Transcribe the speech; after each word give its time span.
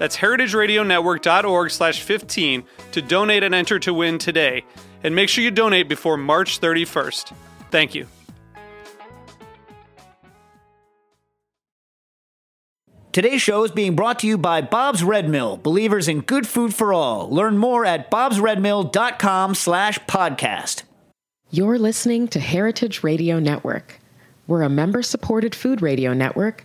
That's 0.00 0.16
heritageradionetwork.org 0.16 1.70
slash 1.70 2.00
15 2.00 2.64
to 2.92 3.02
donate 3.02 3.42
and 3.42 3.54
enter 3.54 3.78
to 3.80 3.92
win 3.92 4.16
today. 4.16 4.64
And 5.04 5.14
make 5.14 5.28
sure 5.28 5.44
you 5.44 5.50
donate 5.50 5.90
before 5.90 6.16
March 6.16 6.58
31st. 6.58 7.34
Thank 7.70 7.94
you. 7.94 8.06
Today's 13.12 13.42
show 13.42 13.62
is 13.64 13.72
being 13.72 13.94
brought 13.94 14.20
to 14.20 14.26
you 14.26 14.38
by 14.38 14.62
Bob's 14.62 15.04
Red 15.04 15.28
Mill, 15.28 15.58
believers 15.58 16.08
in 16.08 16.22
good 16.22 16.46
food 16.46 16.74
for 16.74 16.94
all. 16.94 17.28
Learn 17.28 17.58
more 17.58 17.84
at 17.84 18.10
bobsredmill.com 18.10 19.54
slash 19.54 19.98
podcast. 20.06 20.84
You're 21.50 21.78
listening 21.78 22.26
to 22.28 22.40
Heritage 22.40 23.02
Radio 23.02 23.38
Network. 23.38 24.00
We're 24.46 24.62
a 24.62 24.70
member-supported 24.70 25.54
food 25.54 25.82
radio 25.82 26.14
network 26.14 26.64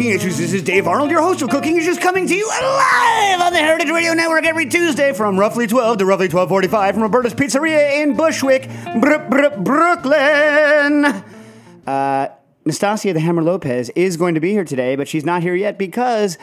Cooking 0.00 0.14
Issues. 0.16 0.38
This 0.38 0.54
is 0.54 0.62
Dave 0.62 0.86
Arnold, 0.86 1.10
your 1.10 1.20
host 1.20 1.42
of 1.42 1.50
Cooking 1.50 1.76
Issues, 1.76 1.98
coming 1.98 2.26
to 2.26 2.34
you 2.34 2.48
live 2.48 3.38
on 3.42 3.52
the 3.52 3.58
Heritage 3.58 3.90
Radio 3.90 4.14
Network 4.14 4.46
every 4.46 4.64
Tuesday 4.64 5.12
from 5.12 5.38
roughly 5.38 5.66
12 5.66 5.98
to 5.98 6.06
roughly 6.06 6.26
12:45 6.26 6.94
from 6.94 7.02
Roberta's 7.02 7.34
Pizzeria 7.34 8.02
in 8.02 8.16
Bushwick, 8.16 8.70
Br- 8.98 9.18
Br- 9.28 9.60
Brooklyn. 9.60 11.04
Uh, 11.86 12.28
Nastassia 12.64 13.12
the 13.12 13.20
Hammer 13.20 13.42
Lopez 13.42 13.90
is 13.90 14.16
going 14.16 14.34
to 14.36 14.40
be 14.40 14.52
here 14.52 14.64
today, 14.64 14.96
but 14.96 15.06
she's 15.06 15.26
not 15.26 15.42
here 15.42 15.54
yet 15.54 15.76
because 15.76 16.38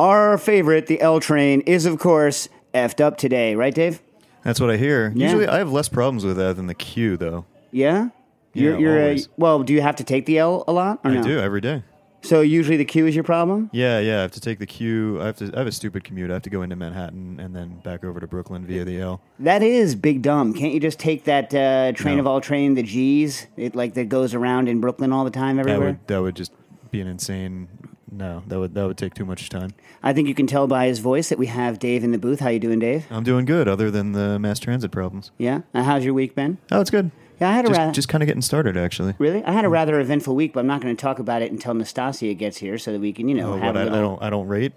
our 0.00 0.38
favorite, 0.38 0.86
the 0.86 0.98
L 1.02 1.20
Train, 1.20 1.60
is 1.66 1.84
of 1.84 1.98
course 1.98 2.48
effed 2.72 3.02
up 3.02 3.18
today, 3.18 3.54
right, 3.54 3.74
Dave? 3.74 4.00
That's 4.42 4.58
what 4.58 4.70
I 4.70 4.78
hear. 4.78 5.12
Yeah. 5.14 5.26
Usually, 5.26 5.48
I 5.48 5.58
have 5.58 5.70
less 5.70 5.90
problems 5.90 6.24
with 6.24 6.38
that 6.38 6.56
than 6.56 6.66
the 6.66 6.74
Q, 6.74 7.18
though. 7.18 7.44
Yeah. 7.72 8.08
You're, 8.54 8.72
Yeah, 8.72 8.78
you're 8.78 9.00
a, 9.00 9.18
well. 9.36 9.62
Do 9.62 9.74
you 9.74 9.82
have 9.82 9.96
to 9.96 10.04
take 10.04 10.24
the 10.24 10.38
L 10.38 10.64
a 10.66 10.72
lot? 10.72 11.00
Or 11.04 11.10
I 11.10 11.14
no? 11.16 11.22
do 11.22 11.38
every 11.38 11.60
day. 11.60 11.82
So 12.24 12.40
usually 12.40 12.76
the 12.76 12.84
Q 12.84 13.06
is 13.06 13.14
your 13.14 13.24
problem. 13.24 13.68
Yeah, 13.72 13.98
yeah. 13.98 14.18
I 14.18 14.22
have 14.22 14.30
to 14.32 14.40
take 14.40 14.58
the 14.60 14.66
Q. 14.66 15.20
I 15.20 15.26
have 15.26 15.36
to. 15.38 15.50
I 15.54 15.58
have 15.58 15.66
a 15.66 15.72
stupid 15.72 16.04
commute. 16.04 16.30
I 16.30 16.34
have 16.34 16.42
to 16.42 16.50
go 16.50 16.62
into 16.62 16.76
Manhattan 16.76 17.40
and 17.40 17.54
then 17.54 17.80
back 17.84 18.04
over 18.04 18.20
to 18.20 18.26
Brooklyn 18.28 18.64
via 18.64 18.84
the 18.84 19.00
L. 19.00 19.20
That 19.40 19.62
is 19.62 19.94
big 19.96 20.22
dumb. 20.22 20.54
Can't 20.54 20.72
you 20.72 20.78
just 20.80 20.98
take 21.00 21.24
that 21.24 21.52
uh, 21.52 21.92
train 21.92 22.16
No. 22.16 22.20
of 22.20 22.26
all 22.28 22.40
train, 22.40 22.74
the 22.74 22.82
G's, 22.84 23.46
it 23.56 23.74
like 23.74 23.94
that 23.94 24.08
goes 24.08 24.34
around 24.34 24.68
in 24.68 24.80
Brooklyn 24.80 25.12
all 25.12 25.24
the 25.24 25.30
time 25.30 25.56
That 25.56 25.66
everywhere? 25.66 25.88
would 25.90 26.06
that 26.06 26.22
would 26.22 26.36
just 26.36 26.52
be 26.90 27.00
an 27.00 27.08
insane. 27.08 27.68
No, 28.14 28.42
that 28.46 28.58
would 28.58 28.74
that 28.74 28.86
would 28.86 28.98
take 28.98 29.14
too 29.14 29.24
much 29.24 29.48
time. 29.48 29.70
I 30.02 30.12
think 30.12 30.28
you 30.28 30.34
can 30.34 30.46
tell 30.46 30.66
by 30.66 30.86
his 30.86 30.98
voice 31.00 31.28
that 31.30 31.38
we 31.38 31.46
have 31.46 31.78
Dave 31.78 32.04
in 32.04 32.12
the 32.12 32.18
booth. 32.18 32.40
How 32.40 32.50
you 32.50 32.58
doing, 32.60 32.78
Dave? 32.78 33.06
I'm 33.10 33.24
doing 33.24 33.46
good, 33.46 33.66
other 33.68 33.90
than 33.90 34.12
the 34.12 34.38
mass 34.38 34.58
transit 34.60 34.90
problems. 34.92 35.30
Yeah. 35.38 35.62
Uh, 35.74 35.82
how's 35.82 36.04
your 36.04 36.14
week 36.14 36.34
been? 36.36 36.58
Oh, 36.70 36.80
it's 36.80 36.90
good. 36.90 37.10
Yeah, 37.40 37.48
I 37.50 37.52
had 37.54 37.64
a 37.64 37.68
Just, 37.68 37.78
rather 37.78 37.92
just 37.92 38.08
kind 38.08 38.22
of 38.22 38.26
getting 38.28 38.42
started, 38.42 38.76
actually. 38.76 39.14
really. 39.18 39.42
I 39.44 39.50
had 39.52 39.64
a 39.64 39.68
rather 39.68 39.98
eventful 39.98 40.34
week, 40.36 40.52
but 40.52 40.60
I'm 40.60 40.66
not 40.66 40.80
going 40.80 40.94
to 40.96 41.00
talk 41.00 41.18
about 41.18 41.42
it 41.42 41.50
until 41.50 41.74
Nastassia 41.74 42.36
gets 42.38 42.56
here, 42.58 42.78
so 42.78 42.92
that 42.92 43.00
we 43.00 43.12
can, 43.12 43.28
you 43.28 43.34
know, 43.34 43.54
Oh, 43.54 43.56
have 43.58 43.74
what? 43.74 43.88
a 43.88 43.90
I, 43.90 43.98
I 43.98 44.00
don't. 44.00 44.22
I 44.22 44.30
don't 44.30 44.46
rate. 44.46 44.72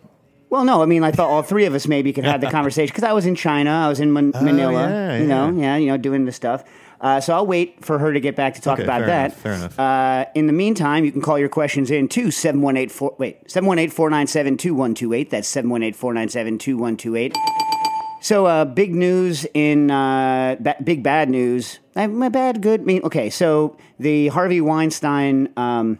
Well, 0.49 0.63
no, 0.63 0.81
I 0.81 0.85
mean, 0.85 1.03
I 1.03 1.11
thought 1.11 1.29
all 1.29 1.41
three 1.43 1.65
of 1.65 1.73
us 1.75 1.87
maybe 1.87 2.13
could 2.13 2.23
have 2.23 2.39
the 2.41 2.49
conversation 2.59 2.91
because 2.93 3.03
I 3.03 3.13
was 3.13 3.25
in 3.25 3.35
China, 3.35 3.69
I 3.71 3.87
was 3.89 3.99
in 3.99 4.13
Man- 4.13 4.31
Manila, 4.41 4.85
Oh, 4.85 4.89
yeah, 4.89 5.17
you 5.17 5.25
know, 5.27 5.49
yeah. 5.51 5.61
yeah, 5.61 5.75
you 5.77 5.87
know, 5.87 5.97
doing 5.97 6.25
the 6.25 6.31
stuff. 6.31 6.63
Uh, 7.01 7.19
so 7.19 7.33
I'll 7.35 7.45
wait 7.45 7.83
for 7.83 7.99
her 7.99 8.13
to 8.13 8.19
get 8.21 8.35
back 8.37 8.53
to 8.55 8.61
talk 8.61 8.75
Okay, 8.79 8.83
about 8.83 8.99
fair 9.01 9.07
that. 9.07 9.25
enough, 9.25 9.37
fair 9.41 9.53
enough. 9.53 9.77
Uh, 9.79 10.25
in 10.33 10.47
the 10.47 10.53
meantime, 10.53 11.03
you 11.03 11.11
can 11.11 11.21
call 11.21 11.37
your 11.37 11.49
questions 11.49 11.91
in 11.91 12.07
to 12.09 12.31
718 12.31 13.09
wait, 13.19 13.45
718-497-2128. 13.47 15.29
That's 15.29 15.53
718-497-2128. 15.53 17.33
So, 18.25 18.47
uh, 18.47 18.65
big 18.65 18.95
news 18.95 19.45
in 19.53 19.91
uh, 19.91 20.55
ba- 20.59 20.77
big 20.83 21.03
bad 21.03 21.29
news. 21.29 21.77
Uh, 21.95 22.07
my 22.07 22.29
bad, 22.29 22.59
good. 22.59 22.81
I 22.81 22.83
mean, 22.83 23.03
okay. 23.03 23.29
So 23.29 23.77
the 23.99 24.29
Harvey 24.29 24.61
Weinstein 24.61 25.53
um, 25.55 25.99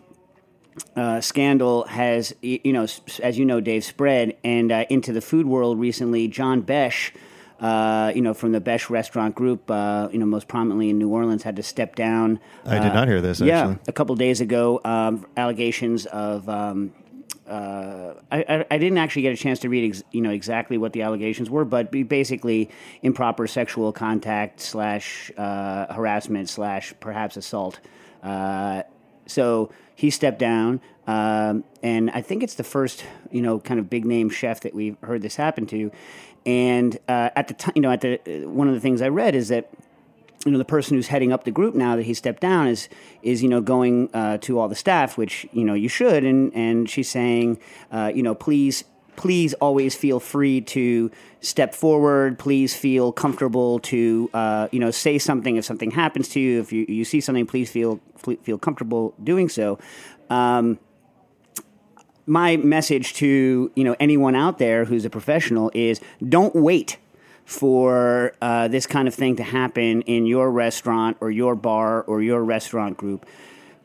uh, 0.96 1.22
scandal 1.22 1.84
has, 1.84 2.34
you 2.42 2.74
know, 2.74 2.88
as 3.22 3.38
you 3.38 3.46
know, 3.46 3.62
Dave 3.62 3.84
spread 3.84 4.36
and 4.44 4.72
uh, 4.72 4.86
into 4.90 5.14
the 5.14 5.22
food 5.22 5.46
world 5.46 5.80
recently. 5.80 6.28
John 6.28 6.62
Besh, 6.62 7.14
uh, 7.60 8.12
you 8.16 8.24
know, 8.24 8.34
from 8.34 8.54
the 8.54 8.60
Besh 8.60 8.90
Restaurant 8.90 9.36
Group, 9.36 9.70
uh, 9.70 10.10
you 10.12 10.18
know, 10.18 10.26
most 10.26 10.48
prominently 10.48 10.90
in 10.90 10.98
New 10.98 11.10
Orleans, 11.10 11.44
had 11.44 11.56
to 11.58 11.64
step 11.64 11.94
down. 11.94 12.40
I 12.66 12.80
did 12.80 12.92
not 12.92 13.08
hear 13.08 13.22
this. 13.22 13.40
Yeah, 13.40 13.60
Actually, 13.60 13.78
a 13.88 13.94
couple 13.94 14.16
days 14.16 14.42
ago, 14.42 14.82
um, 14.84 15.28
allegations 15.38 16.08
of. 16.08 16.50
Um, 16.50 16.92
uh, 17.48 18.16
I, 18.32 18.66
I, 18.72 18.78
didn't 18.80 18.98
actually 18.98 19.22
get 19.22 19.34
a 19.34 19.38
chance 19.38 19.60
to 19.60 19.70
read, 19.70 19.90
ex, 19.90 20.04
you 20.12 20.22
know, 20.22 20.32
exactly 20.32 20.80
what 20.80 20.94
the 20.94 21.04
allegations 21.04 21.48
were, 21.50 21.64
but 21.64 21.92
basically 21.92 22.72
improper 23.04 23.46
sexual 23.46 23.92
contact 23.92 24.60
slash 24.60 25.32
uh, 25.38 25.94
harassment 25.94 26.50
slash 26.50 26.94
perhaps 27.00 27.38
assault. 27.38 27.80
Uh, 28.24 28.82
so 29.28 29.72
he 29.96 30.10
stepped 30.10 30.40
down, 30.40 30.82
um, 31.06 31.64
and 31.84 32.10
I 32.12 32.22
think 32.22 32.42
it's 32.42 32.56
the 32.56 32.64
first, 32.64 33.06
you 33.30 33.42
know, 33.42 33.60
kind 33.60 33.80
of 33.80 33.90
big 33.90 34.06
name 34.06 34.30
chef 34.30 34.62
that 34.62 34.74
we've 34.74 34.98
heard 35.02 35.22
this 35.22 35.36
happen 35.36 35.68
to. 35.68 35.92
And 36.48 36.98
uh, 37.08 37.30
at 37.36 37.48
the 37.48 37.54
time, 37.54 37.74
you 37.76 37.82
know, 37.82 37.92
at 37.92 38.02
the 38.02 38.20
uh, 38.46 38.50
one 38.50 38.68
of 38.68 38.74
the 38.74 38.80
things 38.80 39.04
I 39.04 39.10
read 39.10 39.36
is 39.36 39.50
that 39.50 39.70
you 40.46 40.52
know 40.52 40.58
the 40.60 40.66
person 40.66 40.96
who's 40.96 41.08
heading 41.08 41.34
up 41.34 41.44
the 41.44 41.52
group 41.52 41.74
now 41.74 41.96
that 41.96 42.04
he 42.04 42.14
stepped 42.14 42.40
down 42.40 42.68
is 42.68 42.88
is 43.24 43.42
you 43.42 43.50
know 43.50 43.62
going 43.62 44.10
uh, 44.14 44.38
to 44.38 44.60
all 44.60 44.68
the 44.68 44.76
staff, 44.76 45.18
which 45.18 45.48
you 45.52 45.66
know 45.66 45.74
you 45.74 45.90
should, 45.90 46.24
and 46.24 46.54
and 46.54 46.90
she's 46.90 47.10
saying, 47.10 47.60
uh, 47.92 48.12
you 48.14 48.22
know, 48.24 48.36
please 48.36 48.84
please 49.16 49.54
always 49.56 49.96
feel 49.96 50.20
free 50.20 50.62
to 50.62 51.10
step 51.42 51.74
forward. 51.74 52.38
Please 52.38 52.76
feel 52.76 53.12
comfortable 53.12 53.80
to 53.80 54.30
uh, 54.34 54.68
you 54.72 54.80
know 54.80 54.92
say 54.92 55.18
something 55.18 55.56
if 55.56 55.66
something 55.66 55.92
happens 55.92 56.30
to 56.30 56.40
you. 56.40 56.60
If 56.60 56.72
you 56.72 56.86
you 56.88 57.06
see 57.06 57.22
something, 57.22 57.48
please 57.48 57.72
feel 57.72 58.00
feel 58.44 58.60
comfortable 58.60 59.16
doing 59.24 59.50
so. 59.50 59.80
Um, 60.30 60.80
my 62.28 62.58
message 62.58 63.14
to 63.16 63.72
you 63.76 63.84
know 63.84 63.96
anyone 64.00 64.36
out 64.36 64.60
there 64.60 64.86
who's 64.86 65.06
a 65.06 65.10
professional 65.10 65.72
is 65.74 66.00
don't 66.28 66.56
wait 66.56 66.98
for 67.46 68.34
uh, 68.42 68.68
this 68.68 68.88
kind 68.88 69.08
of 69.08 69.14
thing 69.14 69.36
to 69.36 69.44
happen 69.44 70.02
in 70.04 70.26
your 70.26 70.52
restaurant 70.52 71.18
or 71.22 71.30
your 71.32 71.56
bar 71.56 72.02
or 72.04 72.22
your 72.22 72.44
restaurant 72.44 72.98
group. 72.98 73.26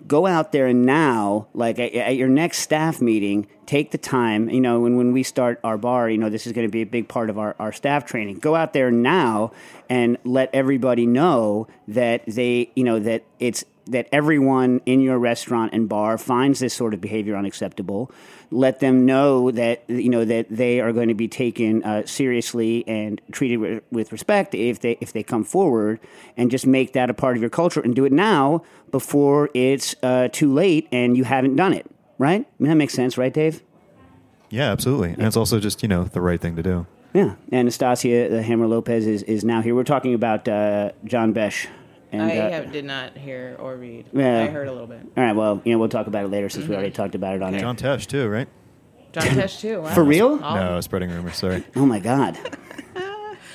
Go 0.07 0.27
out 0.27 0.53
there 0.53 0.67
and 0.67 0.87
now, 0.87 1.47
like 1.53 1.79
at, 1.79 1.93
at 1.93 2.17
your 2.17 2.29
next 2.29 2.61
staff 2.61 3.03
meeting, 3.03 3.47
take 3.67 3.91
the 3.91 3.99
time. 3.99 4.49
You 4.49 4.63
know, 4.63 4.81
when, 4.81 4.97
when 4.97 5.13
we 5.13 5.23
start 5.23 5.61
our 5.63 5.77
bar, 5.77 6.09
you 6.09 6.17
know, 6.17 6.31
this 6.31 6.47
is 6.47 6.55
going 6.55 6.67
to 6.67 6.71
be 6.71 6.81
a 6.81 6.87
big 6.87 7.07
part 7.07 7.29
of 7.29 7.39
our, 7.39 7.55
our 7.59 7.71
staff 7.71 8.07
training. 8.07 8.39
Go 8.39 8.57
out 8.57 8.73
there 8.73 8.91
now 8.91 9.53
and 9.91 10.17
let 10.25 10.49
everybody 10.55 11.05
know 11.05 11.69
that 11.87 12.25
they, 12.27 12.71
you 12.75 12.85
know, 12.85 12.99
that 12.99 13.25
it's 13.39 13.63
that 13.91 14.09
everyone 14.13 14.81
in 14.87 15.01
your 15.01 15.19
restaurant 15.19 15.73
and 15.73 15.89
bar 15.89 16.19
finds 16.19 16.61
this 16.61 16.75
sort 16.75 16.95
of 16.95 17.01
behavior 17.01 17.37
unacceptable. 17.37 18.11
Let 18.51 18.81
them 18.81 19.07
know 19.07 19.51
that 19.53 19.85
you 19.89 20.09
know 20.09 20.25
that 20.25 20.47
they 20.51 20.81
are 20.81 20.93
going 20.93 21.09
to 21.09 21.15
be 21.15 21.29
taken 21.29 21.85
uh, 21.85 22.07
seriously 22.07 22.85
and 22.89 23.21
treated 23.31 23.59
with, 23.59 23.83
with 23.93 24.13
respect 24.13 24.55
if 24.55 24.81
they 24.81 24.97
if 25.01 25.13
they 25.13 25.23
come 25.23 25.45
forward, 25.45 26.01
and 26.37 26.51
just 26.51 26.67
make 26.67 26.93
that 26.95 27.11
a 27.11 27.15
part 27.15 27.37
of 27.37 27.43
your 27.43 27.51
culture 27.51 27.81
and 27.81 27.95
do 27.95 28.05
it 28.05 28.13
now 28.13 28.63
before 28.91 29.51
it's 29.55 29.95
uh, 30.03 30.29
too 30.33 30.53
late 30.53 30.89
and 30.91 31.17
you 31.17 31.25
haven't 31.25 31.55
done 31.57 31.73
it. 31.73 31.87
right? 32.21 32.43
I 32.43 32.63
mean, 32.63 32.69
that 32.69 32.77
makes 32.77 32.93
sense, 32.93 33.17
right, 33.17 33.33
Dave? 33.33 33.63
Yeah, 34.51 34.71
absolutely. 34.71 35.11
And 35.11 35.23
it's 35.23 35.37
also 35.37 35.59
just, 35.59 35.83
you 35.83 35.89
know, 35.89 36.05
the 36.05 36.21
right 36.21 36.41
thing 36.41 36.55
to 36.57 36.63
do. 36.63 36.87
Yeah. 37.15 37.35
Anastasia 37.51 38.29
the 38.29 38.43
Hammer 38.43 38.67
Lopez 38.67 39.07
is, 39.07 39.23
is 39.25 39.43
now 39.43 39.63
here. 39.63 39.75
We're 39.75 39.85
talking 39.85 40.15
about 40.15 40.47
uh, 40.47 40.93
John 41.05 41.33
Besh. 41.33 41.67
And, 42.13 42.23
I 42.23 42.39
uh, 42.39 42.51
have, 42.51 42.73
did 42.73 42.85
not 42.85 43.17
hear 43.17 43.57
or 43.59 43.77
read. 43.77 44.07
Yeah. 44.13 44.43
I 44.43 44.47
heard 44.49 44.67
a 44.67 44.73
little 44.73 44.87
bit. 44.87 45.01
All 45.17 45.25
right. 45.25 45.37
Well, 45.37 45.63
you 45.65 45.73
know, 45.73 45.79
we'll 45.79 45.89
talk 45.89 46.09
about 46.09 46.25
it 46.25 46.29
later 46.29 46.49
since 46.49 46.67
we 46.67 46.75
already 46.75 46.91
talked 46.91 47.15
about 47.15 47.37
it 47.37 47.43
on 47.43 47.55
air. 47.55 47.61
John 47.61 47.77
Tesh, 47.77 48.07
too, 48.07 48.29
right? 48.29 48.49
John 49.13 49.23
Tesh 49.27 49.61
too. 49.61 49.83
Wow. 49.83 49.95
For 49.95 50.05
real? 50.05 50.39
No, 50.39 50.81
spreading 50.81 51.11
rumors. 51.11 51.37
Sorry. 51.37 51.65
Oh 51.77 51.87
my 51.87 51.99
God. 51.99 52.39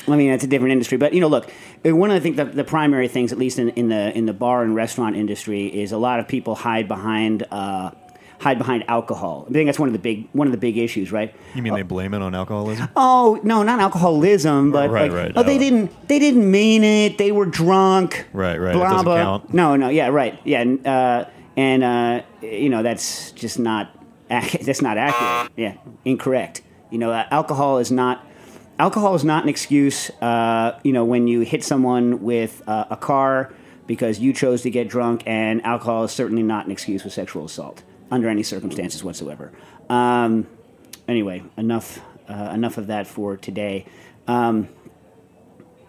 I 0.08 0.16
mean, 0.16 0.32
it's 0.32 0.44
a 0.44 0.48
different 0.48 0.72
industry, 0.72 1.00
but 1.00 1.14
you 1.14 1.20
know, 1.20 1.28
look, 1.28 1.52
uh, 1.84 1.96
one 1.96 2.12
of 2.12 2.16
the 2.16 2.22
things, 2.22 2.36
the, 2.36 2.46
the 2.46 2.64
primary 2.64 3.08
things, 3.08 3.32
at 3.32 3.40
least 3.40 3.58
in, 3.58 3.70
in 3.70 3.90
the 3.90 4.16
in 4.16 4.28
the 4.28 4.34
bar 4.34 4.62
and 4.62 4.76
restaurant 4.76 5.16
industry, 5.16 5.66
is 5.66 5.92
a 5.92 5.98
lot 5.98 6.20
of 6.20 6.28
people 6.28 6.54
hide 6.54 6.88
behind 6.88 7.44
uh, 7.50 7.92
hide 8.40 8.58
behind 8.58 8.84
alcohol. 8.88 9.46
I 9.50 9.54
think 9.54 9.68
that's 9.68 9.80
one 9.80 9.90
of 9.90 9.94
the 9.94 10.00
big 10.00 10.28
one 10.34 10.48
of 10.48 10.52
the 10.52 10.58
big 10.58 10.78
issues, 10.78 11.12
right? 11.12 11.34
You 11.54 11.62
mean 11.62 11.74
they 11.74 11.82
blame 11.82 12.14
it 12.14 12.22
on 12.22 12.36
alcoholism? 12.36 12.90
Oh 12.96 13.40
no, 13.44 13.64
not 13.64 13.80
alcoholism, 13.80 14.72
but 14.72 14.90
Right, 14.90 15.12
like, 15.12 15.26
right, 15.26 15.34
oh, 15.36 15.44
they 15.44 15.58
didn't 15.58 16.08
they 16.08 16.20
didn't 16.20 16.50
mean 16.50 16.84
it. 16.84 17.18
They 17.18 17.32
were 17.32 17.46
drunk. 17.46 18.28
Right, 18.34 18.58
right, 18.58 18.74
Blah 18.74 19.04
blah. 19.04 19.16
count. 19.24 19.54
No, 19.54 19.76
no, 19.76 19.90
yeah, 19.90 20.08
right, 20.08 20.40
yeah, 20.44 20.64
uh, 20.64 21.30
and 21.58 21.84
uh, 21.84 22.22
you 22.42 22.70
know 22.70 22.84
that's 22.84 23.32
just 23.32 23.60
not 23.60 23.96
that's 24.30 24.82
not 24.82 24.98
accurate. 24.98 25.52
Yeah, 25.56 25.76
incorrect. 26.04 26.62
You 26.92 26.98
know, 27.00 27.12
uh, 27.12 27.26
alcohol 27.32 27.78
is 27.80 27.92
not 27.92 28.26
alcohol 28.80 29.16
is 29.16 29.24
not 29.24 29.44
an 29.44 29.50
excuse. 29.50 30.10
Uh, 30.22 30.80
you 30.84 30.94
know, 30.94 31.06
when 31.06 31.28
you 31.28 31.42
hit 31.42 31.64
someone 31.64 32.22
with 32.22 32.62
uh, 32.68 32.86
a 32.90 32.98
car 32.98 33.54
because 33.88 34.20
you 34.20 34.34
chose 34.34 34.64
to 34.64 34.72
get 34.72 34.90
drunk, 34.90 35.22
and 35.28 35.64
alcohol 35.64 36.04
is 36.04 36.12
certainly 36.12 36.42
not 36.44 36.66
an 36.66 36.72
excuse 36.72 37.04
for 37.04 37.10
sexual 37.10 37.46
assault 37.46 37.84
under 38.12 38.30
any 38.30 38.44
circumstances 38.44 39.04
whatsoever. 39.04 39.52
Um, 39.90 40.48
anyway, 41.08 41.44
enough 41.58 42.00
uh, 42.28 42.52
enough 42.54 42.78
of 42.78 42.88
that 42.88 43.08
for 43.08 43.38
today. 43.38 43.86
Um, 44.28 44.70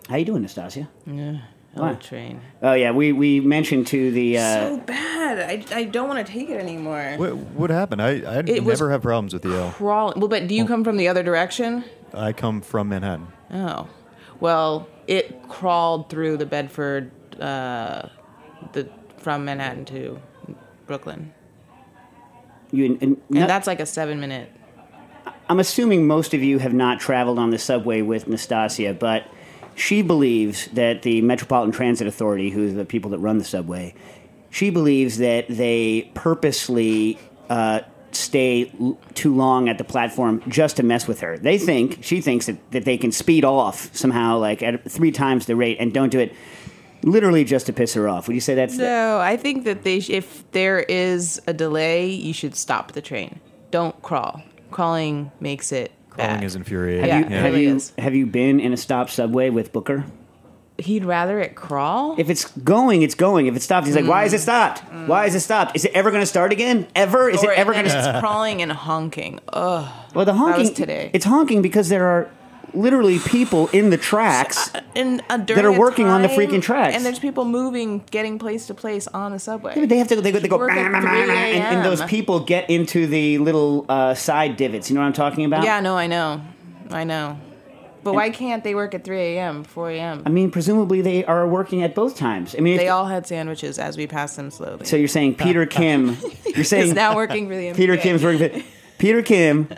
how 0.09 0.17
you 0.17 0.25
doing, 0.25 0.45
Nastassia? 0.45 0.89
Yeah. 1.07 1.39
Why? 1.75 1.91
Oh, 1.91 1.95
train. 1.95 2.41
Oh 2.63 2.73
yeah, 2.73 2.91
we, 2.91 3.13
we 3.13 3.41
mentioned 3.41 3.87
to 3.89 4.11
the 4.11 4.39
uh, 4.39 4.69
so 4.69 4.79
bad. 4.79 5.39
I, 5.39 5.77
I 5.77 5.85
don't 5.85 6.09
want 6.09 6.27
to 6.27 6.33
take 6.33 6.49
it 6.49 6.59
anymore. 6.59 7.15
What, 7.17 7.37
what 7.37 7.71
happened? 7.71 8.01
I, 8.01 8.21
I 8.21 8.39
It 8.39 8.65
never 8.65 8.91
have 8.91 9.03
problems 9.03 9.35
with 9.35 9.43
the 9.43 9.55
L. 9.55 9.71
Crawling. 9.73 10.19
Well, 10.19 10.29
but 10.29 10.47
do 10.47 10.55
you 10.55 10.65
come 10.65 10.85
from 10.85 10.97
the 10.97 11.09
other 11.09 11.23
direction? 11.23 11.85
I 12.15 12.33
come 12.33 12.63
from 12.63 12.89
Manhattan. 12.89 13.27
Oh, 13.53 13.89
well, 14.41 14.89
it 15.07 15.49
crawled 15.49 16.09
through 16.09 16.39
the 16.39 16.47
Bedford, 16.47 17.11
uh, 17.41 18.09
the 18.73 18.89
from 19.19 19.45
Manhattan 19.45 19.85
to 19.87 20.19
Brooklyn, 20.87 21.35
you. 22.77 22.85
And, 22.87 23.03
and 23.03 23.23
no- 23.31 23.47
that's 23.47 23.67
like 23.67 23.81
a 23.81 23.87
seven 23.87 24.21
minute. 24.21 24.51
I'm 25.49 25.61
assuming 25.61 26.07
most 26.07 26.35
of 26.35 26.43
you 26.43 26.59
have 26.59 26.75
not 26.75 26.99
traveled 27.01 27.39
on 27.39 27.51
the 27.51 27.59
subway 27.59 28.03
with 28.03 28.27
Nastassia, 28.27 28.99
but 28.99 29.27
she 29.77 30.03
believes 30.03 30.67
that 30.69 31.03
the 31.03 31.21
Metropolitan 31.23 31.73
Transit 31.73 32.07
Authority, 32.07 32.51
who's 32.51 32.75
the 32.75 32.85
people 32.85 33.11
that 33.13 33.19
run 33.19 33.39
the 33.39 33.45
subway, 33.45 33.95
she 34.51 34.71
believes 34.71 35.19
that 35.19 35.47
they 35.49 36.11
purposely 36.15 37.19
uh, 37.49 37.81
stay 38.11 38.73
l- 38.81 38.99
too 39.15 39.35
long 39.35 39.69
at 39.69 39.79
the 39.79 39.85
platform 39.85 40.43
just 40.49 40.77
to 40.79 40.83
mess 40.83 41.07
with 41.07 41.21
her. 41.21 41.39
They 41.39 41.59
think 41.59 42.03
she 42.03 42.21
thinks 42.21 42.47
that, 42.47 42.71
that 42.73 42.85
they 42.85 42.97
can 42.97 43.13
speed 43.13 43.45
off 43.45 43.95
somehow, 43.95 44.39
like 44.39 44.63
at 44.63 44.91
three 44.91 45.13
times 45.13 45.47
the 45.47 45.55
rate, 45.55 45.77
and 45.79 45.93
don't 45.93 46.11
do 46.11 46.19
it 46.19 46.35
literally 47.07 47.45
just 47.45 47.67
to 47.67 47.73
piss 47.73 47.95
her 47.95 48.09
off. 48.09 48.27
Would 48.27 48.35
you 48.35 48.41
say 48.41 48.55
that's 48.55 48.77
No, 48.77 49.19
I 49.19 49.37
think 49.37 49.65
that 49.65 49.85
they, 49.85 50.01
sh- 50.01 50.11
if 50.11 50.51
there 50.51 50.81
is 50.81 51.41
a 51.47 51.55
delay, 51.55 52.11
you 52.11 52.35
should 52.35 52.55
stop 52.55 52.93
the 52.93 53.01
train. 53.01 53.41
Don't 53.71 54.01
crawl. 54.03 54.43
Crawling 54.71 55.31
makes 55.41 55.73
it 55.73 55.93
Crawling 56.11 56.35
bad. 56.37 56.45
is 56.45 56.57
infuriating. 56.57 57.07
Yeah, 57.07 57.19
you, 57.21 57.25
it 57.25 57.31
have 57.31 57.45
really 57.45 57.63
you 57.65 57.77
is. 57.77 57.93
have 57.97 58.15
you 58.15 58.27
been 58.27 58.61
in 58.61 58.73
a 58.73 58.77
stop 58.77 59.09
subway 59.09 59.49
with 59.49 59.73
Booker? 59.73 60.05
He'd 60.79 61.07
rather 61.07 61.41
it 61.41 61.55
crawl. 61.55 62.17
If 62.19 62.29
it's 62.29 62.51
going, 62.59 63.01
it's 63.01 63.15
going. 63.15 63.47
If 63.47 63.57
it 63.57 63.63
stops, 63.63 63.87
he's 63.87 63.97
like, 63.97 64.07
"Why 64.07 64.25
is 64.25 64.35
it 64.35 64.39
mm. 64.39 64.41
stopped? 64.41 64.81
Why 65.09 65.25
is 65.25 65.35
it 65.35 65.41
stopped? 65.41 65.75
Is 65.75 65.87
it 65.87 65.93
ever 65.95 66.11
going 66.11 66.21
to 66.21 66.27
start 66.27 66.53
again? 66.53 66.87
Ever? 66.95 67.31
Is 67.31 67.43
or 67.43 67.51
it 67.51 67.59
ever 67.59 67.73
and 67.73 67.87
going 67.87 67.89
then 67.89 68.05
to?" 68.05 68.11
it's 68.11 68.21
crawling 68.21 68.61
and 68.61 68.71
honking. 68.71 69.41
Ugh. 69.49 69.91
Well, 70.15 70.27
the 70.27 70.35
honking 70.35 70.61
was 70.61 70.73
today. 70.73 71.11
It's 71.15 71.25
honking 71.25 71.63
because 71.63 71.89
there 71.89 72.05
are 72.07 72.31
literally 72.77 73.19
people 73.19 73.69
in 73.69 73.91
the 73.91 73.97
tracks. 73.97 74.71
And 74.95 75.23
uh, 75.29 75.39
That 75.39 75.65
are 75.65 75.73
working 75.73 76.07
on 76.07 76.23
the 76.23 76.29
freaking 76.29 76.63
tracks. 76.63 76.95
And 76.95 77.05
there's 77.05 77.19
people 77.19 77.45
moving, 77.45 78.05
getting 78.11 78.39
place 78.39 78.67
to 78.67 78.75
place 78.75 79.07
on 79.09 79.33
the 79.33 79.39
subway. 79.39 79.87
They 79.87 79.99
have 79.99 80.09
to. 80.09 80.21
They 80.21 80.33
go. 80.33 80.39
They 80.39 80.49
go 80.49 80.59
"Bah, 80.59 80.67
bah, 80.69 81.01
bah, 81.01 81.09
and, 81.09 81.77
and 81.77 81.85
those 81.85 82.03
people 82.05 82.41
get 82.41 82.71
into 82.71 83.07
the 83.07 83.39
little 83.39 83.87
uh, 83.89 84.15
side 84.15 84.57
divots. 84.57 84.91
You 84.91 84.95
know 84.95 85.01
what 85.01 85.09
I'm 85.09 85.13
talking 85.13 85.45
about? 85.45 85.65
Yeah, 85.65 85.81
no, 85.81 85.97
I 85.97 86.07
know, 86.07 86.43
I 86.91 87.05
know. 87.05 87.39
But 88.07 88.15
why 88.15 88.31
can't 88.31 88.63
they 88.63 88.77
work 88.77 88.95
at 88.95 89.03
3 89.03 89.19
a.m., 89.19 89.65
4 89.65 89.91
a.m.? 89.91 90.23
I 90.25 90.29
mean, 90.29 90.53
presumably 90.53 91.03
they 91.03 91.25
are 91.25 91.45
working 91.49 91.83
at 91.83 91.97
both 91.97 92.17
times. 92.17 92.55
I 92.57 92.61
mean, 92.61 92.77
They 92.77 92.89
all 92.89 93.07
had 93.07 93.27
sandwiches 93.27 93.81
as 93.81 93.97
we 93.97 94.07
passed 94.07 94.37
them 94.37 94.53
slowly. 94.53 94.87
So 94.87 94.95
you're 94.95 95.09
saying 95.09 95.35
Peter 95.35 95.67
Kim? 95.67 96.17
You're 96.55 96.63
saying 96.75 96.91
Is 96.91 96.95
now 96.95 97.17
working 97.17 97.49
for 97.49 97.57
the 97.57 97.73
Peter 97.75 97.97
Kim's 97.97 98.23
working. 98.23 98.61
For, 98.61 98.67
Peter 98.99 99.23
Kim, 99.23 99.69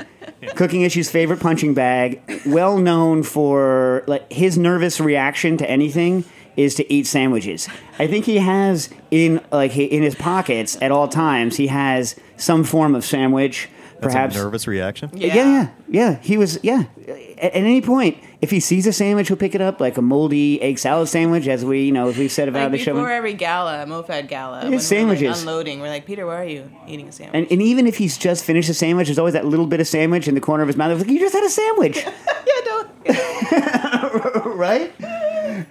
Cooking 0.55 0.83
Issue's 0.83 1.11
favorite 1.11 1.41
punching 1.41 1.75
bag, 1.75 2.21
well 2.47 2.79
known 2.79 3.23
for 3.23 4.05
like 4.07 4.33
his 4.33 4.57
nervous 4.57 5.01
reaction 5.01 5.57
to 5.57 5.69
anything 5.69 6.25
is 6.57 6.75
to 6.77 6.93
eat 6.93 7.07
sandwiches. 7.07 7.69
I 7.99 8.07
think 8.07 8.25
he 8.25 8.39
has 8.39 8.89
in 9.11 9.41
like 9.53 9.77
in 9.77 10.03
his 10.03 10.15
pockets 10.15 10.77
at 10.81 10.91
all 10.91 11.09
times. 11.09 11.57
He 11.57 11.69
has 11.69 12.17
some 12.37 12.65
form 12.65 12.95
of 12.95 13.05
sandwich. 13.05 13.69
That's 14.01 14.15
perhaps 14.15 14.37
a 14.37 14.39
nervous 14.39 14.67
reaction. 14.67 15.11
Yeah. 15.13 15.35
yeah, 15.35 15.45
yeah, 15.45 15.69
yeah. 15.89 16.15
He 16.21 16.37
was, 16.39 16.59
yeah. 16.63 16.85
At, 17.09 17.43
at 17.43 17.55
any 17.55 17.81
point, 17.83 18.19
if 18.41 18.51
he 18.51 18.61
sees 18.61 18.87
a 18.87 18.93
sandwich, 18.93 19.29
he'll 19.29 19.37
pick 19.37 19.55
it 19.55 19.61
up, 19.61 19.81
like 19.81 19.97
a 19.97 20.03
moldy 20.03 20.63
egg 20.63 20.79
salad 20.79 21.09
sandwich, 21.09 21.49
as 21.49 21.65
we, 21.65 21.83
you 21.87 21.93
know, 21.93 22.09
as 22.09 22.17
we've 22.17 22.31
said 22.31 22.49
about 22.49 22.71
Like 22.71 22.79
the 22.79 22.85
show. 22.85 22.95
before 22.95 23.11
every 23.11 23.35
gala, 23.35 23.85
Mofad 23.87 24.29
gala, 24.29 24.63
when 24.63 24.73
we're, 24.73 24.79
sandwiches. 24.79 25.29
like, 25.29 25.39
unloading, 25.41 25.81
we're 25.81 25.89
like, 25.89 26.07
Peter, 26.07 26.27
why 26.27 26.37
are 26.43 26.45
you 26.45 26.71
eating 26.87 27.09
a 27.09 27.13
sandwich? 27.13 27.35
And, 27.35 27.51
and 27.51 27.61
even 27.61 27.87
if 27.89 27.97
he's 27.99 28.17
just 28.17 28.45
finished 28.45 28.69
a 28.69 28.75
sandwich, 28.75 29.09
there's 29.09 29.19
always 29.19 29.35
that 29.35 29.47
little 29.47 29.67
bit 29.67 29.81
of 29.81 29.89
sandwich 29.89 30.29
in 30.29 30.35
the 30.35 30.41
corner 30.41 30.63
of 30.63 30.69
his 30.69 30.77
mouth. 30.77 30.93
It's 30.93 31.01
like, 31.01 31.11
you 31.11 31.19
just 31.19 31.35
had 31.35 31.45
a 31.45 31.51
sandwich, 31.51 31.97
yeah, 32.07 32.61
don't. 32.65 32.89
right? 34.57 34.93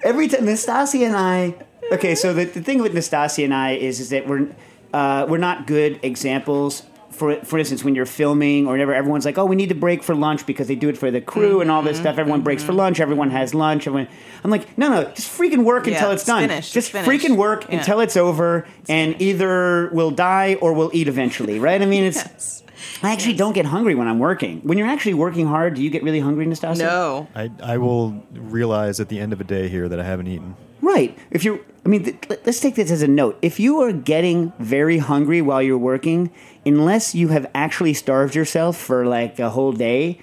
Every 0.04 0.28
time, 0.28 0.42
Nastassia 0.46 1.06
and 1.06 1.16
I. 1.16 1.56
Okay, 1.94 2.16
so 2.16 2.34
the, 2.34 2.44
the 2.46 2.62
thing 2.62 2.82
with 2.82 2.94
Nastassia 2.94 3.46
and 3.46 3.54
I 3.54 3.72
is, 3.72 4.00
is 4.02 4.10
that 4.10 4.28
we're 4.28 4.50
uh, 4.94 5.26
we're 5.30 5.38
not 5.38 5.68
good 5.68 6.00
examples. 6.04 6.84
For, 7.18 7.36
for 7.44 7.58
instance, 7.58 7.84
when 7.84 7.96
you're 7.96 8.06
filming 8.06 8.68
or 8.68 8.72
whatever, 8.72 8.94
everyone's 8.94 9.26
like, 9.26 9.38
"Oh, 9.38 9.46
we 9.46 9.56
need 9.56 9.70
to 9.70 9.76
break 9.76 10.04
for 10.04 10.16
lunch 10.16 10.46
because 10.46 10.68
they 10.68 10.76
do 10.76 10.88
it 10.90 10.98
for 10.98 11.10
the 11.10 11.22
crew 11.22 11.62
and 11.62 11.72
all 11.72 11.82
this 11.82 11.98
mm-hmm. 11.98 12.04
stuff." 12.04 12.18
Everyone 12.18 12.42
breaks 12.42 12.64
for 12.64 12.72
mm-hmm. 12.72 12.80
lunch. 12.80 13.00
Everyone 13.00 13.32
has 13.32 13.54
lunch. 13.54 13.88
Everyone, 13.88 14.08
I'm 14.44 14.52
like, 14.52 14.78
"No, 14.78 14.90
no, 14.90 15.04
just 15.12 15.36
freaking 15.36 15.64
work 15.64 15.88
Yeah, 15.88 15.94
until 15.94 16.12
it's 16.12 16.22
it's 16.22 16.28
done. 16.28 16.48
finished, 16.48 16.74
Just 16.74 16.94
it's 16.94 17.06
finished. 17.06 17.26
freaking 17.26 17.36
work 17.36 17.66
Yeah. 17.70 17.80
until 17.80 18.00
it's 18.00 18.16
over, 18.16 18.68
and 18.88 19.20
either 19.22 19.90
we'll 19.94 20.12
die 20.12 20.56
or 20.62 20.74
we'll 20.74 20.92
eat 20.94 21.08
eventually, 21.08 21.60
right? 21.60 21.82
I 21.82 21.86
mean, 21.86 22.04
it's." 22.04 22.18
Yes. 22.18 22.64
I 23.04 23.12
actually 23.12 23.36
don't 23.36 23.54
get 23.54 23.66
hungry 23.66 23.96
when 23.96 24.08
I'm 24.08 24.20
working. 24.20 24.62
When 24.62 24.78
you're 24.78 24.88
actually 24.88 25.14
working 25.16 25.48
hard, 25.48 25.76
do 25.76 25.84
you 25.84 25.90
get 25.90 26.04
really 26.04 26.20
hungry, 26.20 26.46
Nastassia? 26.46 26.80
No. 26.80 27.28
I, 27.36 27.52
I 27.62 27.78
will 27.78 28.24
realize 28.34 29.00
at 29.00 29.10
the 29.10 29.20
end 29.20 29.34
of 29.34 29.42
a 29.42 29.44
day 29.44 29.68
here 29.68 29.88
that 29.90 30.00
I 30.00 30.04
haven't 30.04 30.28
eaten. 30.28 30.56
Right. 30.82 31.18
If 31.32 31.44
you're, 31.44 31.60
I 31.88 31.90
mean, 31.90 32.04
th- 32.04 32.18
let- 32.30 32.46
let's 32.46 32.60
take 32.60 32.76
this 32.76 32.92
as 32.92 33.02
a 33.02 33.08
note. 33.08 33.38
If 33.42 33.62
you 33.62 33.80
are 33.82 33.94
getting 33.94 34.52
very 34.60 34.98
hungry 34.98 35.42
while 35.42 35.62
you're 35.62 35.78
working, 35.78 36.32
unless 36.66 37.16
you 37.16 37.30
have 37.30 37.50
actually 37.56 37.94
starved 37.94 38.36
yourself 38.36 38.76
for 38.76 39.06
like 39.06 39.40
a 39.40 39.50
whole 39.50 39.72
day, 39.72 40.20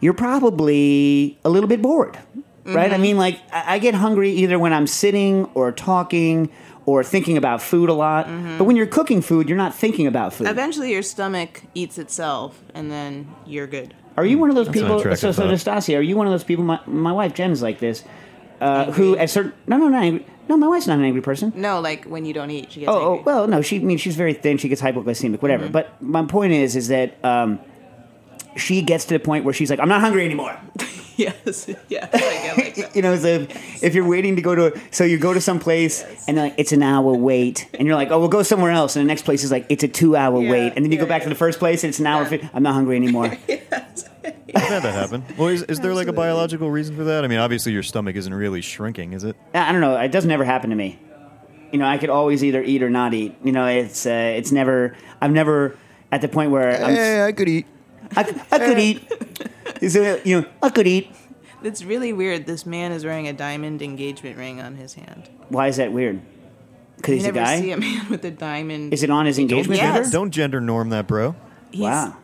you're 0.00 0.12
probably 0.12 1.38
a 1.46 1.48
little 1.48 1.68
bit 1.68 1.80
bored. 1.80 2.18
Right? 2.66 2.92
I 2.92 2.98
mean, 2.98 3.16
like, 3.16 3.40
I 3.50 3.76
I 3.76 3.78
get 3.78 3.94
hungry 3.94 4.30
either 4.32 4.58
when 4.58 4.74
I'm 4.74 4.86
sitting 4.86 5.46
or 5.54 5.72
talking 5.72 6.50
or 6.84 7.02
thinking 7.02 7.38
about 7.38 7.62
food 7.62 7.88
a 7.88 7.94
lot. 7.94 8.28
But 8.58 8.64
when 8.64 8.76
you're 8.76 8.92
cooking 8.98 9.22
food, 9.22 9.48
you're 9.48 9.56
not 9.56 9.74
thinking 9.74 10.06
about 10.06 10.34
food. 10.34 10.46
Eventually, 10.46 10.92
your 10.92 11.02
stomach 11.02 11.62
eats 11.74 11.96
itself, 11.96 12.62
and 12.74 12.90
then 12.90 13.34
you're 13.46 13.66
good. 13.66 13.94
Are 14.18 14.26
you 14.26 14.36
one 14.36 14.50
of 14.50 14.56
those 14.56 14.66
That's 14.66 14.78
people? 14.78 15.16
So, 15.16 15.32
so. 15.32 15.48
Nastassia, 15.48 15.96
are 15.96 16.02
you 16.02 16.18
one 16.18 16.26
of 16.26 16.32
those 16.32 16.44
people? 16.44 16.64
My, 16.64 16.80
my 16.86 17.12
wife 17.12 17.32
Jen 17.32 17.52
is 17.52 17.62
like 17.62 17.78
this, 17.78 18.04
uh, 18.60 18.92
who 18.92 19.16
at 19.16 19.30
certain 19.30 19.54
no, 19.66 19.78
no, 19.78 19.88
not 19.88 20.02
angry. 20.02 20.26
No, 20.48 20.56
my 20.56 20.66
wife's 20.68 20.86
not 20.86 20.98
an 20.98 21.04
angry 21.04 21.20
person. 21.22 21.52
No, 21.54 21.80
like 21.80 22.04
when 22.06 22.24
you 22.24 22.32
don't 22.32 22.50
eat, 22.50 22.72
she 22.72 22.80
gets 22.80 22.90
Oh, 22.90 22.94
oh, 23.00 23.10
angry. 23.16 23.24
well, 23.24 23.46
no, 23.48 23.60
she 23.62 23.76
I 23.76 23.80
mean 23.80 23.98
she's 23.98 24.16
very 24.16 24.32
thin. 24.34 24.56
She 24.58 24.68
gets 24.68 24.80
hypoglycemic, 24.80 25.42
whatever. 25.42 25.68
But 25.68 26.00
my 26.02 26.24
point 26.24 26.52
is, 26.52 26.74
is 26.76 26.88
that 26.88 27.22
um, 27.24 27.58
she 28.56 28.82
gets 28.82 29.04
to 29.06 29.14
the 29.14 29.20
point 29.20 29.44
where 29.44 29.54
she's 29.54 29.70
like, 29.70 29.80
I'm 29.80 29.88
not 29.88 30.00
hungry 30.00 30.24
anymore. 30.24 30.58
yes, 31.16 31.68
yes, 31.88 32.08
I 32.14 32.18
get 32.18 32.56
like 32.56 32.74
that. 32.76 32.94
you 32.96 33.02
know, 33.02 33.16
so 33.16 33.26
if, 33.28 33.82
if 33.82 33.94
you're 33.94 34.08
waiting 34.08 34.36
to 34.36 34.42
go 34.42 34.54
to, 34.54 34.80
so 34.90 35.04
you 35.04 35.18
go 35.18 35.34
to 35.34 35.40
some 35.40 35.58
place 35.58 36.02
and 36.26 36.36
they're 36.36 36.44
like, 36.46 36.54
it's 36.56 36.72
an 36.72 36.82
hour 36.82 37.12
wait, 37.12 37.68
and 37.74 37.86
you're 37.86 37.96
like, 37.96 38.10
oh, 38.10 38.18
we'll 38.18 38.28
go 38.28 38.42
somewhere 38.42 38.70
else, 38.70 38.96
and 38.96 39.04
the 39.04 39.08
next 39.08 39.22
place 39.22 39.44
is 39.44 39.50
like, 39.50 39.66
it's 39.68 39.82
a 39.84 39.88
two 39.88 40.16
hour 40.16 40.40
Yeah, 40.40 40.50
wait, 40.50 40.72
and 40.76 40.84
then 40.84 40.92
you 40.92 40.98
yeah, 40.98 41.04
go 41.04 41.08
back 41.08 41.22
to 41.24 41.28
the 41.28 41.34
first 41.34 41.58
place 41.58 41.84
and 41.84 41.90
it's 41.90 41.98
an 41.98 42.06
hour. 42.06 42.26
Yeah. 42.34 42.48
I'm 42.54 42.62
not 42.62 42.74
hungry 42.74 42.96
anymore. 42.96 43.36
I've 44.24 44.62
had 44.62 44.82
that 44.82 44.94
happen. 44.94 45.24
Well, 45.36 45.48
is, 45.48 45.62
is 45.64 45.80
there 45.80 45.94
like 45.94 46.08
a 46.08 46.12
biological 46.12 46.70
reason 46.70 46.96
for 46.96 47.04
that? 47.04 47.24
I 47.24 47.28
mean, 47.28 47.38
obviously 47.38 47.72
your 47.72 47.82
stomach 47.82 48.16
isn't 48.16 48.32
really 48.34 48.60
shrinking, 48.60 49.12
is 49.12 49.24
it? 49.24 49.36
I 49.54 49.72
don't 49.72 49.80
know. 49.80 49.96
It 49.96 50.10
doesn't 50.12 50.30
ever 50.30 50.44
happen 50.44 50.70
to 50.70 50.76
me. 50.76 50.98
You 51.72 51.78
know, 51.78 51.86
I 51.86 51.98
could 51.98 52.10
always 52.10 52.42
either 52.42 52.62
eat 52.62 52.82
or 52.82 52.90
not 52.90 53.12
eat. 53.14 53.36
You 53.44 53.52
know, 53.52 53.66
it's 53.66 54.06
uh, 54.06 54.10
it's 54.36 54.50
never. 54.52 54.96
I've 55.20 55.32
never. 55.32 55.76
at 56.10 56.20
the 56.22 56.28
point 56.28 56.50
where 56.50 56.82
I'm, 56.82 56.94
Hey, 56.94 57.24
I 57.24 57.32
could 57.32 57.48
eat. 57.48 57.66
I, 58.16 58.22
could- 58.24 58.40
I 58.50 58.58
could 58.58 58.78
eat. 58.78 59.12
Is 59.82 59.94
it, 59.94 60.24
you 60.26 60.40
know, 60.40 60.46
I 60.62 60.70
could 60.70 60.86
eat. 60.86 61.10
It's 61.62 61.84
really 61.84 62.12
weird. 62.12 62.46
This 62.46 62.64
man 62.64 62.92
is 62.92 63.04
wearing 63.04 63.28
a 63.28 63.32
diamond 63.32 63.82
engagement 63.82 64.38
ring 64.38 64.60
on 64.60 64.76
his 64.76 64.94
hand. 64.94 65.28
Why 65.48 65.68
is 65.68 65.76
that 65.76 65.92
weird? 65.92 66.20
Because 66.96 67.10
You 67.10 67.16
he's 67.16 67.24
a 67.24 67.32
never 67.32 67.38
guy. 67.46 67.60
see 67.60 67.70
a 67.72 67.76
man 67.76 68.06
with 68.10 68.24
a 68.24 68.30
diamond. 68.30 68.92
Is 68.94 69.02
it 69.02 69.10
on 69.10 69.26
his 69.26 69.38
engagement 69.38 69.78
Yes. 69.80 69.94
finger? 69.96 70.10
Don't 70.10 70.30
gender 70.30 70.60
norm 70.60 70.88
that, 70.90 71.06
bro. 71.06 71.34
He's, 71.70 71.80
Wow. 71.82 72.16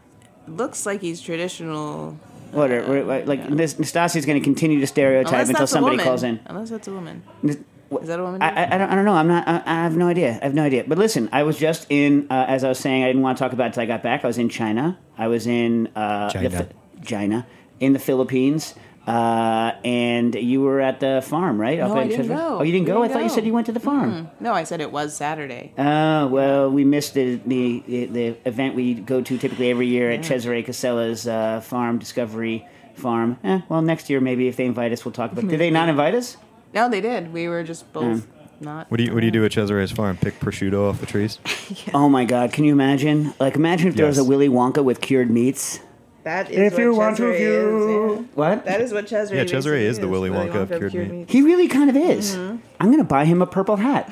Looks 0.46 0.86
like 0.86 1.00
he's 1.00 1.20
traditional. 1.20 2.18
What? 2.52 2.70
Are, 2.70 2.82
what- 2.86 3.06
what- 3.06 3.26
like 3.26 3.48
this, 3.48 3.74
Nastassia's 3.74 4.26
going 4.26 4.40
to 4.40 4.44
continue 4.44 4.80
to 4.80 4.86
stereotype 4.86 5.48
until 5.48 5.66
somebody 5.66 5.98
calls 5.98 6.22
in. 6.22 6.40
Unless 6.46 6.70
that's 6.70 6.88
a 6.88 6.92
woman. 6.92 7.22
Is 7.42 7.56
Is 8.00 8.08
that 8.08 8.20
a 8.20 8.22
woman? 8.22 8.42
I, 8.42 8.48
I, 8.48 8.74
I, 8.74 8.78
don't, 8.78 8.90
I 8.90 8.94
don't 8.94 9.04
know. 9.04 9.14
I'm 9.14 9.28
not. 9.28 9.46
I, 9.48 9.62
I 9.66 9.74
have 9.82 9.96
no 9.96 10.08
idea. 10.08 10.38
I 10.40 10.44
have 10.44 10.54
no 10.54 10.62
idea. 10.62 10.84
But 10.86 10.98
listen, 10.98 11.28
I 11.32 11.42
was 11.42 11.58
just 11.58 11.86
in. 11.90 12.26
Uh, 12.30 12.44
as 12.48 12.62
I 12.64 12.68
was 12.68 12.78
saying, 12.78 13.02
I 13.04 13.06
didn't 13.08 13.22
want 13.22 13.38
to 13.38 13.42
talk 13.44 13.52
about 13.52 13.64
it 13.64 13.66
until 13.68 13.82
I 13.84 13.86
got 13.86 14.02
back. 14.02 14.24
I 14.24 14.26
was 14.26 14.38
in 14.38 14.48
China. 14.48 14.98
I 15.18 15.28
was 15.28 15.46
in 15.46 15.88
uh, 15.96 16.30
China. 16.30 16.48
The, 16.48 16.68
China 17.04 17.46
in 17.80 17.92
the 17.92 17.98
Philippines. 17.98 18.74
Uh, 19.06 19.72
and 19.84 20.34
you 20.34 20.62
were 20.62 20.80
at 20.80 20.98
the 21.00 21.22
farm, 21.26 21.60
right? 21.60 21.78
No, 21.78 21.86
Up 21.92 21.96
I 21.98 22.06
didn't 22.08 22.26
Chesra? 22.26 22.36
go. 22.36 22.58
Oh, 22.60 22.62
you 22.62 22.72
didn't 22.72 22.86
go? 22.86 22.98
I 23.02 23.06
didn't 23.06 23.12
thought 23.12 23.22
you 23.24 23.28
go. 23.28 23.34
said 23.34 23.44
you 23.46 23.52
went 23.52 23.66
to 23.66 23.72
the 23.72 23.80
farm. 23.80 24.30
No, 24.40 24.52
I 24.54 24.64
said 24.64 24.80
it 24.80 24.90
was 24.92 25.14
Saturday. 25.14 25.72
Oh 25.76 26.26
well, 26.28 26.70
we 26.70 26.84
missed 26.84 27.12
the, 27.14 27.36
the 27.46 27.82
the 28.06 28.36
event 28.46 28.74
we 28.74 28.94
go 28.94 29.20
to 29.20 29.36
typically 29.38 29.70
every 29.70 29.88
year 29.88 30.10
at 30.10 30.24
Cesare 30.24 30.62
Casella's 30.64 31.28
uh, 31.28 31.60
farm, 31.60 31.98
Discovery 31.98 32.66
Farm. 32.94 33.38
Eh, 33.44 33.60
well, 33.68 33.82
next 33.82 34.08
year 34.08 34.20
maybe 34.20 34.48
if 34.48 34.56
they 34.56 34.64
invite 34.64 34.92
us, 34.92 35.04
we'll 35.04 35.12
talk 35.12 35.32
about. 35.32 35.44
it. 35.44 35.48
Did 35.48 35.60
they 35.60 35.70
not 35.70 35.88
invite 35.94 36.14
us? 36.14 36.36
No, 36.72 36.88
they 36.88 37.00
did. 37.02 37.32
We 37.32 37.46
were 37.48 37.62
just 37.62 37.92
both 37.92 38.04
Mm. 38.04 38.26
not. 38.60 38.90
What 38.90 38.96
do 38.98 39.04
you 39.04 39.12
What 39.12 39.20
do 39.20 39.26
you 39.26 39.32
do 39.32 39.44
at 39.44 39.50
Cesare's 39.52 39.92
farm? 39.92 40.16
Pick 40.16 40.40
prosciutto 40.40 40.88
off 40.88 41.00
the 41.00 41.06
trees? 41.06 41.38
Oh 41.92 42.08
my 42.08 42.24
God! 42.24 42.52
Can 42.54 42.64
you 42.64 42.72
imagine? 42.72 43.34
Like, 43.38 43.54
imagine 43.56 43.88
if 43.88 43.96
there 43.96 44.06
was 44.06 44.16
a 44.16 44.22
Yes. 44.22 44.28
Willy 44.28 44.48
Wonka 44.48 44.82
with 44.82 45.00
cured 45.02 45.30
meats. 45.30 45.80
That 46.24 46.50
is 46.50 46.58
If 46.58 46.72
what 46.74 46.82
you 46.82 46.94
want 46.94 47.16
to 47.18 47.22
Cesare 47.22 47.36
view, 47.38 48.12
is, 48.14 48.18
yeah. 48.20 48.26
what? 48.34 48.64
That 48.64 48.80
is 48.80 48.92
what 48.92 49.06
Cesare. 49.08 49.36
Yeah, 49.36 49.44
Cesare 49.44 49.74
basically 49.74 49.84
is 49.86 49.98
the 50.00 50.08
Willy 50.08 50.30
Wonka 50.30 50.54
of 50.62 50.68
cured 50.70 50.94
meat. 50.94 51.10
meat. 51.10 51.30
He 51.30 51.42
really 51.42 51.68
kind 51.68 51.90
of 51.90 51.96
is. 51.96 52.34
Mm-hmm. 52.34 52.56
I'm 52.80 52.90
gonna 52.90 53.04
buy 53.04 53.24
him 53.26 53.42
a 53.42 53.46
purple 53.46 53.76
hat. 53.76 54.10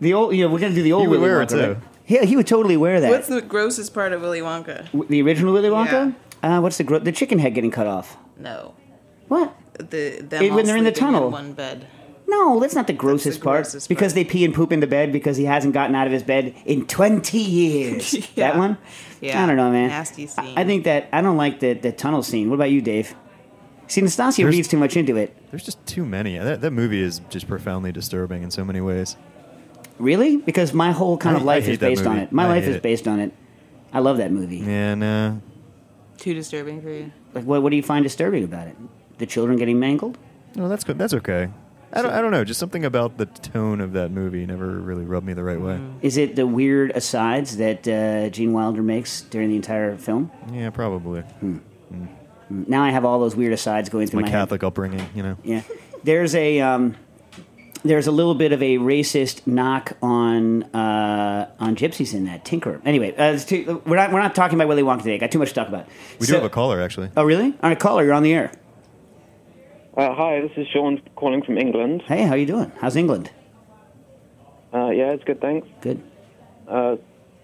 the 0.00 0.14
old, 0.14 0.34
you 0.34 0.44
know, 0.44 0.52
we're 0.52 0.58
gonna 0.58 0.74
do 0.74 0.82
the 0.82 0.92
old 0.92 1.02
He 1.04 1.08
would 1.08 1.20
Willy 1.20 1.30
wear 1.32 1.42
it, 1.42 1.48
Wonka. 1.48 1.68
right? 1.74 1.82
Yeah, 2.06 2.24
he 2.24 2.36
would 2.36 2.46
totally 2.46 2.76
wear 2.76 3.00
that. 3.00 3.10
What's 3.10 3.28
the 3.28 3.40
grossest 3.40 3.94
part 3.94 4.12
of 4.12 4.20
Willy 4.20 4.40
Wonka? 4.40 4.84
W- 4.92 5.06
the 5.08 5.22
original 5.22 5.52
Willy 5.52 5.68
Wonka? 5.70 6.14
Uh, 6.42 6.60
what's 6.60 6.76
the 6.76 6.84
gro- 6.84 6.98
the 6.98 7.12
chicken 7.12 7.38
head 7.38 7.54
getting 7.54 7.70
cut 7.70 7.86
off? 7.86 8.16
No, 8.38 8.74
What? 9.28 9.54
the 9.78 10.20
them 10.20 10.42
It- 10.42 10.50
all 10.50 10.56
when 10.56 10.66
they're 10.66 10.76
in 10.76 10.84
the 10.84 10.90
sleeping 10.94 11.12
tunnel. 11.14 11.30
one 11.30 11.52
bed. 11.54 11.86
No, 12.28 12.60
that's 12.60 12.74
not 12.74 12.86
the 12.86 12.92
grossest 12.92 13.40
part. 13.42 13.62
grossest 13.64 13.88
because 13.88 14.12
part. 14.12 14.14
they 14.14 14.24
pee 14.24 14.44
and 14.44 14.54
poop 14.54 14.72
in 14.72 14.80
the 14.80 14.86
bed 14.86 15.12
because 15.12 15.36
he 15.36 15.44
hasn't 15.44 15.74
gotten 15.74 15.94
out 15.94 16.06
of 16.06 16.12
his 16.12 16.22
bed 16.22 16.54
in 16.64 16.86
20 16.86 17.38
years. 17.38 18.14
Yeah. 18.34 18.52
That 18.52 18.58
one? 18.58 18.78
Yeah. 19.22 19.42
I 19.42 19.46
don't 19.46 19.56
know, 19.56 19.70
man. 19.70 19.88
Nasty 19.88 20.26
scene. 20.26 20.58
I, 20.58 20.62
I 20.62 20.64
think 20.64 20.84
that 20.84 21.08
I 21.12 21.22
don't 21.22 21.36
like 21.36 21.60
the, 21.60 21.72
the 21.74 21.92
tunnel 21.92 22.22
scene. 22.22 22.50
What 22.50 22.56
about 22.56 22.70
you, 22.70 22.80
Dave? 22.82 23.14
See, 23.86 24.00
Nastassia 24.02 24.38
There's- 24.38 24.54
reads 24.54 24.68
too 24.68 24.78
much 24.78 24.96
into 24.96 25.16
it. 25.16 25.36
There's 25.50 25.64
just 25.64 25.84
too 25.86 26.04
many. 26.04 26.36
That, 26.38 26.60
that 26.60 26.70
movie 26.72 27.00
is 27.00 27.20
just 27.30 27.46
profoundly 27.46 27.92
disturbing 27.92 28.42
in 28.42 28.50
so 28.50 28.64
many 28.64 28.80
ways. 28.80 29.16
Really? 29.98 30.38
Because 30.38 30.72
my 30.74 30.90
whole 30.92 31.16
kind 31.18 31.36
of 31.36 31.42
I- 31.42 31.44
I 31.44 31.46
life 31.46 31.64
hate 31.64 31.72
is 31.74 31.78
that 31.78 31.86
based 31.88 32.06
on 32.06 32.14
movie. 32.14 32.24
it. 32.24 32.32
My 32.32 32.44
I 32.44 32.48
life 32.48 32.64
hate 32.64 32.70
is 32.70 32.76
it. 32.76 32.82
based 32.82 33.06
on 33.08 33.20
it. 33.20 33.32
I 33.92 34.00
love 34.00 34.16
that 34.16 34.32
movie. 34.32 34.56
Yeah, 34.58 34.94
uh, 35.36 36.16
Too 36.18 36.34
disturbing 36.34 36.80
for 36.82 36.88
you. 36.90 37.12
Like, 37.34 37.44
what, 37.44 37.62
what 37.62 37.70
do 37.70 37.76
you 37.76 37.82
find 37.82 38.02
disturbing 38.02 38.42
about 38.44 38.66
it? 38.68 38.76
The 39.18 39.26
children 39.26 39.58
getting 39.58 39.78
mangled? 39.78 40.18
no, 40.56 40.68
that's 40.68 40.84
good. 40.84 40.98
That's 40.98 41.14
okay. 41.14 41.48
I 41.92 42.02
don't, 42.02 42.10
I 42.12 42.20
don't 42.22 42.30
know. 42.30 42.42
Just 42.44 42.58
something 42.58 42.84
about 42.84 43.18
the 43.18 43.26
tone 43.26 43.80
of 43.80 43.92
that 43.92 44.10
movie 44.10 44.46
never 44.46 44.66
really 44.66 45.04
rubbed 45.04 45.26
me 45.26 45.34
the 45.34 45.44
right 45.44 45.60
way. 45.60 45.80
Is 46.00 46.16
it 46.16 46.36
the 46.36 46.46
weird 46.46 46.90
asides 46.92 47.58
that 47.58 47.86
uh, 47.86 48.30
Gene 48.30 48.52
Wilder 48.52 48.82
makes 48.82 49.20
during 49.22 49.50
the 49.50 49.56
entire 49.56 49.96
film? 49.96 50.30
Yeah, 50.52 50.70
probably. 50.70 51.22
Now 52.50 52.82
I 52.82 52.90
have 52.90 53.04
all 53.04 53.18
those 53.20 53.34
weird 53.36 53.52
asides 53.52 53.88
going 53.88 54.06
through 54.08 54.20
My 54.20 54.26
my, 54.26 54.30
head. 54.30 54.38
Catholic 54.42 54.62
upbringing, 54.64 55.06
you 55.14 55.22
know. 55.22 55.36
Yeah, 55.42 55.62
there's 56.04 56.34
a 56.34 56.60
um, 56.60 56.96
there's 57.82 58.06
a 58.06 58.12
little 58.12 58.34
bit 58.34 58.52
of 58.52 58.62
a 58.62 58.76
racist 58.78 59.46
knock 59.46 59.92
on 60.02 60.62
uh, 60.74 61.50
on 61.58 61.76
gypsies 61.76 62.12
in 62.14 62.24
that 62.26 62.44
Tinker. 62.44 62.80
Anyway, 62.84 63.14
uh, 63.16 63.32
it's 63.32 63.44
too, 63.46 63.82
we're 63.86 63.96
not 63.96 64.12
we're 64.12 64.20
not 64.20 64.34
talking 64.34 64.56
about 64.58 64.68
Willy 64.68 64.82
Wonka 64.82 64.98
today. 64.98 65.16
Got 65.18 65.30
too 65.30 65.38
much 65.38 65.48
to 65.48 65.54
talk 65.54 65.68
about. 65.68 65.86
We 66.20 66.26
So- 66.26 66.32
do 66.32 66.36
have 66.36 66.44
a 66.44 66.50
caller, 66.50 66.80
actually. 66.80 67.10
Oh, 67.16 67.24
really? 67.24 67.46
All 67.62 67.70
right, 67.70 67.78
caller, 67.78 68.04
you're 68.04 68.12
on 68.14 68.22
the 68.22 68.34
air. 68.34 68.52
Uh, 69.94 70.14
hi, 70.14 70.40
this 70.40 70.52
is 70.56 70.66
Sean 70.72 71.02
calling 71.16 71.42
from 71.42 71.58
England. 71.58 72.02
Hey, 72.06 72.22
how 72.22 72.30
are 72.30 72.36
you 72.38 72.46
doing? 72.46 72.72
How's 72.80 72.96
England? 72.96 73.30
Uh, 74.72 74.88
yeah, 74.88 75.10
it's 75.10 75.24
good, 75.24 75.38
thanks. 75.40 75.68
Good. 75.82 76.02
Uh, 76.66 76.96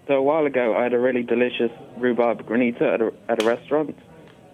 so 0.07 0.15
a 0.15 0.21
while 0.21 0.47
ago, 0.47 0.75
I 0.75 0.81
had 0.81 0.93
a 0.93 0.99
really 0.99 1.21
delicious 1.21 1.71
rhubarb 1.97 2.47
granita 2.47 2.81
at 2.81 3.01
a, 3.01 3.13
at 3.29 3.43
a 3.43 3.45
restaurant. 3.45 3.95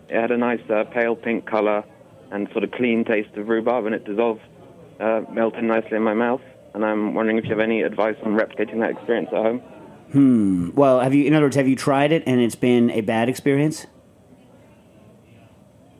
It 0.09 0.19
had 0.19 0.31
a 0.31 0.37
nice 0.37 0.59
uh, 0.69 0.83
pale 0.83 1.15
pink 1.15 1.45
color 1.45 1.85
and 2.31 2.49
sort 2.51 2.65
of 2.65 2.71
clean 2.71 3.05
taste 3.05 3.33
of 3.37 3.47
rhubarb, 3.47 3.85
and 3.85 3.95
it 3.95 4.03
dissolved, 4.03 4.41
uh, 4.99 5.21
melted 5.31 5.63
nicely 5.63 5.95
in 5.95 6.03
my 6.03 6.13
mouth. 6.13 6.41
And 6.73 6.83
I'm 6.83 7.13
wondering 7.13 7.37
if 7.37 7.45
you 7.45 7.51
have 7.51 7.61
any 7.61 7.81
advice 7.81 8.17
on 8.25 8.33
replicating 8.33 8.81
that 8.81 8.89
experience 8.89 9.29
at 9.31 9.37
home. 9.37 9.59
Hmm. 10.11 10.71
Well, 10.75 10.99
have 10.99 11.13
you? 11.13 11.23
In 11.23 11.33
other 11.33 11.45
words, 11.45 11.55
have 11.55 11.67
you 11.69 11.77
tried 11.77 12.11
it 12.11 12.23
and 12.25 12.41
it's 12.41 12.55
been 12.55 12.91
a 12.91 12.99
bad 12.99 13.29
experience? 13.29 13.87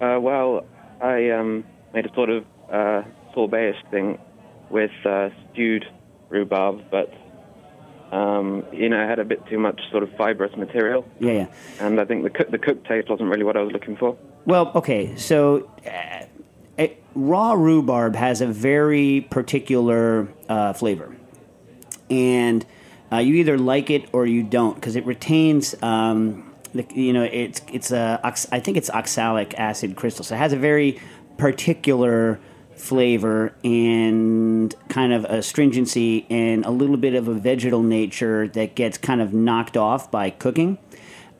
Uh, 0.02 0.20
well, 0.20 0.66
I 1.02 1.30
um, 1.30 1.64
made 1.96 2.06
a 2.06 2.14
sort 2.14 2.30
of 2.30 2.46
uh, 2.72 3.04
sorbet-ish 3.34 3.82
thing 3.90 4.20
with 4.70 4.92
uh, 5.06 5.30
stewed 5.52 5.86
rhubarb, 6.30 6.84
but 6.92 7.12
um, 8.12 8.64
you 8.72 8.90
know, 8.90 9.02
it 9.02 9.08
had 9.08 9.20
a 9.20 9.26
bit 9.26 9.46
too 9.48 9.58
much 9.58 9.82
sort 9.90 10.04
of 10.04 10.16
fibrous 10.16 10.56
material. 10.56 11.08
Yeah, 11.20 11.32
yeah. 11.32 11.48
and 11.80 12.00
I 12.00 12.06
think 12.06 12.24
the 12.24 12.30
cook, 12.30 12.52
the 12.52 12.60
cooked 12.60 12.88
taste 12.88 13.10
wasn't 13.10 13.30
really 13.30 13.44
what 13.44 13.58
I 13.58 13.62
was 13.62 13.72
looking 13.72 13.98
for. 13.98 14.18
Well, 14.46 14.72
okay, 14.76 15.16
so 15.16 15.70
uh, 15.88 16.26
uh, 16.78 16.88
raw 17.16 17.54
rhubarb 17.54 18.16
has 18.16 18.42
a 18.42 18.48
very 18.48 19.22
particular 19.30 20.28
uh, 20.48 20.74
flavor, 20.74 21.16
and 22.10 22.66
uh, 23.12 23.18
you 23.18 23.36
either 23.36 23.58
like 23.58 23.90
it 23.90 24.08
or 24.14 24.26
you 24.26 24.44
don't 24.44 24.76
because 24.76 24.96
it 24.96 25.06
retains. 25.06 25.82
Um, 25.82 26.54
the, 26.74 26.86
you 26.94 27.14
know, 27.14 27.24
it's 27.24 27.62
it's 27.72 27.92
a 27.92 28.20
I 28.52 28.60
think 28.60 28.78
it's 28.78 28.90
oxalic 28.90 29.58
acid 29.58 29.96
crystals. 29.96 30.28
So 30.28 30.36
it 30.36 30.40
has 30.40 30.54
a 30.54 30.58
very 30.58 31.00
particular 31.38 32.40
flavor 32.76 33.54
and 33.64 34.76
kind 34.90 35.14
of 35.14 35.26
astringency 35.26 36.26
and 36.30 36.66
a 36.66 36.72
little 36.72 36.98
bit 36.98 37.16
of 37.16 37.28
a 37.28 37.34
vegetal 37.34 37.82
nature 37.82 38.48
that 38.50 38.76
gets 38.76 38.98
kind 38.98 39.22
of 39.22 39.34
knocked 39.34 39.78
off 39.78 40.12
by 40.12 40.30
cooking. 40.30 40.78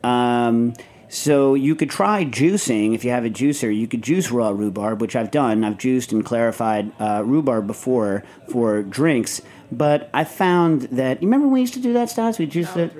Um, 0.02 0.74
so 1.08 1.54
you 1.54 1.74
could 1.74 1.90
try 1.90 2.24
juicing 2.24 2.94
if 2.94 3.04
you 3.04 3.10
have 3.10 3.24
a 3.24 3.30
juicer. 3.30 3.74
You 3.74 3.86
could 3.86 4.02
juice 4.02 4.30
raw 4.30 4.50
rhubarb, 4.50 5.00
which 5.00 5.14
I've 5.14 5.30
done. 5.30 5.62
I've 5.64 5.78
juiced 5.78 6.12
and 6.12 6.24
clarified 6.24 6.92
uh, 7.00 7.22
rhubarb 7.24 7.66
before 7.66 8.24
for 8.50 8.82
drinks. 8.82 9.40
But 9.70 10.10
I 10.12 10.24
found 10.24 10.82
that 10.82 11.22
you 11.22 11.28
remember 11.28 11.46
when 11.46 11.54
we 11.54 11.60
used 11.60 11.74
to 11.74 11.80
do 11.80 11.92
that, 11.92 12.10
Stas? 12.10 12.38
We 12.38 12.46
juiced 12.46 12.76
it. 12.76 12.92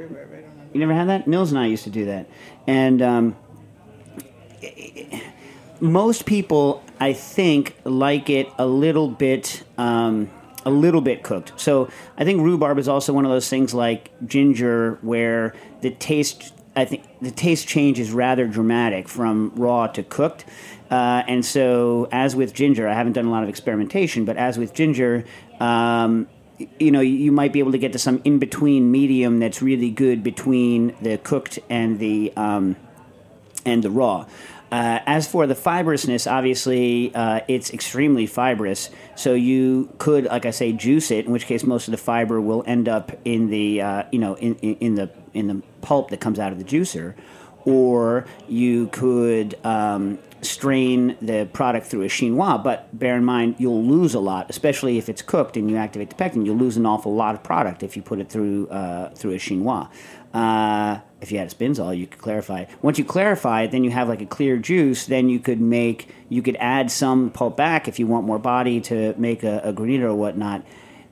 You 0.72 0.80
never 0.80 0.94
had 0.94 1.08
that? 1.08 1.26
Mills 1.26 1.50
and 1.50 1.58
I 1.58 1.66
used 1.66 1.84
to 1.84 1.90
do 1.90 2.04
that, 2.06 2.28
and 2.66 3.00
um, 3.00 3.36
most 5.80 6.26
people, 6.26 6.82
I 7.00 7.12
think, 7.12 7.76
like 7.84 8.30
it 8.30 8.48
a 8.58 8.66
little 8.66 9.08
bit. 9.08 9.62
Um, 9.78 10.30
a 10.64 10.70
little 10.70 11.00
bit 11.00 11.22
cooked. 11.22 11.52
So 11.56 11.88
I 12.18 12.24
think 12.24 12.42
rhubarb 12.42 12.76
is 12.76 12.88
also 12.88 13.12
one 13.12 13.24
of 13.24 13.30
those 13.30 13.48
things 13.48 13.72
like 13.72 14.10
ginger, 14.26 14.98
where 15.00 15.54
the 15.80 15.92
taste. 15.92 16.52
I 16.74 16.84
think 16.84 17.04
the 17.22 17.30
taste 17.30 17.66
change 17.66 17.98
is 17.98 18.10
rather 18.10 18.46
dramatic 18.46 19.08
from 19.08 19.52
raw 19.54 19.86
to 19.86 20.02
cooked. 20.02 20.44
Uh, 20.90 21.22
and 21.26 21.44
so, 21.44 22.08
as 22.12 22.36
with 22.36 22.52
ginger, 22.52 22.86
I 22.86 22.94
haven't 22.94 23.14
done 23.14 23.26
a 23.26 23.30
lot 23.30 23.44
of 23.44 23.48
experimentation, 23.48 24.24
but 24.24 24.36
as 24.36 24.58
with 24.58 24.74
ginger, 24.74 25.24
um, 25.58 26.28
you 26.78 26.90
know, 26.90 27.00
you 27.00 27.32
might 27.32 27.52
be 27.52 27.58
able 27.60 27.72
to 27.72 27.78
get 27.78 27.92
to 27.92 27.98
some 27.98 28.20
in 28.24 28.38
between 28.38 28.90
medium 28.90 29.38
that's 29.38 29.62
really 29.62 29.90
good 29.90 30.22
between 30.22 30.94
the 31.00 31.18
cooked 31.18 31.58
and 31.68 31.98
the 31.98 32.32
um, 32.36 32.76
and 33.64 33.82
the 33.82 33.90
raw. 33.90 34.26
Uh, 34.72 34.98
as 35.06 35.28
for 35.28 35.46
the 35.46 35.54
fibrousness, 35.54 36.26
obviously 36.26 37.14
uh, 37.14 37.40
it's 37.46 37.72
extremely 37.72 38.26
fibrous. 38.26 38.90
So 39.14 39.34
you 39.34 39.88
could, 39.98 40.24
like 40.24 40.44
I 40.44 40.50
say, 40.50 40.72
juice 40.72 41.10
it. 41.10 41.26
In 41.26 41.32
which 41.32 41.46
case, 41.46 41.64
most 41.64 41.86
of 41.86 41.92
the 41.92 41.98
fiber 41.98 42.40
will 42.40 42.64
end 42.66 42.88
up 42.88 43.12
in 43.24 43.48
the 43.48 43.80
uh, 43.80 44.02
you 44.10 44.18
know 44.18 44.34
in, 44.34 44.56
in, 44.56 44.74
in 44.76 44.94
the 44.96 45.10
in 45.34 45.46
the 45.46 45.62
pulp 45.82 46.10
that 46.10 46.20
comes 46.20 46.38
out 46.38 46.50
of 46.50 46.58
the 46.58 46.64
juicer, 46.64 47.14
or 47.64 48.26
you 48.48 48.88
could 48.88 49.56
um, 49.64 50.18
strain 50.42 51.16
the 51.20 51.48
product 51.52 51.86
through 51.86 52.02
a 52.02 52.08
chinois. 52.08 52.62
But 52.62 52.96
bear 52.96 53.16
in 53.16 53.24
mind, 53.24 53.56
you'll 53.58 53.84
lose 53.84 54.14
a 54.14 54.20
lot, 54.20 54.46
especially 54.48 54.98
if 54.98 55.08
it's 55.08 55.22
cooked 55.22 55.56
and 55.56 55.70
you 55.70 55.76
activate 55.76 56.10
the 56.10 56.16
pectin. 56.16 56.44
You'll 56.44 56.56
lose 56.56 56.76
an 56.76 56.86
awful 56.86 57.14
lot 57.14 57.34
of 57.34 57.42
product 57.42 57.82
if 57.82 57.96
you 57.96 58.02
put 58.02 58.18
it 58.18 58.28
through 58.28 58.68
uh, 58.68 59.10
through 59.10 59.32
a 59.32 59.38
chinois. 59.38 59.88
Uh, 60.32 61.00
if 61.20 61.32
you 61.32 61.38
had 61.38 61.46
a 61.46 61.54
spinzall, 61.54 61.96
you 61.96 62.06
could 62.06 62.20
clarify. 62.20 62.66
Once 62.82 62.98
you 62.98 63.04
clarify 63.04 63.62
it, 63.62 63.70
then 63.70 63.84
you 63.84 63.90
have 63.90 64.08
like 64.08 64.20
a 64.20 64.26
clear 64.26 64.58
juice. 64.58 65.06
Then 65.06 65.28
you 65.28 65.38
could 65.38 65.60
make, 65.60 66.08
you 66.28 66.42
could 66.42 66.56
add 66.56 66.90
some 66.90 67.30
pulp 67.30 67.56
back 67.56 67.88
if 67.88 67.98
you 67.98 68.06
want 68.06 68.26
more 68.26 68.38
body 68.38 68.80
to 68.82 69.14
make 69.16 69.42
a, 69.42 69.60
a 69.64 69.72
granita 69.72 70.02
or 70.02 70.14
whatnot. 70.14 70.62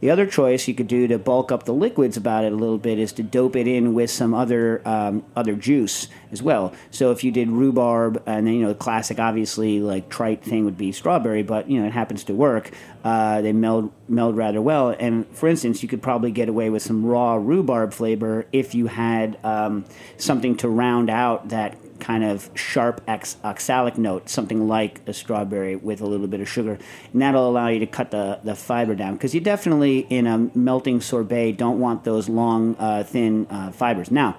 The 0.01 0.11
other 0.11 0.27
choice 0.27 0.69
you 0.69 0.75
could 0.75 0.89
do 0.89 1.09
to 1.09 1.19
bulk 1.19 1.51
up 1.51 1.63
the 1.63 1.73
liquids 1.73 2.19
about 2.19 2.45
it 2.45 2.53
a 2.53 2.57
little 2.57 2.77
bit 2.77 2.99
is 2.99 3.11
to 3.15 3.23
dope 3.23 3.57
it 3.57 3.67
in 3.67 3.95
with 3.95 4.11
some 4.11 4.35
other 4.35 4.87
um, 4.87 5.25
other 5.35 5.55
juice 5.55 6.09
as 6.31 6.43
well. 6.43 6.75
So 6.91 7.11
if 7.11 7.25
you 7.25 7.31
did 7.31 7.49
rhubarb, 7.49 8.23
and 8.27 8.47
then 8.47 8.53
you 8.53 8.63
know 8.65 8.69
the 8.69 8.75
classic, 8.75 9.19
obviously 9.19 9.81
like 9.81 10.11
trite 10.11 10.45
thing 10.45 10.67
would 10.67 10.77
be 10.77 10.93
strawberry, 10.93 11.43
but 11.43 11.71
you 11.71 11.81
know 11.81 11.87
it 11.87 11.95
happens 11.95 12.23
to 12.25 12.35
work. 12.35 12.71
Uh, 13.05 13.43
they 13.43 13.53
meld 13.53 13.93
meld 14.09 14.35
rather 14.35 14.63
well. 14.63 14.97
And 14.99 15.27
for 15.29 15.47
instance, 15.47 15.83
you 15.83 15.89
could 15.91 16.01
probably 16.01 16.31
get 16.31 16.49
away 16.49 16.71
with 16.71 16.83
some 16.83 17.05
raw 17.05 17.35
rhubarb 17.35 17.93
flavor 17.93 18.47
if 18.51 18.75
you 18.75 18.87
had 18.87 19.39
um, 19.45 19.85
something 20.17 20.57
to 20.57 20.69
round 20.71 21.11
out 21.11 21.51
that 21.51 21.77
kind 22.01 22.25
of 22.25 22.51
sharp 22.55 23.03
ox- 23.07 23.37
oxalic 23.45 23.97
note, 23.99 24.29
something 24.29 24.69
like 24.69 25.01
a 25.07 25.13
strawberry 25.13 25.77
with 25.77 26.01
a 26.01 26.07
little 26.07 26.27
bit 26.27 26.41
of 26.41 26.49
sugar, 26.49 26.79
and 27.13 27.23
that'll 27.23 27.49
allow 27.49 27.69
you 27.69 27.79
to 27.79 27.87
cut 27.87 28.11
the, 28.11 28.41
the 28.43 28.55
fiber 28.55 28.95
down 28.95 29.15
because 29.15 29.35
you 29.35 29.41
definitely 29.41 30.01
in 30.11 30.27
a 30.27 30.51
melting 30.55 31.01
sorbet 31.01 31.53
don't 31.53 31.79
want 31.79 32.05
those 32.05 32.29
long, 32.29 32.77
uh, 32.79 33.03
thin 33.05 33.47
uh, 33.49 33.71
fibers. 33.71 34.11
Now, 34.11 34.37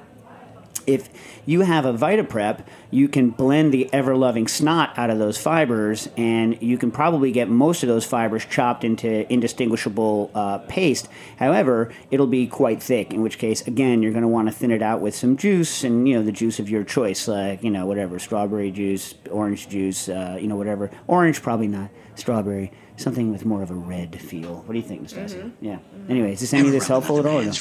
if 0.88 1.10
you 1.46 1.62
have 1.62 1.86
a 1.86 1.94
VitaPrep, 1.94 2.66
you 2.92 3.08
can 3.08 3.30
blend 3.30 3.74
the 3.74 3.92
ever 3.94 4.16
loving 4.16 4.48
snot 4.48 4.98
out 4.98 5.10
of 5.10 5.20
those 5.20 5.38
fibers, 5.38 6.10
and 6.18 6.62
you 6.62 6.78
can 6.78 6.92
probably 6.92 7.32
get 7.32 7.50
most 7.50 7.84
of 7.84 7.90
those 7.90 8.06
fibers 8.06 8.46
chopped 8.46 8.84
into 8.84 9.32
indistinguishable 9.32 10.32
uh, 10.34 10.60
paste. 10.60 11.08
However, 11.38 11.92
it'll 12.12 12.28
be 12.28 12.48
quite 12.48 12.82
thick, 12.82 13.14
in 13.14 13.22
which 13.22 13.38
case, 13.38 13.66
again, 13.68 14.02
you're 14.02 14.12
going 14.12 14.22
to 14.22 14.28
want 14.28 14.48
to 14.48 14.54
thin 14.54 14.72
it 14.72 14.82
out 14.82 15.02
with 15.02 15.16
some 15.16 15.38
juice, 15.38 15.84
and 15.84 16.08
you 16.08 16.16
know 16.16 16.24
the 16.24 16.32
juice 16.32 16.60
of 16.60 16.70
your 16.70 16.84
choice, 16.84 17.28
like 17.28 17.64
you 17.64 17.72
know 17.72 17.86
whatever 17.86 18.20
strawberry 18.20 18.72
juice, 18.72 19.16
orange 19.30 19.70
juice, 19.70 20.10
uh, 20.10 20.38
you 20.40 20.48
know 20.48 20.56
whatever. 20.56 20.92
Orange 21.08 21.42
probably 21.42 21.68
not. 21.68 21.90
Strawberry, 22.16 22.72
something 22.96 23.32
with 23.32 23.46
more 23.46 23.62
of 23.62 23.72
a 23.72 23.76
red 23.76 24.20
feel. 24.22 24.64
What 24.66 24.74
do 24.74 24.80
you 24.80 24.86
think, 24.86 25.04
Nastassia? 25.04 25.52
Yeah. 25.60 25.80
Anyway, 26.08 26.32
is 26.32 26.40
this 26.40 26.54
any 26.54 26.68
of 26.68 26.72
this 26.72 26.88
helpful 26.88 27.20
at 27.20 27.26
all? 27.26 27.42
No? 27.42 27.52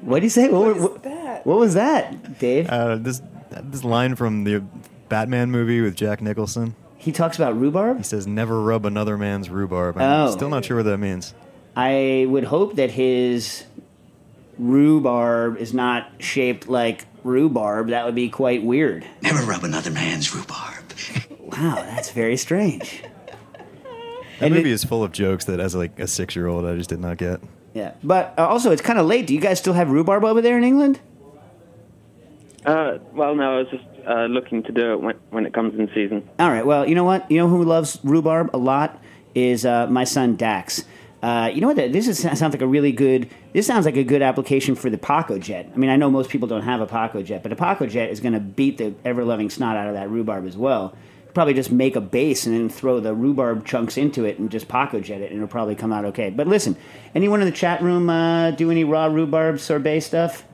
What 0.00 0.20
do 0.20 0.26
you 0.26 0.30
say? 0.30 0.48
What, 0.48 0.76
what, 0.78 1.04
that? 1.42 1.46
what 1.48 1.58
was 1.58 1.74
that, 1.74 2.38
Dave? 2.38 2.68
Uh, 2.68 2.96
this 2.96 3.22
this 3.50 3.84
line 3.84 4.14
from 4.16 4.44
the 4.44 4.62
Batman 5.08 5.50
movie 5.50 5.80
with 5.80 5.94
Jack 5.94 6.20
Nicholson. 6.22 6.74
he 6.96 7.12
talks 7.12 7.36
about 7.36 7.58
rhubarb. 7.58 7.98
He 7.98 8.02
says, 8.04 8.26
"Never 8.26 8.60
rub 8.60 8.86
another 8.86 9.18
man's 9.18 9.50
rhubarb." 9.50 9.96
I'm 9.98 10.28
Oh. 10.28 10.30
still 10.30 10.48
not 10.48 10.64
sure 10.64 10.78
what 10.78 10.84
that 10.86 10.98
means. 10.98 11.34
I 11.76 12.26
would 12.28 12.44
hope 12.44 12.76
that 12.76 12.90
his 12.92 13.64
rhubarb 14.58 15.56
is 15.58 15.72
not 15.74 16.08
shaped 16.18 16.68
like 16.68 17.06
rhubarb. 17.24 17.88
That 17.88 18.04
would 18.06 18.14
be 18.14 18.28
quite 18.28 18.62
weird. 18.62 19.04
Never 19.22 19.42
rub 19.44 19.64
another 19.64 19.90
man's 19.90 20.34
rhubarb. 20.34 20.84
Wow, 21.52 21.74
that's 21.74 22.10
very 22.12 22.38
strange. 22.38 23.02
That 23.52 23.66
And 24.46 24.54
movie 24.54 24.70
it- 24.70 24.72
is 24.72 24.84
full 24.84 25.04
of 25.04 25.12
jokes 25.12 25.44
that, 25.44 25.60
as 25.60 25.74
like 25.74 25.98
a 25.98 26.06
six 26.06 26.34
year 26.34 26.46
old, 26.46 26.64
I 26.64 26.74
just 26.76 26.88
did 26.88 26.98
not 26.98 27.18
get. 27.18 27.40
Yeah, 27.74 27.92
but 28.02 28.32
uh, 28.38 28.46
also 28.48 28.70
it's 28.70 28.80
kind 28.80 28.98
of 28.98 29.04
late. 29.04 29.26
Do 29.26 29.34
you 29.34 29.40
guys 29.40 29.58
still 29.58 29.74
have 29.74 29.90
rhubarb 29.90 30.24
over 30.24 30.40
there 30.40 30.56
in 30.56 30.64
England? 30.64 31.00
Uh, 32.64 32.98
well, 33.12 33.34
no, 33.34 33.56
I 33.56 33.58
was 33.58 33.68
just 33.70 33.84
uh, 34.06 34.24
looking 34.26 34.62
to 34.64 34.72
do 34.72 34.92
it 34.92 35.00
when, 35.00 35.16
when 35.30 35.46
it 35.46 35.52
comes 35.52 35.78
in 35.78 35.88
season. 35.94 36.28
All 36.38 36.50
right. 36.50 36.64
Well, 36.64 36.88
you 36.88 36.94
know 36.94 37.04
what? 37.04 37.30
You 37.30 37.38
know 37.38 37.48
who 37.48 37.64
loves 37.64 37.98
rhubarb 38.04 38.50
a 38.54 38.58
lot 38.58 39.02
is 39.34 39.66
uh, 39.66 39.86
my 39.88 40.04
son 40.04 40.36
Dax. 40.36 40.84
Uh, 41.22 41.50
you 41.54 41.60
know 41.60 41.68
what? 41.68 41.76
This 41.76 42.08
is, 42.08 42.18
sounds 42.18 42.52
like 42.52 42.62
a 42.62 42.66
really 42.66 42.92
good. 42.92 43.30
This 43.52 43.66
sounds 43.66 43.86
like 43.86 43.96
a 43.96 44.04
good 44.04 44.22
application 44.22 44.74
for 44.74 44.90
the 44.90 44.98
Paco 44.98 45.38
Jet. 45.38 45.70
I 45.72 45.76
mean, 45.76 45.90
I 45.90 45.96
know 45.96 46.10
most 46.10 46.30
people 46.30 46.48
don't 46.48 46.62
have 46.62 46.80
a 46.80 46.86
Paco 46.86 47.22
Jet, 47.22 47.42
but 47.42 47.52
a 47.52 47.56
Paco 47.56 47.86
Jet 47.86 48.10
is 48.10 48.20
going 48.20 48.34
to 48.34 48.40
beat 48.40 48.78
the 48.78 48.94
ever 49.04 49.24
loving 49.24 49.48
snot 49.48 49.76
out 49.76 49.88
of 49.88 49.94
that 49.94 50.10
rhubarb 50.10 50.46
as 50.46 50.56
well. 50.56 50.96
Probably 51.32 51.54
just 51.54 51.70
make 51.70 51.96
a 51.96 52.00
base 52.00 52.44
and 52.44 52.54
then 52.54 52.68
throw 52.68 53.00
the 53.00 53.14
rhubarb 53.14 53.64
chunks 53.64 53.96
into 53.96 54.24
it 54.24 54.38
and 54.38 54.50
just 54.50 54.68
Paco 54.68 55.00
Jet 55.00 55.20
it, 55.20 55.30
and 55.30 55.36
it'll 55.36 55.48
probably 55.48 55.76
come 55.76 55.92
out 55.92 56.04
okay. 56.06 56.28
But 56.30 56.48
listen, 56.48 56.76
anyone 57.14 57.40
in 57.40 57.46
the 57.46 57.52
chat 57.52 57.82
room 57.82 58.10
uh, 58.10 58.50
do 58.50 58.70
any 58.70 58.84
raw 58.84 59.06
rhubarb 59.06 59.60
sorbet 59.60 60.00
stuff? 60.00 60.44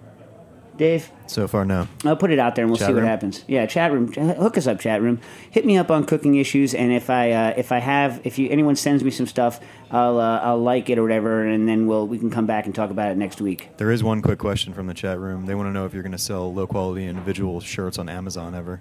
Dave? 0.79 1.11
So 1.27 1.47
far, 1.47 1.65
no. 1.65 1.87
I'll 2.05 2.17
put 2.17 2.31
it 2.31 2.39
out 2.39 2.55
there 2.55 2.65
and 2.65 2.71
we'll 2.71 2.79
Chat 2.79 2.89
see 2.89 2.95
what 2.95 3.03
happens. 3.03 3.45
Yeah, 3.47 3.67
chat 3.67 3.93
room. 3.93 4.11
Hook 4.13 4.57
us 4.57 4.67
up, 4.67 4.81
chat 4.81 5.03
room. 5.03 5.21
Hit 5.51 5.67
me 5.67 5.77
up 5.77 5.91
on 5.91 6.05
cooking 6.05 6.37
issues, 6.37 6.75
and 6.75 6.91
if 6.93 7.11
I 7.11 7.33
uh, 7.33 7.55
if 7.57 7.71
I 7.73 7.79
have 7.81 8.21
if 8.25 8.39
you 8.39 8.49
anyone 8.49 8.77
sends 8.77 9.05
me 9.05 9.11
some 9.11 9.27
stuff, 9.27 9.61
I'll 9.91 10.19
uh, 10.19 10.39
I'll 10.41 10.63
like 10.63 10.89
it 10.89 10.97
or 10.99 11.03
whatever, 11.03 11.45
and 11.45 11.69
then 11.69 11.87
we'll 11.87 12.07
we 12.07 12.19
can 12.19 12.31
come 12.31 12.47
back 12.47 12.65
and 12.65 12.75
talk 12.75 12.91
about 12.91 13.11
it 13.11 13.19
next 13.19 13.41
week. 13.43 13.69
There 13.77 13.91
is 13.91 14.03
one 14.03 14.23
quick 14.23 14.39
question 14.39 14.73
from 14.73 14.87
the 14.87 14.95
chat 14.95 15.19
room. 15.19 15.45
They 15.47 15.55
want 15.55 15.67
to 15.69 15.73
know 15.73 15.85
if 15.85 15.93
you're 15.93 16.03
going 16.03 16.13
to 16.13 16.19
sell 16.19 16.53
low 16.55 16.67
quality 16.67 17.05
individual 17.07 17.61
shirts 17.61 17.99
on 17.99 18.09
Amazon 18.09 18.55
ever. 18.55 18.81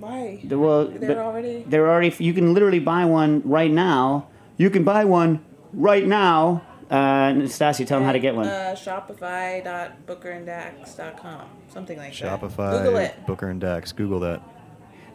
Why? 0.00 0.40
The- 0.42 0.58
Well, 0.58 0.86
They're 0.86 1.08
but 1.14 1.18
already- 1.18 1.64
they're 1.66 1.88
already. 1.90 2.12
You 2.18 2.32
can 2.32 2.54
literally 2.54 2.80
buy 2.80 3.04
one 3.04 3.42
right 3.44 3.70
now. 3.70 4.26
You 4.56 4.70
can 4.70 4.82
buy 4.84 5.04
one 5.04 5.44
right 5.72 6.06
now. 6.06 6.62
Uh, 6.90 7.32
Nastassia, 7.32 7.86
tell 7.86 7.98
them 7.98 8.06
how 8.06 8.12
to 8.12 8.18
get 8.18 8.34
one. 8.34 8.46
Uh, 8.46 8.74
Shopify.bookeranddax.com. 8.76 11.40
Something 11.68 11.98
like 11.98 12.16
that. 12.18 12.40
Shopify, 12.40 12.82
Google 12.82 12.96
it. 12.98 13.26
Booker 13.26 13.48
and 13.48 13.60
Dax. 13.60 13.92
Google 13.92 14.20
that. 14.20 14.42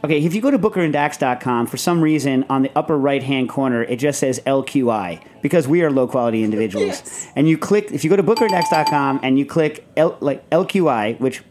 Okay, 0.01 0.23
if 0.23 0.33
you 0.33 0.39
go 0.41 0.49
to 0.49 0.57
bookeranddax.com, 0.57 1.67
for 1.67 1.75
some 1.75 1.99
reason 2.01 2.45
on 2.49 2.61
the 2.61 2.71
upper 2.73 2.97
right 2.97 3.21
hand 3.21 3.49
corner, 3.49 3.83
it 3.83 3.97
just 3.97 4.17
says 4.19 4.39
LQI 4.45 5.21
because 5.41 5.67
we 5.67 5.83
are 5.83 5.91
low 5.91 6.07
quality 6.07 6.43
individuals. 6.43 6.79
Yes. 6.89 7.27
And 7.35 7.49
you 7.49 7.57
click, 7.57 7.91
if 7.91 8.05
you 8.05 8.09
go 8.09 8.15
to 8.15 8.23
bookeranddax.com 8.23 9.19
and 9.23 9.37
you 9.37 9.45
click 9.45 9.85
L, 9.97 10.17
like 10.21 10.49
LQI, 10.51 11.19
which 11.19 11.43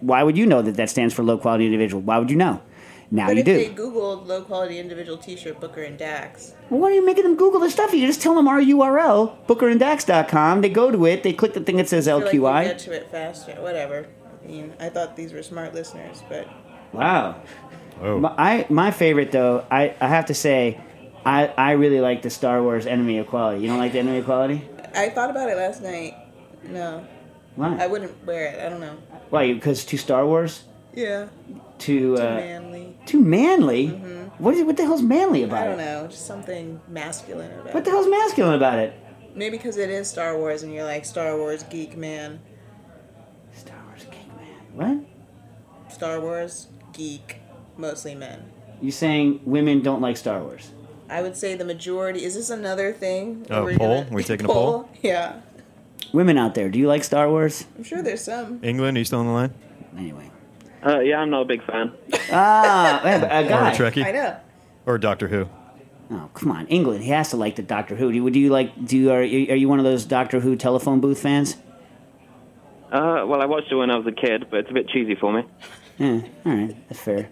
why 0.00 0.22
would 0.22 0.38
you 0.38 0.46
know 0.46 0.62
that 0.62 0.76
that 0.76 0.88
stands 0.88 1.12
for 1.12 1.24
low 1.24 1.36
quality 1.36 1.66
individual? 1.66 2.00
Why 2.00 2.18
would 2.18 2.30
you 2.30 2.36
know? 2.36 2.62
Now 3.12 3.26
But 3.26 3.34
you 3.36 3.40
if 3.40 3.46
do. 3.46 3.56
they 3.56 3.68
Googled 3.70 4.26
low 4.26 4.42
quality 4.42 4.78
individual 4.78 5.18
T-shirt 5.18 5.58
Booker 5.60 5.82
and 5.82 5.98
Dax, 5.98 6.54
well, 6.68 6.80
why 6.80 6.90
are 6.90 6.94
you 6.94 7.04
making 7.04 7.24
them 7.24 7.34
Google 7.36 7.58
the 7.60 7.68
stuff? 7.70 7.92
You 7.92 8.06
just 8.06 8.22
tell 8.22 8.34
them 8.36 8.46
our 8.46 8.60
URL, 8.60 9.36
bookeranddax.com. 9.46 10.60
They 10.60 10.68
go 10.68 10.90
to 10.90 11.06
it, 11.06 11.22
they 11.22 11.32
click 11.32 11.54
the 11.54 11.60
thing 11.60 11.76
that 11.78 11.88
says 11.88 12.06
I 12.06 12.12
feel 12.12 12.24
like 12.24 12.34
you 12.34 12.40
LQI. 12.42 12.64
get 12.64 12.78
to 12.80 12.92
it 12.92 13.10
faster. 13.10 13.52
Whatever. 13.60 14.06
I 14.44 14.46
mean, 14.46 14.72
I 14.78 14.88
thought 14.88 15.16
these 15.16 15.32
were 15.32 15.42
smart 15.42 15.74
listeners, 15.74 16.22
but 16.28 16.48
wow. 16.92 17.42
Oh, 18.00 18.18
My, 18.20 18.34
I, 18.38 18.66
my 18.70 18.90
favorite, 18.92 19.32
though, 19.32 19.66
I, 19.70 19.94
I 20.00 20.06
have 20.08 20.26
to 20.26 20.34
say, 20.34 20.80
I, 21.26 21.48
I 21.48 21.72
really 21.72 22.00
like 22.00 22.22
the 22.22 22.30
Star 22.30 22.62
Wars 22.62 22.86
Enemy 22.86 23.18
of 23.18 23.26
Quality. 23.26 23.60
You 23.62 23.68
don't 23.68 23.78
like 23.78 23.92
the 23.92 23.98
Enemy 23.98 24.18
of 24.18 24.24
Quality? 24.24 24.66
I 24.94 25.10
thought 25.10 25.30
about 25.30 25.50
it 25.50 25.56
last 25.56 25.82
night. 25.82 26.14
No, 26.64 27.06
Why? 27.56 27.76
I 27.78 27.86
wouldn't 27.88 28.24
wear 28.24 28.46
it. 28.46 28.60
I 28.64 28.68
don't 28.70 28.80
know. 28.80 28.96
Why? 29.30 29.52
Because 29.52 29.84
too 29.84 29.96
Star 29.98 30.24
Wars? 30.26 30.64
Yeah, 30.94 31.28
Too 31.80 32.16
too 32.16 32.22
uh, 32.22 32.34
manly. 32.36 32.96
too 33.06 33.20
manly? 33.20 33.88
What 34.38 34.54
is 34.54 34.64
what 34.64 34.76
the 34.76 34.84
hell's 34.84 35.02
manly 35.02 35.42
about 35.42 35.62
it? 35.62 35.64
I 35.64 35.70
don't 35.76 35.80
it? 35.80 35.84
know, 35.84 36.06
just 36.08 36.26
something 36.26 36.80
masculine 36.88 37.50
about 37.52 37.66
it. 37.68 37.74
What 37.74 37.84
the 37.84 37.90
hell's 37.90 38.06
masculine 38.08 38.54
about 38.54 38.78
it? 38.78 38.94
Maybe 39.34 39.56
because 39.56 39.76
it 39.76 39.90
is 39.90 40.08
Star 40.08 40.36
Wars, 40.36 40.62
and 40.62 40.72
you're 40.72 40.84
like 40.84 41.04
Star 41.04 41.36
Wars 41.36 41.62
geek 41.64 41.96
man. 41.96 42.40
Star 43.52 43.76
Wars 43.88 44.04
geek 44.04 44.26
man. 44.36 45.06
What? 45.86 45.92
Star 45.92 46.20
Wars 46.20 46.68
geek, 46.92 47.36
mostly 47.76 48.14
men. 48.14 48.50
You 48.80 48.90
saying 48.90 49.40
women 49.44 49.82
don't 49.82 50.00
like 50.00 50.16
Star 50.16 50.42
Wars? 50.42 50.70
I 51.08 51.22
would 51.22 51.36
say 51.36 51.54
the 51.56 51.64
majority. 51.64 52.24
Is 52.24 52.34
this 52.34 52.50
another 52.50 52.92
thing? 52.92 53.46
Oh, 53.50 53.64
We're 53.64 53.76
poll? 53.76 54.02
gonna- 54.04 54.14
We 54.14 54.22
taking 54.24 54.46
a 54.46 54.48
poll? 54.52 54.88
Yeah, 55.02 55.40
Women 56.12 56.38
out 56.38 56.54
there, 56.54 56.68
do 56.68 56.78
you 56.78 56.88
like 56.88 57.04
Star 57.04 57.28
Wars? 57.28 57.66
I'm 57.76 57.84
sure 57.84 58.02
there's 58.02 58.22
some. 58.22 58.58
England, 58.62 58.96
are 58.96 59.00
you 59.00 59.04
still 59.04 59.20
on 59.20 59.26
the 59.26 59.32
line? 59.32 59.54
Anyway. 59.96 60.29
Uh, 60.84 61.00
yeah, 61.00 61.18
I'm 61.18 61.30
not 61.30 61.42
a 61.42 61.44
big 61.44 61.64
fan. 61.64 61.92
Ah, 62.32 63.00
a, 63.04 63.08
a 63.08 63.44
Or 63.44 63.48
guy. 63.48 63.72
a 63.72 63.76
Trekkie? 63.76 64.04
I 64.04 64.12
know. 64.12 64.36
Or 64.86 64.98
Doctor 64.98 65.28
Who? 65.28 65.48
Oh, 66.12 66.28
come 66.34 66.50
on, 66.52 66.66
England. 66.68 67.02
He 67.04 67.10
has 67.10 67.30
to 67.30 67.36
like 67.36 67.56
the 67.56 67.62
Doctor 67.62 67.96
Who. 67.96 68.10
Do 68.10 68.16
you, 68.16 68.30
do 68.30 68.38
you 68.40 68.50
like? 68.50 68.84
Do 68.86 68.96
you 68.96 69.10
are, 69.12 69.22
you 69.22 69.52
are 69.52 69.56
you 69.56 69.68
one 69.68 69.78
of 69.78 69.84
those 69.84 70.04
Doctor 70.04 70.40
Who 70.40 70.56
telephone 70.56 71.00
booth 71.00 71.20
fans? 71.20 71.56
Uh, 72.90 73.24
well, 73.26 73.40
I 73.40 73.46
watched 73.46 73.70
it 73.70 73.76
when 73.76 73.90
I 73.90 73.96
was 73.96 74.06
a 74.06 74.12
kid, 74.12 74.46
but 74.50 74.60
it's 74.60 74.70
a 74.70 74.74
bit 74.74 74.88
cheesy 74.88 75.14
for 75.14 75.32
me. 75.32 75.44
Yeah, 75.98 76.20
all 76.46 76.52
right, 76.52 76.76
that's 76.88 77.00
fair. 77.00 77.28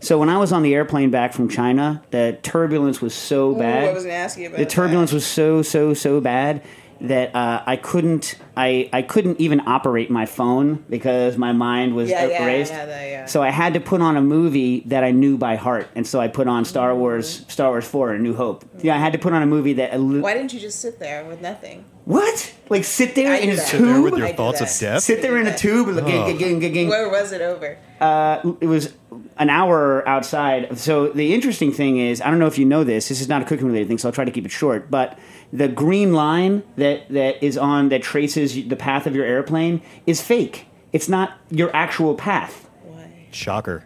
So 0.00 0.18
when 0.18 0.28
I 0.28 0.38
was 0.38 0.52
on 0.52 0.62
the 0.62 0.74
airplane 0.74 1.10
back 1.10 1.32
from 1.32 1.48
China, 1.48 2.02
the 2.10 2.38
turbulence 2.42 3.00
was 3.00 3.14
so 3.14 3.50
Ooh, 3.54 3.58
bad. 3.58 3.84
I 3.88 3.92
was 3.92 4.02
gonna 4.04 4.14
ask 4.14 4.38
you 4.38 4.48
about 4.48 4.58
the 4.58 4.66
turbulence 4.66 5.10
that. 5.10 5.16
was 5.16 5.26
so 5.26 5.62
so 5.62 5.94
so 5.94 6.20
bad 6.20 6.62
that 7.00 7.34
uh, 7.34 7.62
I 7.66 7.76
couldn't 7.76 8.36
I, 8.56 8.88
I 8.92 9.02
couldn't 9.02 9.38
even 9.40 9.60
operate 9.66 10.10
my 10.10 10.24
phone 10.26 10.84
because 10.88 11.36
my 11.36 11.52
mind 11.52 11.94
was 11.94 12.08
Yeah, 12.10 12.26
yeah, 12.26 12.42
erased. 12.44 12.72
yeah, 12.72 12.86
that, 12.86 13.04
yeah. 13.08 13.26
So 13.26 13.42
I 13.42 13.50
had 13.50 13.74
to 13.74 13.80
put 13.80 14.00
on 14.00 14.16
a 14.16 14.22
movie 14.22 14.80
that 14.86 15.04
I 15.04 15.10
knew 15.10 15.36
by 15.36 15.56
heart, 15.56 15.88
and 15.94 16.06
so 16.06 16.20
I 16.20 16.28
put 16.28 16.48
on 16.48 16.64
Star 16.64 16.94
Wars 16.94 17.44
Star 17.48 17.68
Wars 17.70 17.86
Four: 17.86 18.12
A 18.14 18.18
New 18.18 18.34
Hope. 18.34 18.64
Yeah, 18.82 18.94
I 18.96 18.98
had 18.98 19.12
to 19.12 19.18
put 19.18 19.32
on 19.32 19.42
a 19.42 19.46
movie 19.46 19.74
that. 19.74 19.92
illu- 19.92 20.22
Why 20.22 20.34
didn't 20.34 20.52
you 20.54 20.60
just 20.60 20.80
sit 20.80 20.98
there 20.98 21.24
with 21.26 21.40
nothing? 21.40 21.84
What? 22.06 22.54
Like 22.68 22.84
sit 22.84 23.14
there 23.16 23.32
I 23.32 23.38
in 23.38 23.50
a 23.50 23.56
that. 23.56 23.66
Sit 23.66 23.80
there 23.82 24.00
with 24.00 24.16
your 24.16 24.28
I 24.28 24.32
thoughts 24.32 24.60
of 24.60 24.68
death? 24.78 25.02
Sit 25.02 25.22
there 25.22 25.36
in 25.38 25.46
a 25.48 25.56
tube. 25.56 25.88
Like, 25.88 26.04
Oh. 26.04 26.26
ging, 26.26 26.38
ging, 26.38 26.60
ging, 26.60 26.72
ging. 26.72 26.88
Where 26.88 27.08
was 27.10 27.32
it 27.32 27.40
over? 27.42 27.76
Uh, 28.00 28.52
it 28.60 28.66
was 28.66 28.92
an 29.38 29.50
hour 29.50 30.06
outside. 30.08 30.78
So 30.78 31.08
the 31.08 31.34
interesting 31.34 31.72
thing 31.72 31.98
is, 31.98 32.20
I 32.20 32.30
don't 32.30 32.38
know 32.38 32.46
if 32.46 32.58
you 32.58 32.64
know 32.64 32.84
this. 32.84 33.08
This 33.08 33.20
is 33.20 33.28
not 33.28 33.42
a 33.42 33.44
cooking 33.44 33.66
related 33.66 33.88
thing, 33.88 33.98
so 33.98 34.08
I'll 34.08 34.12
try 34.12 34.24
to 34.24 34.30
keep 34.30 34.44
it 34.44 34.50
short. 34.52 34.88
But 34.90 35.18
the 35.52 35.68
green 35.68 36.12
line 36.12 36.62
that 36.76 37.08
that 37.10 37.42
is 37.42 37.56
on 37.56 37.88
that 37.90 38.02
traces 38.02 38.54
the 38.68 38.76
path 38.76 39.06
of 39.06 39.14
your 39.14 39.24
airplane 39.24 39.80
is 40.06 40.20
fake. 40.20 40.66
It's 40.92 41.08
not 41.08 41.38
your 41.50 41.74
actual 41.74 42.14
path. 42.14 42.68
Why? 42.84 43.10
Shocker. 43.30 43.84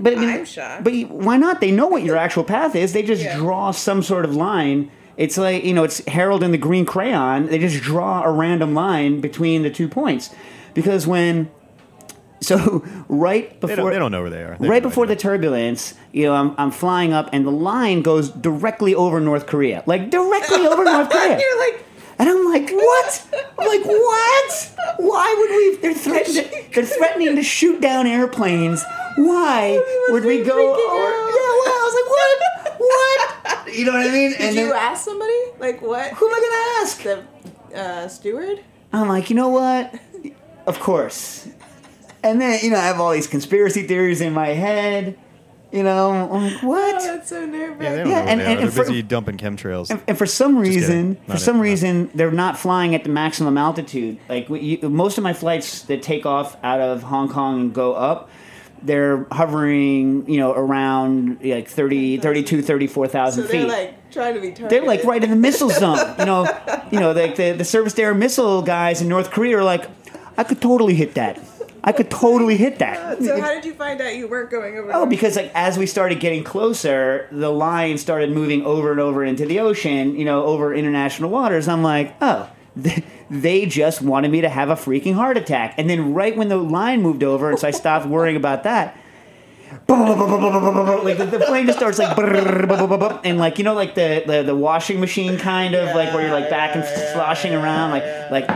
But 0.00 0.14
I 0.14 0.16
mean, 0.16 0.28
I'm 0.30 0.44
shocked. 0.44 0.84
But 0.84 0.92
why 1.10 1.36
not? 1.36 1.60
They 1.60 1.70
know 1.70 1.86
what 1.86 2.02
your 2.02 2.16
actual 2.26 2.44
path 2.44 2.74
is. 2.74 2.92
They 2.92 3.02
just 3.02 3.22
Yeah. 3.22 3.36
draw 3.36 3.70
some 3.72 4.02
sort 4.02 4.24
of 4.24 4.34
line 4.34 4.90
It's 5.18 5.36
like 5.36 5.62
you 5.64 5.74
know, 5.74 5.84
it's 5.84 5.98
Harold 6.06 6.42
and 6.42 6.54
the 6.54 6.58
green 6.58 6.86
crayon. 6.86 7.46
They 7.48 7.58
just 7.58 7.82
draw 7.82 8.22
a 8.24 8.30
random 8.32 8.72
line 8.74 9.20
between 9.20 9.62
the 9.62 9.68
two 9.70 9.86
points, 9.86 10.30
because 10.72 11.06
when 11.06 11.50
so 12.42 12.84
right 13.08 13.58
before 13.60 13.68
They 13.68 13.76
don't, 13.76 13.90
they 13.92 13.98
don't 13.98 14.12
know 14.12 14.20
where 14.22 14.30
they 14.30 14.42
are. 14.42 14.56
They 14.58 14.68
right 14.68 14.82
before 14.82 15.06
the 15.06 15.16
turbulence, 15.16 15.94
you 16.12 16.24
know, 16.24 16.34
I'm, 16.34 16.54
I'm 16.58 16.70
flying 16.70 17.12
up, 17.12 17.30
and 17.32 17.46
the 17.46 17.50
line 17.52 18.02
goes 18.02 18.30
directly 18.30 18.94
over 18.94 19.20
North 19.20 19.46
Korea, 19.46 19.82
like 19.86 20.10
directly 20.10 20.66
over 20.66 20.84
North 20.84 21.08
Korea. 21.14 21.38
You're 21.38 21.58
like, 21.58 21.84
And 22.18 22.28
I'm 22.28 22.44
like, 22.44 22.70
what? 22.70 23.28
I'm 23.58 23.66
like, 23.66 23.84
what? 23.86 24.74
Why 24.98 25.34
would 25.38 25.50
we? 25.50 25.76
They're 25.82 25.94
threatening. 25.94 26.50
They're 26.74 26.84
threatening 26.84 27.36
to 27.36 27.42
shoot 27.42 27.80
down 27.80 28.06
airplanes. 28.06 28.84
Why 29.16 29.78
would 30.10 30.24
we 30.24 30.42
go? 30.42 30.52
Over, 30.52 30.78
yeah, 30.78 31.52
well, 31.58 31.68
I 31.68 31.82
was 31.84 31.94
like, 31.98 32.10
what? 32.10 32.80
What? 32.80 33.74
You 33.76 33.86
know 33.86 33.92
what 33.92 34.06
I 34.06 34.12
mean? 34.12 34.30
did 34.32 34.40
and 34.40 34.56
you 34.56 34.66
then, 34.68 34.76
ask 34.76 35.04
somebody? 35.04 35.32
Like 35.58 35.80
what? 35.80 36.12
who 36.12 36.28
am 36.28 36.34
I 36.34 36.40
gonna 36.40 36.82
ask? 36.82 37.02
The 37.70 37.78
uh, 37.78 38.08
steward? 38.08 38.62
I'm 38.92 39.08
like, 39.08 39.30
you 39.30 39.36
know 39.36 39.48
what? 39.48 39.94
Of 40.66 40.78
course. 40.80 41.48
And 42.22 42.40
then 42.40 42.60
you 42.62 42.70
know, 42.70 42.76
I 42.78 42.84
have 42.86 43.00
all 43.00 43.12
these 43.12 43.26
conspiracy 43.26 43.82
theories 43.86 44.20
in 44.20 44.32
my 44.32 44.48
head. 44.48 45.18
You 45.72 45.82
know, 45.82 46.10
I'm 46.10 46.28
like, 46.52 46.62
Oh, 46.62 46.68
what? 46.68 47.02
that's 47.02 47.30
so 47.30 47.46
nerve 47.46 47.80
Yeah, 47.80 47.94
they 47.94 47.96
wracking. 47.96 47.96
don't 47.96 47.96
Yeah, 47.96 48.02
know 48.04 48.10
where 48.10 48.28
and- 48.28 48.28
they 48.28 48.30
and- 48.32 48.40
are. 48.42 48.50
and 48.50 48.60
They're 48.60 48.70
for- 48.84 48.90
busy 48.90 49.00
dumping 49.02 49.38
chemtrails. 49.38 49.90
And, 49.90 50.02
and 50.06 50.18
for 50.18 50.26
some 50.26 50.58
reason, 50.58 51.16
for 51.26 51.38
some 51.38 51.54
it, 51.56 51.58
not. 51.58 51.62
reason, 51.62 52.10
they're 52.14 52.30
not 52.30 52.58
flying 52.58 52.94
at 52.94 53.04
the 53.04 53.08
maximum 53.10 53.56
altitude. 53.56 54.18
Like 54.28 54.50
you, 54.50 54.78
most 54.90 55.16
of 55.16 55.24
my 55.24 55.32
flights 55.32 55.82
that 55.84 56.02
take 56.02 56.26
off 56.26 56.58
out 56.62 56.80
of 56.82 57.04
Hong 57.04 57.30
Kong 57.30 57.58
and 57.58 57.74
go 57.74 57.94
up, 57.94 58.28
they're 58.82 59.26
hovering, 59.32 60.28
you 60.28 60.38
know, 60.38 60.52
around 60.52 61.38
like 61.42 61.68
30, 61.68 62.18
32, 62.18 62.60
34,000 62.60 63.44
So 63.44 63.48
feet. 63.48 63.58
they're 63.60 63.66
like 63.68 64.10
trying 64.10 64.34
to 64.34 64.40
be 64.40 64.48
targeted. 64.48 64.70
They're 64.70 64.86
like 64.86 65.04
right 65.04 65.24
in 65.24 65.30
the 65.30 65.36
missile 65.36 65.70
zone. 65.70 65.98
You 66.18 66.26
know, 66.26 66.46
you 66.90 67.00
know, 67.00 67.14
the, 67.14 67.28
the 67.34 67.52
the 67.52 67.64
surface 67.64 67.98
air 67.98 68.12
missile 68.12 68.60
guys 68.60 69.00
in 69.00 69.08
North 69.08 69.30
Korea 69.30 69.56
are 69.58 69.64
like, 69.64 69.86
I 70.36 70.44
could 70.44 70.60
totally 70.60 70.94
hit 70.94 71.14
that. 71.14 71.40
I 71.84 71.92
could 71.92 72.10
totally 72.10 72.56
hit 72.56 72.78
that. 72.78 73.20
So 73.22 73.40
how 73.40 73.52
did 73.52 73.64
you 73.64 73.74
find 73.74 74.00
out 74.00 74.16
you 74.16 74.26
weren't 74.28 74.50
going 74.50 74.78
over? 74.78 74.90
Oh, 74.92 75.06
because 75.06 75.36
like 75.36 75.50
as 75.54 75.78
we 75.78 75.86
started 75.86 76.18
getting 76.20 76.44
closer, 76.44 77.28
the 77.30 77.50
line 77.50 77.98
started 77.98 78.30
moving 78.30 78.64
over 78.64 78.90
and 78.90 79.00
over 79.00 79.24
into 79.24 79.46
the 79.46 79.60
ocean, 79.60 80.16
you 80.16 80.24
know, 80.24 80.44
over 80.44 80.74
international 80.74 81.30
waters. 81.30 81.68
I'm 81.68 81.82
like, 81.82 82.16
oh, 82.20 82.50
they 83.30 83.66
just 83.66 84.02
wanted 84.02 84.30
me 84.30 84.40
to 84.40 84.48
have 84.48 84.70
a 84.70 84.74
freaking 84.74 85.14
heart 85.14 85.36
attack. 85.36 85.74
And 85.78 85.88
then 85.88 86.14
right 86.14 86.36
when 86.36 86.48
the 86.48 86.56
line 86.56 87.02
moved 87.02 87.22
over, 87.22 87.50
and 87.50 87.58
so 87.58 87.68
I 87.68 87.70
stopped 87.70 88.06
worrying 88.06 88.36
about 88.36 88.64
that. 88.64 88.96
Like 89.88 91.18
the, 91.18 91.26
the 91.26 91.44
plane 91.46 91.66
just 91.66 91.78
starts 91.78 91.98
like, 91.98 92.16
and 93.24 93.38
like 93.38 93.58
you 93.58 93.64
know, 93.64 93.74
like 93.74 93.94
the, 93.94 94.22
the, 94.26 94.42
the 94.42 94.54
washing 94.54 95.00
machine 95.00 95.38
kind 95.38 95.74
of 95.74 95.94
like 95.94 96.12
where 96.14 96.22
you're 96.22 96.32
like 96.32 96.48
back 96.50 96.74
and 96.76 96.84
sloshing 97.12 97.54
around, 97.54 97.90
like 97.90 98.30
like 98.30 98.48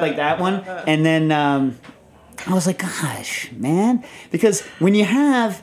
like 0.00 0.16
that 0.16 0.38
one. 0.40 0.62
And 0.86 1.04
then 1.04 1.32
um, 1.32 1.78
I 2.46 2.54
was 2.54 2.66
like, 2.66 2.78
gosh, 2.78 3.50
man, 3.52 4.04
because 4.30 4.62
when 4.78 4.94
you 4.94 5.04
have 5.04 5.62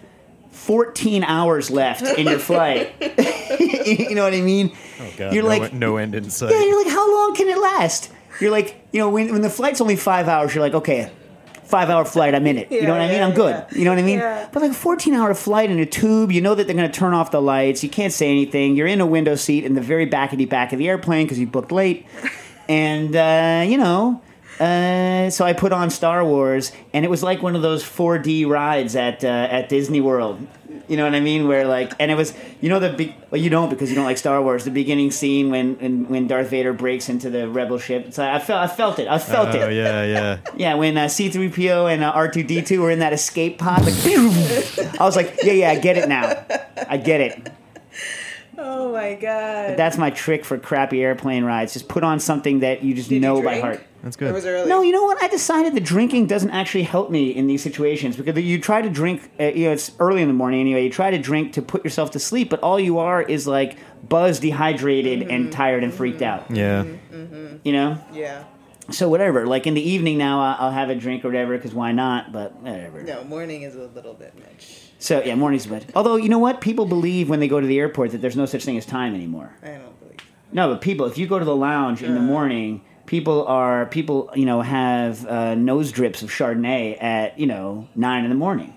14 0.52 1.24
hours 1.24 1.70
left 1.72 2.04
in 2.04 2.28
your 2.28 2.40
flight, 2.40 2.94
you 3.86 4.16
know 4.16 4.24
what 4.24 4.34
I 4.34 4.42
mean? 4.42 4.76
Oh, 5.00 5.10
God, 5.18 5.34
you're 5.34 5.44
no, 5.44 5.50
like, 5.50 5.74
no 5.74 5.98
end 5.98 6.16
in 6.16 6.30
sight. 6.30 6.52
yeah, 6.52 6.64
you're 6.64 6.84
like, 6.84 6.92
how 6.92 7.12
long 7.12 7.36
can 7.36 7.48
it 7.48 7.58
last? 7.58 8.12
You're 8.40 8.52
like, 8.52 8.88
you 8.92 9.00
know, 9.00 9.10
when, 9.10 9.32
when 9.32 9.42
the 9.42 9.50
flight's 9.50 9.82
only 9.82 9.96
five 9.96 10.28
hours, 10.28 10.54
you're 10.56 10.64
like, 10.64 10.74
okay, 10.74 11.12
five 11.72 11.90
hour 11.90 12.06
flight, 12.06 12.36
I'm 12.36 12.46
in 12.46 12.58
it. 12.60 12.72
you 12.72 12.82
know 12.82 12.88
Yeah, 12.88 12.92
what 12.92 13.02
I 13.02 13.08
mean? 13.08 13.18
yeah, 13.18 13.26
I'm 13.28 13.34
good. 13.34 13.56
yeah. 13.72 13.78
You 13.80 13.86
know 13.86 13.92
what 13.92 14.00
I 14.00 14.04
mean? 14.04 14.20
Yeah. 14.20 14.50
But 14.52 14.62
like 14.62 14.72
a 14.72 14.76
14 14.76 15.14
hour 15.16 15.34
flight 15.34 15.72
in 15.72 15.80
a 15.80 15.86
tube, 15.86 16.32
you 16.32 16.42
know 16.42 16.54
that 16.54 16.68
they're 16.68 16.76
going 16.76 16.92
to 16.92 17.00
turn 17.00 17.14
off 17.14 17.32
the 17.32 17.42
lights. 17.42 17.84
You 17.84 17.90
can't 17.90 18.14
say 18.14 18.30
anything. 18.30 18.76
You're 18.76 18.88
in 18.88 19.02
a 19.02 19.06
window 19.08 19.36
seat 19.36 19.64
in 19.66 19.74
the 19.74 19.82
very 19.82 20.06
backety 20.08 20.48
back 20.48 20.74
of 20.74 20.78
the 20.80 20.88
airplane 20.90 21.26
because 21.26 21.40
you 21.40 21.48
booked 21.48 21.72
late. 21.72 22.06
and, 22.70 23.16
uh, 23.16 23.64
you 23.68 23.78
know, 23.78 24.22
uh, 24.60 25.30
so 25.32 25.44
I 25.46 25.54
put 25.54 25.72
on 25.72 25.90
Star 25.90 26.24
Wars, 26.24 26.72
and 26.94 27.04
it 27.04 27.10
was 27.10 27.24
like 27.24 27.42
one 27.42 27.56
of 27.56 27.62
those 27.64 27.84
4D 27.84 28.48
rides 28.48 28.96
at 28.96 29.24
uh, 29.24 29.28
at 29.28 29.70
Disney 29.70 30.02
World. 30.02 30.46
You 30.92 30.98
know 30.98 31.06
what 31.06 31.16
I 31.16 31.22
mean? 31.22 31.48
Where 31.48 31.66
like, 31.66 31.94
and 32.00 32.12
it 32.12 32.16
was, 32.16 32.34
you 32.60 32.68
know, 32.68 32.78
the 32.80 32.90
big. 32.92 33.14
Well, 33.30 33.40
you 33.40 33.50
don't 33.50 33.70
because 33.70 33.90
you 33.90 33.96
don't 33.96 34.04
like 34.04 34.18
Star 34.18 34.42
Wars. 34.42 34.66
The 34.66 34.72
beginning 34.72 35.10
scene 35.12 35.50
when 35.50 35.76
when, 35.80 36.06
when 36.10 36.28
Darth 36.28 36.50
Vader 36.50 36.74
breaks 36.74 37.08
into 37.08 37.30
the 37.30 37.48
rebel 37.48 37.80
ship. 37.80 38.12
So 38.12 38.28
I 38.30 38.40
felt 38.40 38.60
I 38.60 38.68
felt 38.68 39.00
it. 39.00 39.08
I 39.08 39.18
felt 39.18 39.56
Oh 39.56 39.70
it. 39.70 39.74
yeah, 39.74 40.04
yeah. 40.04 40.38
Yeah, 40.58 40.74
when 40.76 40.98
uh, 40.98 41.06
C3PO 41.06 41.92
and 41.94 42.04
uh, 42.04 42.12
R2D2 42.14 42.78
were 42.80 42.92
in 42.92 43.00
that 43.00 43.14
escape 43.14 43.58
pod, 43.58 43.86
like, 43.86 43.94
I 45.00 45.04
was 45.06 45.16
like, 45.16 45.40
yeah, 45.44 45.54
yeah, 45.54 45.70
I 45.72 45.80
get 45.80 45.96
it 45.98 46.10
now. 46.10 46.44
I 46.90 46.98
get 46.98 47.22
it. 47.22 47.52
Oh 48.64 48.92
my 48.94 49.16
god. 49.16 49.78
That's 49.78 49.98
my 49.98 50.10
trick 50.12 50.46
for 50.46 50.58
crappy 50.58 51.02
airplane 51.04 51.44
rides. 51.44 51.74
Just 51.74 51.88
put 51.88 52.04
on 52.04 52.20
something 52.20 52.60
that 52.60 52.84
you 52.84 52.94
just 52.94 53.10
Did 53.10 53.16
you 53.16 53.22
know 53.22 53.42
by 53.42 53.60
heart. 53.60 53.82
That's 54.04 54.16
It 54.16 54.20
good. 54.20 54.34
was 54.34 54.46
early. 54.46 54.68
No, 54.70 54.82
you 54.82 54.92
know 54.92 55.04
what? 55.04 55.22
I 55.22 55.28
decided 55.28 55.74
that 55.76 55.84
drinking 55.84 56.26
doesn't 56.28 56.50
actually 56.50 56.84
help 56.84 57.12
me 57.12 57.30
in 57.30 57.48
these 57.48 57.62
situations 57.62 58.16
because 58.18 58.38
you 58.44 58.60
try 58.60 58.82
to 58.82 58.90
drink. 58.90 59.30
Uh, 59.40 59.46
you 59.46 59.66
know, 59.66 59.72
it's 59.74 59.92
early 60.00 60.22
in 60.22 60.28
the 60.28 60.34
morning 60.34 60.60
anyway. 60.60 60.84
You 60.84 60.90
try 60.92 61.12
to 61.12 61.20
drink 61.20 61.54
to 61.54 61.62
put 61.62 61.84
yourself 61.84 62.12
to 62.12 62.20
sleep, 62.20 62.50
but 62.50 62.60
all 62.62 62.80
you 62.80 62.98
are 63.00 63.22
is 63.22 63.46
like 63.48 63.78
buzzed, 64.08 64.42
dehydrated, 64.42 65.22
mm-hmm. 65.22 65.32
and 65.32 65.52
tired 65.52 65.84
and 65.84 65.94
freaked 65.94 66.22
out. 66.22 66.50
yeah. 66.50 66.84
Mm-hmm. 66.84 67.16
Mm-hmm. 67.16 67.56
You 67.64 67.74
know. 67.74 67.98
Yeah. 68.14 68.44
So 68.90 69.08
whatever. 69.08 69.46
Like 69.46 69.68
in 69.68 69.74
the 69.76 69.88
evening 69.90 70.18
now, 70.18 70.42
I- 70.42 70.58
I'll 70.60 70.72
have 70.72 70.90
a 70.90 70.96
drink 70.96 71.24
or 71.24 71.30
whatever 71.30 71.56
because 71.56 71.74
why 71.74 71.92
not? 71.92 72.32
But 72.32 72.56
whatever. 72.56 73.04
No, 73.04 73.24
morning 73.24 73.62
is 73.62 73.76
a 73.76 73.86
little 73.88 74.14
bit 74.14 74.34
much. 74.38 74.91
So 75.02 75.22
yeah, 75.24 75.34
morning's 75.36 75.66
bed. 75.66 75.92
Although 75.96 76.16
you 76.16 76.30
know 76.30 76.38
what, 76.40 76.62
people 76.62 76.86
believe 76.86 77.28
when 77.28 77.40
they 77.40 77.48
go 77.48 77.60
to 77.60 77.66
the 77.66 77.80
airport 77.80 78.12
that 78.12 78.22
there's 78.22 78.36
no 78.38 78.46
such 78.46 78.64
thing 78.64 78.78
as 78.78 78.86
time 78.86 79.16
anymore. 79.16 79.52
I 79.64 79.70
don't 79.72 80.00
believe. 80.00 80.18
That. 80.18 80.54
No, 80.54 80.70
but 80.70 80.82
people, 80.82 81.08
if 81.08 81.18
you 81.18 81.26
go 81.28 81.40
to 81.40 81.46
the 81.46 81.56
lounge 81.56 82.04
in 82.04 82.14
the 82.14 82.20
morning, 82.22 82.82
people 83.08 83.46
are 83.48 83.88
people 83.88 84.30
you 84.36 84.46
know 84.46 84.62
have 84.62 85.26
uh, 85.26 85.56
nose 85.56 85.92
drips 85.92 86.22
of 86.22 86.30
Chardonnay 86.30 87.02
at 87.02 87.40
you 87.40 87.48
know 87.48 87.90
nine 87.96 88.24
in 88.26 88.30
the 88.30 88.36
morning. 88.38 88.76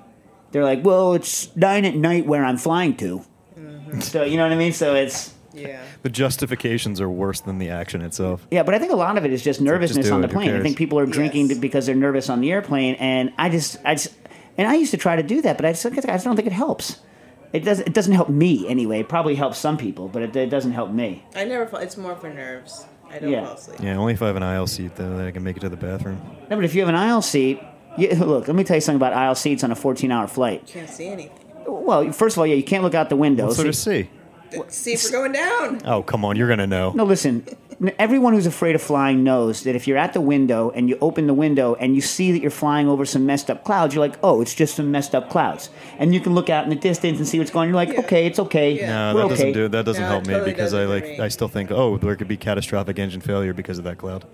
They're 0.50 0.64
like, 0.64 0.82
well, 0.84 1.12
it's 1.14 1.54
nine 1.56 1.84
at 1.84 1.94
night 1.94 2.26
where 2.26 2.44
I'm 2.44 2.56
flying 2.56 2.96
to. 2.98 3.22
So 4.00 4.24
you 4.24 4.36
know 4.36 4.44
what 4.44 4.52
I 4.52 4.56
mean. 4.56 4.72
So 4.72 4.94
it's 4.94 5.34
Yeah. 5.52 5.82
The 6.02 6.08
justifications 6.10 7.00
are 7.00 7.08
worse 7.10 7.40
than 7.40 7.58
the 7.58 7.70
action 7.70 8.00
itself. 8.02 8.46
yeah, 8.50 8.62
but 8.62 8.74
I 8.74 8.78
think 8.78 8.92
a 8.92 8.96
lot 8.96 9.16
of 9.18 9.24
it 9.24 9.32
is 9.32 9.42
just 9.42 9.60
nervousness 9.60 10.06
do 10.06 10.12
on 10.14 10.20
the 10.20 10.26
it, 10.26 10.30
who 10.32 10.36
plane. 10.38 10.54
I 10.56 10.62
think 10.62 10.76
people 10.78 10.98
are 10.98 11.06
drinking 11.06 11.48
Yes. 11.48 11.58
because 11.58 11.86
they're 11.86 11.94
nervous 11.94 12.28
on 12.30 12.40
the 12.40 12.50
airplane, 12.50 12.94
and 12.96 13.32
I 13.38 13.50
just 13.50 13.76
I 13.84 13.94
just 13.94 14.14
and 14.58 14.68
I 14.68 14.74
used 14.74 14.90
to 14.92 14.96
try 14.96 15.16
to 15.16 15.22
do 15.22 15.40
that, 15.42 15.56
but 15.56 15.64
I 15.66 15.72
just, 15.72 15.86
I 15.86 15.90
just 15.90 16.24
don't 16.24 16.36
think 16.36 16.46
it 16.46 16.52
helps. 16.52 17.00
It 17.52 17.60
doesn't. 17.64 17.86
It 17.86 17.94
doesn't 17.94 18.12
help 18.14 18.28
me 18.28 18.66
anyway. 18.68 19.00
It 19.00 19.08
probably 19.08 19.36
helps 19.36 19.58
some 19.58 19.76
people, 19.78 20.08
but 20.08 20.22
it, 20.22 20.34
it 20.34 20.50
doesn't 20.50 20.72
help 20.72 20.90
me. 20.90 21.24
I 21.36 21.44
never 21.44 21.66
fall. 21.66 21.80
It's 21.80 21.96
more 21.96 22.16
for 22.16 22.28
nerves. 22.32 22.84
I 23.08 23.18
don't 23.20 23.30
Yeah. 23.30 23.44
fall 23.46 23.54
asleep. 23.54 23.78
Yeah, 23.80 23.96
only 23.96 24.14
if 24.14 24.22
I 24.22 24.26
have 24.26 24.34
an 24.36 24.42
aisle 24.42 24.66
seat 24.66 24.96
though 24.96 25.16
that 25.18 25.26
I 25.26 25.30
can 25.30 25.44
make 25.44 25.56
it 25.56 25.60
to 25.60 25.68
the 25.68 25.76
bathroom. 25.76 26.20
No, 26.50 26.56
but 26.56 26.64
if 26.64 26.74
you 26.74 26.80
have 26.80 26.88
an 26.88 26.96
aisle 26.96 27.22
seat, 27.22 27.60
you, 27.96 28.08
look. 28.14 28.48
Let 28.48 28.56
me 28.56 28.64
tell 28.64 28.76
you 28.76 28.80
something 28.80 28.96
about 28.96 29.12
aisle 29.12 29.36
seats 29.36 29.62
on 29.62 29.70
a 29.70 29.76
14-hour 29.76 30.26
flight. 30.26 30.62
You 30.66 30.72
can't 30.80 30.90
see 30.90 31.06
anything. 31.06 31.38
Well, 31.66 32.10
first 32.12 32.34
of 32.34 32.40
all, 32.40 32.46
yeah, 32.46 32.56
you 32.56 32.64
can't 32.64 32.82
look 32.82 32.94
out 32.94 33.08
the 33.08 33.16
window. 33.16 33.48
So 33.50 33.54
So- 33.54 33.64
to 33.64 33.72
see. 33.72 34.10
See 34.68 34.92
if 34.92 35.02
we're 35.04 35.10
going 35.10 35.32
down. 35.32 35.80
Oh 35.84 36.02
come 36.02 36.24
on, 36.24 36.36
you're 36.36 36.48
gonna 36.48 36.66
know. 36.66 36.92
no, 36.92 37.04
listen. 37.04 37.44
N- 37.80 37.92
Everyone 37.98 38.32
who's 38.32 38.46
afraid 38.46 38.74
of 38.74 38.82
flying 38.82 39.22
knows 39.24 39.62
that 39.64 39.74
if 39.76 39.86
you're 39.86 39.96
at 39.98 40.12
the 40.12 40.20
window 40.20 40.70
and 40.74 40.88
you 40.88 40.98
open 41.00 41.26
the 41.26 41.34
window 41.34 41.74
and 41.76 41.94
you 41.94 42.00
see 42.00 42.32
that 42.32 42.40
you're 42.40 42.50
flying 42.50 42.88
over 42.88 43.04
some 43.04 43.24
messed 43.26 43.50
up 43.50 43.64
clouds, 43.64 43.94
you're 43.94 44.06
like, 44.06 44.18
oh, 44.22 44.40
it's 44.40 44.54
just 44.54 44.76
some 44.76 44.90
messed 44.90 45.14
up 45.14 45.30
clouds, 45.30 45.70
and 45.98 46.14
you 46.14 46.20
can 46.20 46.34
look 46.34 46.50
out 46.50 46.64
in 46.64 46.70
the 46.70 46.76
distance 46.76 47.18
and 47.18 47.26
see 47.28 47.38
what's 47.38 47.50
going. 47.50 47.64
on. 47.64 47.68
You're 47.68 47.76
like, 47.76 47.92
Yeah. 47.92 48.00
okay, 48.06 48.26
it's 48.26 48.38
okay. 48.38 48.72
Yeah. 48.78 49.12
No, 49.12 49.14
We're 49.14 49.22
that 49.22 49.28
doesn't 49.30 49.52
do 49.52 49.68
that 49.68 49.84
doesn't 49.84 50.02
No, 50.02 50.08
help 50.08 50.28
it 50.28 50.38
me 50.38 50.44
because 50.44 50.74
I 50.74 50.84
like 50.84 51.04
me. 51.04 51.20
I 51.20 51.28
still 51.28 51.48
think 51.48 51.70
oh 51.70 51.96
there 51.98 52.16
could 52.16 52.28
be 52.28 52.36
catastrophic 52.36 52.98
engine 52.98 53.20
failure 53.20 53.52
because 53.52 53.78
of 53.78 53.84
that 53.84 53.98
cloud. 53.98 54.24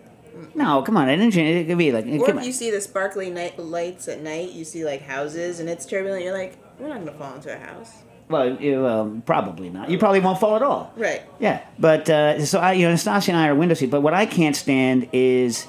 No, 0.54 0.82
come 0.82 0.96
on, 0.96 1.08
an 1.08 1.20
engine. 1.20 1.46
It 1.46 1.66
could 1.66 1.78
be 1.78 1.92
like, 1.92 2.06
Or 2.06 2.28
if 2.30 2.36
on. 2.36 2.42
you 2.44 2.52
see 2.52 2.70
the 2.70 2.80
sparkly 2.80 3.30
night 3.30 3.58
lights 3.58 4.08
at 4.08 4.20
night, 4.20 4.50
you 4.50 4.64
see 4.64 4.84
like 4.84 5.02
houses 5.02 5.60
and 5.60 5.68
it's 5.68 5.86
turbulent. 5.86 6.24
You're 6.24 6.32
like, 6.36 6.56
we're 6.78 6.88
not 6.88 6.98
gonna 6.98 7.12
fall 7.12 7.34
into 7.34 7.54
a 7.54 7.58
house. 7.58 7.90
Well, 8.30 8.62
you, 8.62 8.86
um, 8.86 9.22
probably 9.22 9.70
not. 9.70 9.90
You 9.90 9.98
probably 9.98 10.20
won't 10.20 10.38
fall 10.38 10.54
at 10.54 10.62
all. 10.62 10.92
Right. 10.96 11.20
Yeah, 11.40 11.64
but 11.80 12.08
uh, 12.08 12.46
so 12.46 12.60
I, 12.60 12.74
you 12.74 12.86
know, 12.86 12.94
Nastassia 12.94 13.30
and 13.30 13.36
I 13.36 13.48
are 13.48 13.56
window 13.56 13.74
seat. 13.74 13.90
But 13.90 14.02
what 14.02 14.14
I 14.14 14.24
can't 14.24 14.54
stand 14.54 15.08
is 15.12 15.66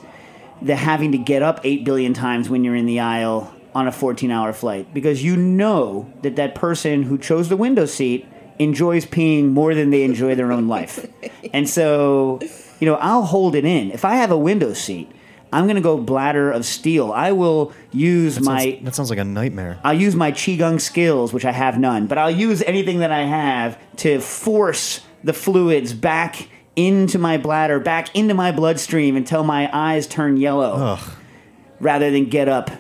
the 0.62 0.76
having 0.76 1.12
to 1.14 1.18
get 1.18 1.42
up 1.42 1.60
eight 1.64 1.84
billion 1.84 2.14
times 2.14 2.50
when 2.50 2.64
you're 2.64 2.76
in 2.76 2.86
the 2.86 3.00
aisle 3.00 3.52
on 3.74 3.88
a 3.88 3.92
14-hour 3.92 4.54
flight 4.54 4.94
because 4.94 5.24
you 5.24 5.36
know 5.36 6.12
that 6.22 6.36
that 6.36 6.54
person 6.54 7.04
who 7.04 7.18
chose 7.18 7.50
the 7.50 7.58
window 7.58 7.86
seat 7.86 8.28
enjoys 8.60 9.08
peeing 9.08 9.50
more 9.50 9.74
than 9.74 9.90
they 9.90 10.04
enjoy 10.04 10.36
their 10.36 10.52
own 10.52 10.68
life, 10.68 11.08
and 11.54 11.68
so 11.68 12.40
you 12.80 12.86
know 12.86 12.96
I'll 12.96 13.24
hold 13.24 13.56
it 13.56 13.66
in. 13.66 13.90
If 13.90 14.06
I 14.06 14.16
have 14.16 14.30
a 14.30 14.38
window 14.38 14.74
seat, 14.74 15.10
I'm 15.54 15.66
going 15.66 15.76
to 15.76 15.82
go 15.82 15.98
bladder 15.98 16.50
of 16.52 16.66
steel. 16.66 17.12
I 17.12 17.32
will 17.34 17.74
use 17.92 18.36
That, 18.36 18.44
my 18.46 18.60
sounds, 18.72 18.84
that 18.86 18.96
sounds 18.96 19.10
like 19.10 19.20
a 19.20 19.24
nightmare. 19.26 19.80
I'll 19.84 19.94
use 20.00 20.16
my 20.16 20.32
qigong 20.32 20.80
skills, 20.80 21.34
which 21.34 21.46
I 21.46 21.52
have 21.52 21.78
none, 21.80 22.08
but 22.08 22.18
I'll 22.18 22.32
use 22.32 22.62
anything 22.64 23.00
that 23.00 23.12
I 23.12 23.24
have 23.24 23.78
to 23.98 24.20
force 24.22 25.02
the 25.24 25.34
fluids 25.34 25.94
back 25.94 26.48
into 26.76 27.20
my 27.20 27.38
bladder, 27.38 27.80
back 27.80 28.16
into 28.16 28.34
my 28.34 28.52
bloodstream 28.52 29.16
until 29.18 29.44
my 29.44 29.70
eyes 29.74 30.08
turn 30.08 30.38
yellow, 30.38 30.74
Ugh. 30.74 31.12
rather 31.80 32.10
than 32.12 32.26
get 32.30 32.48
up. 32.48 32.72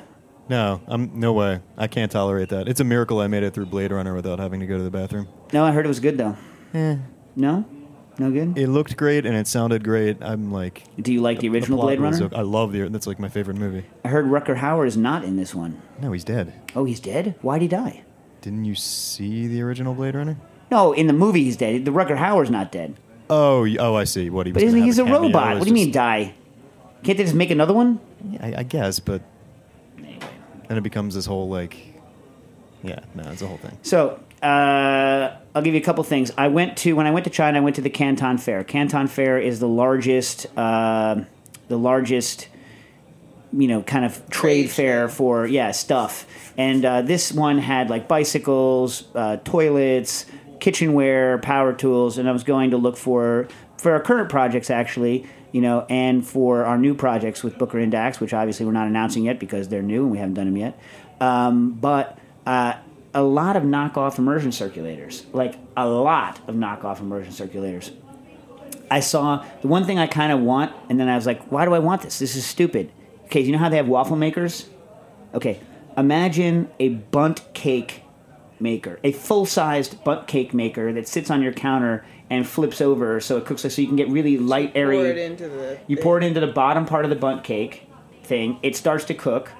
No, 0.49 0.81
I'm 0.87 1.19
no 1.19 1.33
way. 1.33 1.61
I 1.77 1.87
can't 1.87 2.11
tolerate 2.11 2.49
that. 2.49 2.67
It's 2.67 2.79
a 2.79 2.83
miracle 2.83 3.19
I 3.19 3.27
made 3.27 3.43
it 3.43 3.53
through 3.53 3.67
Blade 3.67 3.91
Runner 3.91 4.13
without 4.15 4.39
having 4.39 4.59
to 4.61 4.65
go 4.65 4.77
to 4.77 4.83
the 4.83 4.91
bathroom. 4.91 5.27
No, 5.53 5.63
I 5.63 5.71
heard 5.71 5.85
it 5.85 5.87
was 5.89 5.99
good 5.99 6.17
though. 6.17 6.35
Yeah. 6.73 6.97
No, 7.35 7.65
no 8.17 8.29
good. 8.31 8.57
It 8.57 8.67
looked 8.67 8.97
great 8.97 9.25
and 9.25 9.35
it 9.35 9.47
sounded 9.47 9.83
great. 9.83 10.17
I'm 10.21 10.51
like 10.51 10.83
Do 11.01 11.11
you 11.13 11.21
like 11.21 11.39
the 11.39 11.49
original 11.49 11.77
plot 11.79 11.87
Blade 11.87 11.99
was 12.01 12.21
Runner? 12.21 12.35
I 12.35 12.41
love 12.41 12.71
the. 12.71 12.89
That's 12.89 13.07
like 13.07 13.19
my 13.19 13.29
favorite 13.29 13.57
movie. 13.57 13.85
I 14.03 14.09
heard 14.09 14.25
Rutger 14.25 14.57
Hauer 14.57 14.85
is 14.85 14.97
not 14.97 15.23
in 15.23 15.37
this 15.37 15.55
one. 15.55 15.81
No, 16.01 16.11
he's 16.11 16.23
dead. 16.23 16.53
Oh, 16.75 16.83
he's 16.85 16.99
dead. 16.99 17.35
Why'd 17.41 17.61
he 17.61 17.67
die? 17.67 18.03
Didn't 18.41 18.65
you 18.65 18.75
see 18.75 19.47
the 19.47 19.61
original 19.61 19.93
Blade 19.93 20.15
Runner? 20.15 20.37
No, 20.71 20.93
in 20.93 21.07
the 21.07 21.13
movie 21.13 21.43
he's 21.43 21.57
dead. 21.57 21.85
The 21.85 21.91
Rutger 21.91 22.17
Hauer's 22.17 22.49
not 22.49 22.71
dead. 22.71 22.95
Oh, 23.29 23.63
y- 23.63 23.77
oh, 23.79 23.95
I 23.95 24.03
see. 24.03 24.29
What 24.29 24.45
he 24.45 24.51
was. 24.51 24.61
But 24.61 24.67
isn't 24.67 24.79
gonna 24.79 24.85
he- 24.85 24.87
have 24.89 24.95
he's 24.95 24.99
a 24.99 25.03
cameo. 25.03 25.21
robot. 25.27 25.55
What 25.57 25.63
do 25.63 25.69
you 25.69 25.73
mean 25.73 25.87
just- 25.87 25.93
die? 25.95 26.33
Can't 27.03 27.17
they 27.17 27.23
just 27.23 27.35
make 27.35 27.49
another 27.51 27.73
one? 27.73 27.99
Yeah, 28.29 28.45
I, 28.45 28.59
I 28.59 28.63
guess, 28.63 28.99
but 28.99 29.21
then 30.67 30.77
it 30.77 30.81
becomes 30.81 31.15
this 31.15 31.25
whole 31.25 31.49
like, 31.49 31.77
yeah, 32.83 32.99
no, 33.15 33.23
it's 33.31 33.41
a 33.41 33.47
whole 33.47 33.57
thing. 33.57 33.77
So 33.81 34.19
uh, 34.41 35.37
I'll 35.53 35.61
give 35.61 35.73
you 35.73 35.79
a 35.79 35.83
couple 35.83 36.03
things. 36.03 36.31
I 36.37 36.47
went 36.47 36.77
to 36.79 36.93
when 36.93 37.05
I 37.05 37.11
went 37.11 37.25
to 37.25 37.29
China. 37.29 37.59
I 37.59 37.61
went 37.61 37.75
to 37.75 37.81
the 37.81 37.89
Canton 37.89 38.37
Fair. 38.37 38.63
Canton 38.63 39.07
Fair 39.07 39.37
is 39.37 39.59
the 39.59 39.67
largest, 39.67 40.47
uh, 40.57 41.21
the 41.67 41.77
largest, 41.77 42.47
you 43.53 43.67
know, 43.67 43.83
kind 43.83 44.03
of 44.03 44.27
trade 44.29 44.69
fair 44.69 45.09
for 45.09 45.45
yeah 45.45 45.71
stuff. 45.71 46.25
And 46.57 46.83
uh, 46.83 47.01
this 47.03 47.31
one 47.31 47.59
had 47.59 47.89
like 47.89 48.07
bicycles, 48.07 49.03
uh, 49.13 49.37
toilets, 49.43 50.25
kitchenware, 50.59 51.37
power 51.37 51.73
tools, 51.73 52.17
and 52.17 52.27
I 52.27 52.31
was 52.31 52.43
going 52.43 52.71
to 52.71 52.77
look 52.77 52.97
for 52.97 53.47
for 53.77 53.91
our 53.91 53.99
current 53.99 54.29
projects 54.29 54.69
actually. 54.69 55.27
You 55.51 55.59
know, 55.59 55.85
and 55.89 56.25
for 56.25 56.63
our 56.63 56.77
new 56.77 56.95
projects 56.95 57.43
with 57.43 57.57
Booker 57.57 57.77
and 57.77 57.91
Dax, 57.91 58.21
which 58.21 58.33
obviously 58.33 58.65
we're 58.65 58.71
not 58.71 58.87
announcing 58.87 59.25
yet 59.25 59.37
because 59.37 59.67
they're 59.67 59.81
new 59.81 60.03
and 60.03 60.11
we 60.11 60.17
haven't 60.17 60.35
done 60.35 60.45
them 60.45 60.55
yet. 60.55 60.79
Um, 61.19 61.73
but 61.73 62.17
uh, 62.45 62.75
a 63.13 63.23
lot 63.23 63.55
of 63.55 63.63
knockoff 63.63 64.17
immersion 64.17 64.51
circulators, 64.51 65.23
like 65.33 65.55
a 65.75 65.87
lot 65.87 66.39
of 66.47 66.55
knockoff 66.55 66.99
immersion 66.99 67.33
circulators. 67.33 67.91
I 68.89 68.99
saw 68.99 69.45
the 69.61 69.67
one 69.67 69.85
thing 69.85 69.99
I 69.99 70.07
kind 70.07 70.31
of 70.31 70.41
want, 70.41 70.73
and 70.89 70.99
then 70.99 71.07
I 71.07 71.15
was 71.15 71.25
like, 71.25 71.51
why 71.51 71.65
do 71.65 71.73
I 71.73 71.79
want 71.79 72.01
this? 72.01 72.19
This 72.19 72.35
is 72.35 72.45
stupid. 72.45 72.91
Okay, 73.25 73.41
you 73.41 73.51
know 73.51 73.57
how 73.57 73.69
they 73.69 73.77
have 73.77 73.87
waffle 73.87 74.17
makers? 74.17 74.69
Okay, 75.33 75.59
imagine 75.97 76.69
a 76.79 76.89
Bundt 76.89 77.53
cake 77.53 78.03
maker, 78.59 78.99
a 79.03 79.11
full 79.11 79.45
sized 79.45 80.03
Bundt 80.03 80.27
cake 80.27 80.53
maker 80.53 80.91
that 80.93 81.07
sits 81.07 81.29
on 81.31 81.41
your 81.41 81.53
counter 81.53 82.05
and 82.29 82.47
flips 82.47 82.81
over 82.81 83.19
so 83.19 83.37
it 83.37 83.45
cooks 83.45 83.61
so 83.61 83.81
you 83.81 83.87
can 83.87 83.95
get 83.95 84.09
really 84.09 84.37
light, 84.37 84.71
airy. 84.75 84.97
Pour 84.97 85.05
it 85.05 85.17
into 85.17 85.49
the. 85.49 85.79
You 85.87 85.97
pour 85.97 86.17
it 86.17 86.23
into 86.23 86.39
the 86.39 86.47
bottom 86.47 86.85
part 86.85 87.05
of 87.05 87.09
the 87.09 87.15
Bundt 87.15 87.43
cake 87.43 87.87
thing. 88.23 88.59
It 88.61 88.75
starts 88.75 89.05
to 89.05 89.13
cook. 89.13 89.51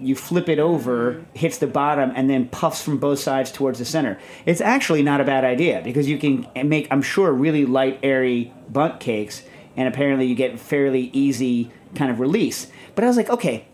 You 0.00 0.14
flip 0.14 0.48
it 0.48 0.58
over, 0.58 1.12
mm-hmm. 1.12 1.38
hits 1.38 1.58
the 1.58 1.66
bottom, 1.66 2.12
and 2.14 2.28
then 2.28 2.48
puffs 2.48 2.82
from 2.82 2.98
both 2.98 3.18
sides 3.18 3.50
towards 3.50 3.78
the 3.78 3.84
center. 3.84 4.18
It's 4.46 4.60
actually 4.60 5.02
not 5.02 5.20
a 5.20 5.24
bad 5.24 5.44
idea 5.44 5.80
because 5.82 6.08
you 6.08 6.18
can 6.18 6.46
make, 6.64 6.88
I'm 6.90 7.02
sure, 7.02 7.32
really 7.32 7.66
light, 7.66 8.00
airy 8.02 8.52
Bundt 8.68 9.00
cakes, 9.00 9.42
and 9.76 9.88
apparently 9.88 10.26
you 10.26 10.34
get 10.34 10.58
fairly 10.58 11.10
easy 11.12 11.70
kind 11.94 12.10
of 12.10 12.20
release. 12.20 12.70
But 12.94 13.04
I 13.04 13.06
was 13.06 13.16
like, 13.16 13.30
okay, 13.30 13.66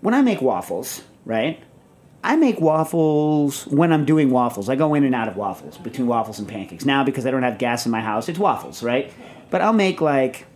when 0.00 0.14
I 0.14 0.22
make 0.22 0.40
waffles, 0.40 1.02
right? 1.24 1.62
I 2.22 2.36
make 2.36 2.60
waffles 2.60 3.66
when 3.66 3.92
I'm 3.92 4.04
doing 4.04 4.30
waffles. 4.30 4.68
I 4.68 4.76
go 4.76 4.94
in 4.94 5.04
and 5.04 5.14
out 5.14 5.28
of 5.28 5.36
waffles 5.36 5.78
between 5.78 6.06
waffles 6.06 6.38
and 6.38 6.46
pancakes. 6.46 6.84
Now, 6.84 7.02
because 7.02 7.24
I 7.26 7.30
don't 7.30 7.42
have 7.42 7.58
gas 7.58 7.86
in 7.86 7.92
my 7.92 8.00
house, 8.00 8.28
it's 8.28 8.38
waffles, 8.38 8.82
right? 8.82 9.12
But 9.50 9.62
I'll 9.62 9.72
make 9.72 10.00
like, 10.00 10.46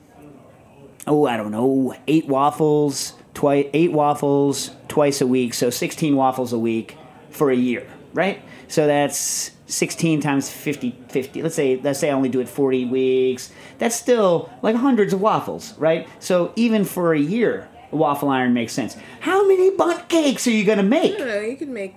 oh, 1.07 1.27
I 1.27 1.37
don't 1.37 1.51
know, 1.51 1.95
eight 2.07 2.27
waffles, 2.29 3.15
twice, 3.35 3.69
eight 3.73 3.93
waffles 3.93 4.71
twice 4.89 5.21
a 5.21 5.27
week. 5.27 5.55
So 5.55 5.71
16 5.71 6.17
waffles 6.17 6.53
a 6.53 6.59
week 6.59 6.97
for 7.31 7.51
a 7.51 7.57
year, 7.57 7.87
right? 8.13 8.43
So 8.69 8.87
that's 8.87 9.51
16 9.67 10.21
times 10.21 10.51
50, 10.51 10.97
50. 11.09 11.43
Let's 11.43 11.55
say, 11.55 11.81
let's 11.83 11.99
say 11.99 12.11
I 12.11 12.13
only 12.13 12.29
do 12.29 12.41
it 12.41 12.49
40 12.49 12.87
weeks. 12.87 13.53
That's 13.79 13.97
still 13.97 14.51
like 14.63 14.77
hundreds 14.77 15.13
of 15.13 15.21
waffles, 15.21 15.77
right? 15.79 16.09
So 16.21 16.53
even 16.57 16.85
for 16.85 17.13
a 17.13 17.19
year, 17.19 17.69
a 17.93 17.97
waffle 17.97 18.29
iron 18.29 18.55
makes 18.55 18.73
sense. 18.73 18.97
How 19.21 19.47
many 19.47 19.71
Bundt 19.71 20.09
cakes 20.09 20.47
are 20.47 20.51
you 20.51 20.65
going 20.65 20.79
to 20.79 20.85
make? 20.85 21.15
I 21.15 21.19
don't 21.19 21.29
know. 21.29 21.41
You 21.41 21.57
could 21.57 21.69
make. 21.69 21.95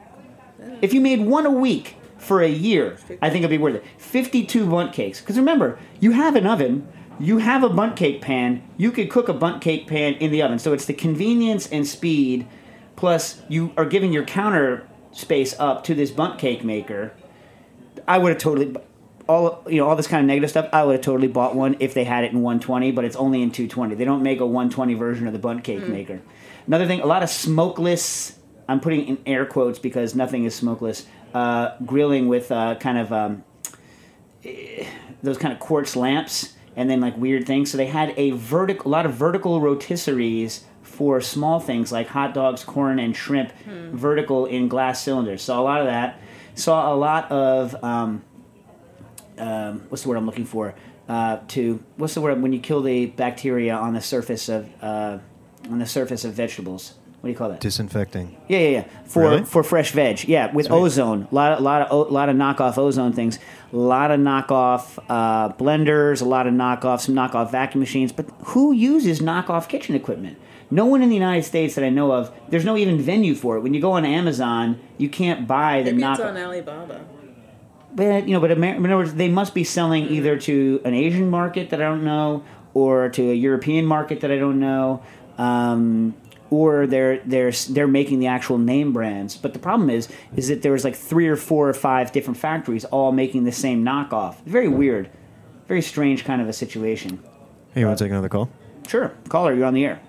If 0.82 0.94
you 0.94 1.02
made 1.02 1.22
one 1.22 1.46
a 1.46 1.52
week 1.52 1.96
for 2.18 2.42
a 2.42 2.50
year, 2.50 2.98
I 3.22 3.30
think 3.30 3.44
it'd 3.44 3.50
be 3.50 3.58
worth 3.58 3.76
it. 3.76 3.86
52 3.98 4.66
Bundt 4.68 4.94
cakes. 4.94 5.20
Because 5.20 5.38
remember, 5.38 5.80
you 6.00 6.12
have 6.12 6.36
an 6.36 6.48
oven, 6.48 6.88
you 7.20 7.40
have 7.40 7.64
a 7.64 7.70
Bundt 7.70 7.96
cake 7.96 8.22
pan, 8.22 8.64
you 8.78 8.92
could 8.92 9.10
cook 9.10 9.30
a 9.30 9.34
Bundt 9.34 9.62
cake 9.62 9.88
pan 9.88 10.14
in 10.16 10.32
the 10.32 10.42
oven. 10.42 10.60
So 10.60 10.74
it's 10.74 10.86
the 10.86 10.94
convenience 10.94 11.68
and 11.68 11.88
speed, 11.88 12.48
plus 12.96 13.42
you 13.48 13.74
are 13.78 13.86
giving 13.86 14.14
your 14.14 14.24
counter 14.24 14.88
space 15.12 15.56
up 15.60 15.84
to 15.86 15.96
this 15.96 16.12
Bundt 16.12 16.40
cake 16.40 16.64
maker. 16.64 17.14
I 18.08 18.18
would 18.18 18.34
have 18.34 18.42
totally. 18.42 18.76
All 19.28 19.62
you 19.68 19.76
know, 19.76 19.90
all 19.90 19.98
this 19.98 20.08
kind 20.08 20.22
of 20.22 20.28
negative 20.28 20.50
stuff. 20.50 20.70
I 20.72 20.86
would 20.86 20.94
have 20.94 21.02
totally 21.02 21.28
bought 21.28 21.54
one 21.54 21.76
if 21.82 21.94
they 21.94 22.06
had 22.06 22.24
it 22.24 22.32
in 22.32 22.42
120, 22.42 22.92
but 22.92 23.04
it's 23.04 23.18
only 23.18 23.42
in 23.42 23.52
220. 23.52 23.96
They 23.96 24.06
don't 24.06 24.24
make 24.24 24.40
a 24.40 24.46
120 24.46 24.94
version 24.94 25.28
of 25.28 25.34
the 25.34 25.40
Bundt 25.40 25.66
cake 25.66 25.86
maker. 25.86 26.22
Another 26.66 26.88
thing, 26.88 27.02
a 27.02 27.06
lot 27.06 27.24
of 27.24 27.30
smokeless. 27.30 28.40
I'm 28.70 28.80
putting 28.80 29.06
in 29.06 29.18
air 29.26 29.46
quotes 29.46 29.80
because 29.80 30.16
nothing 30.16 30.46
is 30.46 30.56
smokeless. 30.56 31.06
Uh, 31.34 31.76
grilling 31.86 32.30
with 32.30 32.54
uh, 32.54 32.76
kind 32.76 32.98
of 32.98 33.12
um, 33.12 33.44
eh, 34.46 34.86
those 35.24 35.38
kind 35.38 35.54
of 35.54 35.60
quartz 35.60 35.98
lamps 35.98 36.54
and 36.78 36.90
then 36.90 37.02
like 37.02 37.18
weird 37.18 37.46
things. 37.46 37.70
So 37.72 37.78
they 37.78 37.88
had 37.88 38.14
a 38.16 38.32
vertical, 38.32 38.90
a 38.90 38.94
lot 38.94 39.06
of 39.06 39.14
vertical 39.14 39.60
rotisseries 39.60 40.62
for 40.84 41.20
small 41.20 41.60
things 41.60 41.92
like 41.92 42.08
hot 42.08 42.34
dogs, 42.34 42.64
corn, 42.64 43.00
and 43.00 43.14
shrimp, 43.16 43.52
vertical 43.92 44.46
in 44.46 44.70
glass 44.70 45.04
cylinders. 45.04 45.42
Saw 45.42 45.60
a 45.60 45.64
lot 45.64 45.82
of 45.82 45.88
that. 45.88 46.22
Saw 46.56 46.94
a 46.94 46.96
lot 46.96 47.30
of 47.32 47.76
um, 47.84 48.24
um, 49.38 49.84
what's 49.90 50.04
the 50.04 50.10
word 50.10 50.18
I'm 50.18 50.26
looking 50.26 50.46
for? 50.46 50.74
Uh, 51.10 51.40
to 51.50 51.84
what's 51.96 52.14
the 52.14 52.22
word 52.22 52.42
when 52.42 52.52
you 52.54 52.60
kill 52.60 52.82
the 52.82 53.06
bacteria 53.06 53.74
on 53.76 53.94
the 53.94 54.02
surface 54.02 54.50
of 54.50 54.68
uh, 54.82 55.20
on 55.70 55.80
the 55.80 55.86
surface 55.86 56.26
of 56.26 56.34
vegetables? 56.34 56.94
What 57.22 57.28
do 57.30 57.32
you 57.32 57.38
call 57.38 57.50
that? 57.50 57.62
Disinfecting. 57.62 58.38
Yeah, 58.48 58.60
yeah, 58.60 58.70
yeah. 58.70 58.84
For 59.06 59.22
Really? 59.24 59.44
for 59.44 59.64
fresh 59.64 59.92
veg, 59.92 60.26
yeah, 60.28 60.54
with 60.54 60.70
ozone, 60.70 61.28
a 61.32 61.36
lot, 61.36 61.54
of 61.54 61.62
lot 61.62 61.82
of, 61.82 61.92
o- 61.92 62.12
lot 62.14 62.30
of 62.30 62.36
knockoff 62.36 62.78
ozone 62.78 63.12
things, 63.14 63.40
a 63.72 63.76
lot 63.76 64.12
of 64.12 64.20
knockoff 64.20 64.98
uh, 65.10 65.50
blenders, 65.54 66.22
a 66.22 66.26
lot 66.26 66.48
of 66.48 66.54
knockoff, 66.54 67.02
some 67.02 67.16
knockoff 67.16 67.52
vacuum 67.52 67.80
machines. 67.80 68.12
But 68.12 68.30
who 68.46 68.72
uses 68.72 69.20
knockoff 69.20 69.68
kitchen 69.68 69.96
equipment? 69.96 70.38
No 70.70 70.86
one 70.86 71.02
in 71.02 71.10
the 71.10 71.16
United 71.16 71.44
States 71.44 71.76
that 71.76 71.84
I 71.84 71.90
know 71.90 72.12
of. 72.12 72.32
There's 72.50 72.66
no 72.66 72.76
even 72.78 73.00
venue 73.00 73.36
for 73.36 73.56
it. 73.58 73.62
When 73.62 73.74
you 73.74 73.80
go 73.82 73.94
on 73.94 74.06
Amazon, 74.06 74.80
you 74.98 75.10
can't 75.10 75.48
buy 75.48 75.82
the 75.82 75.92
Maybe 75.94 76.04
it's 76.04 76.20
knockoff. 76.20 76.26
on 76.30 76.38
Alibaba. 76.38 77.06
But 77.96 78.28
you 78.28 78.34
know, 78.34 78.40
but 78.42 78.52
Amer- 78.52 78.76
in 78.76 78.86
other 78.86 78.98
words, 78.98 79.14
they 79.16 79.30
must 79.30 79.54
be 79.54 79.64
selling 79.64 80.10
either 80.10 80.38
to 80.40 80.82
an 80.86 80.94
Asian 80.94 81.30
market 81.30 81.70
that 81.72 81.82
I 81.82 81.86
don't 81.86 82.04
know, 82.04 82.44
or 82.74 83.10
to 83.10 83.32
a 83.32 83.34
European 83.34 83.86
market 83.86 84.20
that 84.22 84.30
I 84.32 84.38
don't 84.38 84.60
know, 84.60 85.02
um, 85.38 86.14
or 86.50 86.88
they're 86.88 87.20
they're 87.26 87.52
they're 87.70 87.88
making 87.88 88.20
the 88.20 88.28
actual 88.28 88.58
name 88.58 88.94
brands. 88.94 89.36
But 89.38 89.54
the 89.54 89.60
problem 89.60 89.90
is, 89.90 90.08
is 90.36 90.48
that 90.48 90.62
there 90.62 90.72
was 90.72 90.84
like 90.84 90.96
three 90.96 91.28
or 91.28 91.36
four 91.36 91.68
or 91.70 91.74
five 91.74 92.12
different 92.12 92.38
factories 92.38 92.86
all 92.86 93.12
making 93.12 93.44
the 93.44 93.52
same 93.52 93.84
knockoff. 93.84 94.36
Very 94.46 94.68
weird, 94.68 95.10
very 95.68 95.82
strange 95.82 96.24
kind 96.26 96.42
of 96.42 96.48
a 96.48 96.54
situation. 96.54 97.20
Hey, 97.74 97.82
you 97.82 97.86
want 97.88 97.98
to 98.00 98.04
take 98.06 98.12
another 98.12 98.30
call? 98.30 98.50
Sure, 98.88 99.12
caller, 99.30 99.54
you're 99.54 99.66
on 99.66 99.74
the 99.74 99.86
air. 99.86 100.00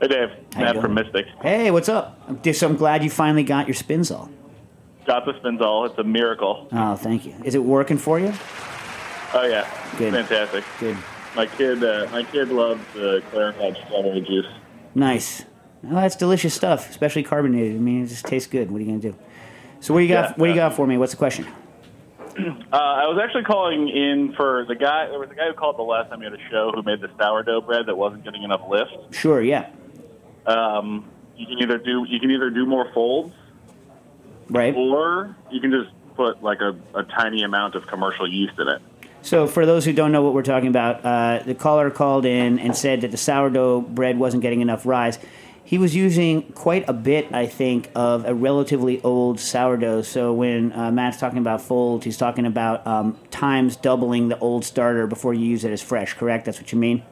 Hey 0.00 0.08
Dave, 0.08 0.30
How 0.54 0.60
Matt 0.60 0.80
from 0.80 0.94
Mystic. 0.94 1.26
Hey, 1.42 1.70
what's 1.70 1.88
up? 1.88 2.20
I'm 2.28 2.40
just 2.42 2.62
I'm 2.62 2.76
glad 2.76 3.04
you 3.04 3.10
finally 3.10 3.44
got 3.44 3.68
your 3.68 3.74
Spinzall. 3.74 4.30
Got 5.06 5.24
the 5.24 5.32
Spinzall. 5.34 5.88
It's 5.88 5.98
a 5.98 6.04
miracle. 6.04 6.68
Oh, 6.72 6.96
thank 6.96 7.24
you. 7.26 7.34
Is 7.44 7.54
it 7.54 7.62
working 7.64 7.98
for 7.98 8.18
you? 8.20 8.32
Oh 9.34 9.44
yeah, 9.44 9.66
Good. 9.98 10.12
fantastic. 10.12 10.64
Good. 10.78 10.96
My 11.34 11.46
kid, 11.46 11.82
uh, 11.82 12.06
my 12.12 12.22
kid 12.24 12.48
loves 12.50 12.82
the 12.94 13.22
Clarinet 13.30 13.78
strawberry 13.86 14.20
juice. 14.20 14.46
Nice. 14.94 15.44
Oh, 15.84 15.94
that's 15.96 16.16
delicious 16.16 16.54
stuff, 16.54 16.90
especially 16.90 17.22
carbonated. 17.24 17.74
I 17.76 17.78
mean, 17.78 18.04
it 18.04 18.08
just 18.08 18.24
tastes 18.26 18.48
good. 18.48 18.70
What 18.70 18.78
are 18.78 18.84
you 18.84 18.86
gonna 18.86 19.00
do? 19.00 19.14
So, 19.80 19.92
what 19.94 20.00
do 20.00 20.04
you 20.04 20.08
got? 20.14 20.30
Yeah, 20.30 20.34
what 20.36 20.46
do 20.46 20.50
you 20.52 20.56
got 20.56 20.74
for 20.74 20.86
me? 20.86 20.96
What's 20.98 21.12
the 21.12 21.18
question? 21.18 21.46
Uh, 22.34 22.76
I 22.76 23.04
was 23.08 23.20
actually 23.22 23.42
calling 23.44 23.90
in 23.90 24.32
for 24.34 24.64
the 24.66 24.74
guy. 24.74 25.06
There 25.08 25.18
was 25.18 25.28
a 25.30 25.34
guy 25.34 25.48
who 25.48 25.52
called 25.52 25.76
the 25.76 25.82
last 25.82 26.08
time 26.08 26.20
we 26.20 26.24
had 26.24 26.32
a 26.32 26.38
show 26.50 26.72
who 26.74 26.82
made 26.82 27.02
the 27.02 27.10
sourdough 27.20 27.60
bread 27.60 27.84
that 27.84 27.94
wasn't 27.98 28.24
getting 28.24 28.42
enough 28.42 28.62
lift. 28.70 28.90
Sure. 29.14 29.42
Yeah. 29.42 29.68
Um, 30.46 31.04
you 31.36 31.44
can 31.46 31.58
either 31.58 31.76
do 31.76 32.06
you 32.08 32.18
can 32.20 32.30
either 32.30 32.48
do 32.48 32.64
more 32.64 32.90
folds, 32.94 33.34
Right. 34.48 34.74
or 34.74 35.36
you 35.50 35.60
can 35.60 35.70
just 35.72 35.90
put 36.16 36.42
like 36.42 36.60
a, 36.62 36.74
a 36.98 37.02
tiny 37.02 37.42
amount 37.42 37.74
of 37.74 37.86
commercial 37.86 38.26
yeast 38.26 38.58
in 38.58 38.66
it. 38.68 38.80
So, 39.22 39.46
for 39.46 39.64
those 39.64 39.84
who 39.84 39.92
don't 39.92 40.10
know 40.10 40.22
what 40.22 40.34
we're 40.34 40.42
talking 40.42 40.68
about, 40.68 41.04
uh, 41.04 41.42
the 41.44 41.54
caller 41.54 41.90
called 41.90 42.26
in 42.26 42.58
and 42.58 42.76
said 42.76 43.02
that 43.02 43.12
the 43.12 43.16
sourdough 43.16 43.82
bread 43.82 44.18
wasn't 44.18 44.42
getting 44.42 44.60
enough 44.60 44.84
rise. 44.84 45.18
He 45.64 45.78
was 45.78 45.94
using 45.94 46.42
quite 46.52 46.84
a 46.88 46.92
bit, 46.92 47.32
I 47.32 47.46
think, 47.46 47.88
of 47.94 48.26
a 48.26 48.34
relatively 48.34 49.00
old 49.02 49.38
sourdough. 49.38 50.02
So, 50.02 50.32
when 50.32 50.72
uh, 50.72 50.90
Matt's 50.90 51.18
talking 51.18 51.38
about 51.38 51.60
folds, 51.62 52.04
he's 52.04 52.16
talking 52.16 52.46
about 52.46 52.84
um, 52.84 53.16
times 53.30 53.76
doubling 53.76 54.28
the 54.28 54.38
old 54.40 54.64
starter 54.64 55.06
before 55.06 55.32
you 55.32 55.46
use 55.46 55.64
it 55.64 55.70
as 55.70 55.80
fresh. 55.80 56.14
Correct? 56.14 56.44
That's 56.44 56.58
what 56.58 56.72
you 56.72 56.78
mean. 56.78 57.04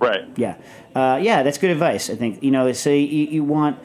Right. 0.00 0.24
Yeah, 0.36 0.56
uh, 0.96 1.20
yeah, 1.22 1.42
that's 1.42 1.58
good 1.58 1.70
advice. 1.70 2.10
I 2.10 2.16
think 2.16 2.42
you 2.42 2.50
know. 2.50 2.72
So 2.72 2.90
you, 2.90 3.04
you 3.04 3.44
want. 3.44 3.78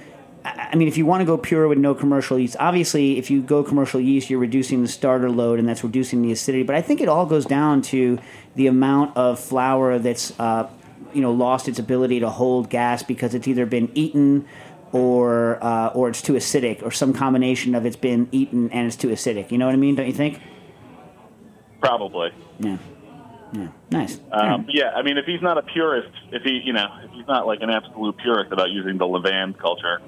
I 0.55 0.75
mean, 0.75 0.87
if 0.87 0.97
you 0.97 1.05
want 1.05 1.21
to 1.21 1.25
go 1.25 1.37
pure 1.37 1.67
with 1.67 1.77
no 1.77 1.93
commercial 1.93 2.37
yeast, 2.39 2.55
obviously, 2.59 3.17
if 3.17 3.29
you 3.29 3.41
go 3.41 3.63
commercial 3.63 3.99
yeast, 3.99 4.29
you're 4.29 4.39
reducing 4.39 4.81
the 4.81 4.87
starter 4.87 5.29
load, 5.29 5.59
and 5.59 5.67
that's 5.67 5.83
reducing 5.83 6.21
the 6.21 6.31
acidity. 6.31 6.63
But 6.63 6.75
I 6.75 6.81
think 6.81 7.01
it 7.01 7.09
all 7.09 7.25
goes 7.25 7.45
down 7.45 7.81
to 7.83 8.19
the 8.55 8.67
amount 8.67 9.17
of 9.17 9.39
flour 9.39 9.99
that's, 9.99 10.37
uh, 10.39 10.69
you 11.13 11.21
know, 11.21 11.31
lost 11.31 11.67
its 11.67 11.79
ability 11.79 12.19
to 12.21 12.29
hold 12.29 12.69
gas 12.69 13.03
because 13.03 13.33
it's 13.33 13.47
either 13.47 13.65
been 13.65 13.89
eaten 13.93 14.47
or 14.91 15.63
uh, 15.63 15.89
or 15.89 16.09
it's 16.09 16.21
too 16.21 16.33
acidic, 16.33 16.83
or 16.83 16.91
some 16.91 17.13
combination 17.13 17.75
of 17.75 17.85
it's 17.85 17.95
been 17.95 18.29
eaten 18.31 18.69
and 18.71 18.87
it's 18.87 18.95
too 18.95 19.09
acidic. 19.09 19.51
You 19.51 19.57
know 19.57 19.65
what 19.65 19.73
I 19.73 19.77
mean? 19.77 19.95
Don't 19.95 20.07
you 20.07 20.13
think? 20.13 20.41
Probably. 21.81 22.31
Yeah. 22.59 22.77
Yeah. 23.53 23.67
Nice. 23.91 24.19
Um, 24.31 24.65
yeah, 24.69 24.91
I 24.95 25.01
mean, 25.03 25.17
if 25.17 25.25
he's 25.25 25.41
not 25.41 25.57
a 25.57 25.61
purist, 25.61 26.11
if 26.31 26.43
he, 26.43 26.61
you 26.63 26.73
know, 26.73 26.87
if 27.03 27.11
he's 27.11 27.27
not 27.27 27.47
like 27.47 27.61
an 27.61 27.69
absolute 27.69 28.17
purist 28.17 28.51
about 28.51 28.71
using 28.71 28.97
the 28.97 29.05
Levain 29.05 29.57
culture, 29.57 30.01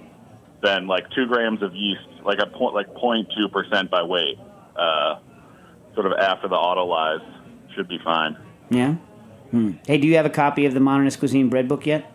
then 0.62 0.88
like 0.88 1.10
two 1.12 1.26
grams 1.28 1.62
of 1.62 1.74
yeast, 1.76 2.02
like 2.24 2.40
a 2.40 2.46
point, 2.48 2.74
like 2.76 2.88
0.2 2.96 3.52
percent 3.52 3.90
by 3.90 4.04
weight, 4.04 4.38
uh, 4.76 5.20
sort 5.94 6.06
of 6.06 6.14
after 6.14 6.48
the 6.48 6.56
autolyze, 6.56 7.24
should 7.76 7.88
be 7.88 8.00
fine. 8.04 8.38
Yeah. 8.70 8.96
Hmm. 9.52 9.72
Hey, 9.88 9.98
do 9.98 10.08
you 10.08 10.16
have 10.18 10.26
a 10.26 10.30
copy 10.30 10.66
of 10.66 10.74
the 10.74 10.80
Modernist 10.80 11.20
Cuisine 11.20 11.50
bread 11.50 11.68
book 11.68 11.86
yet? 11.86 12.12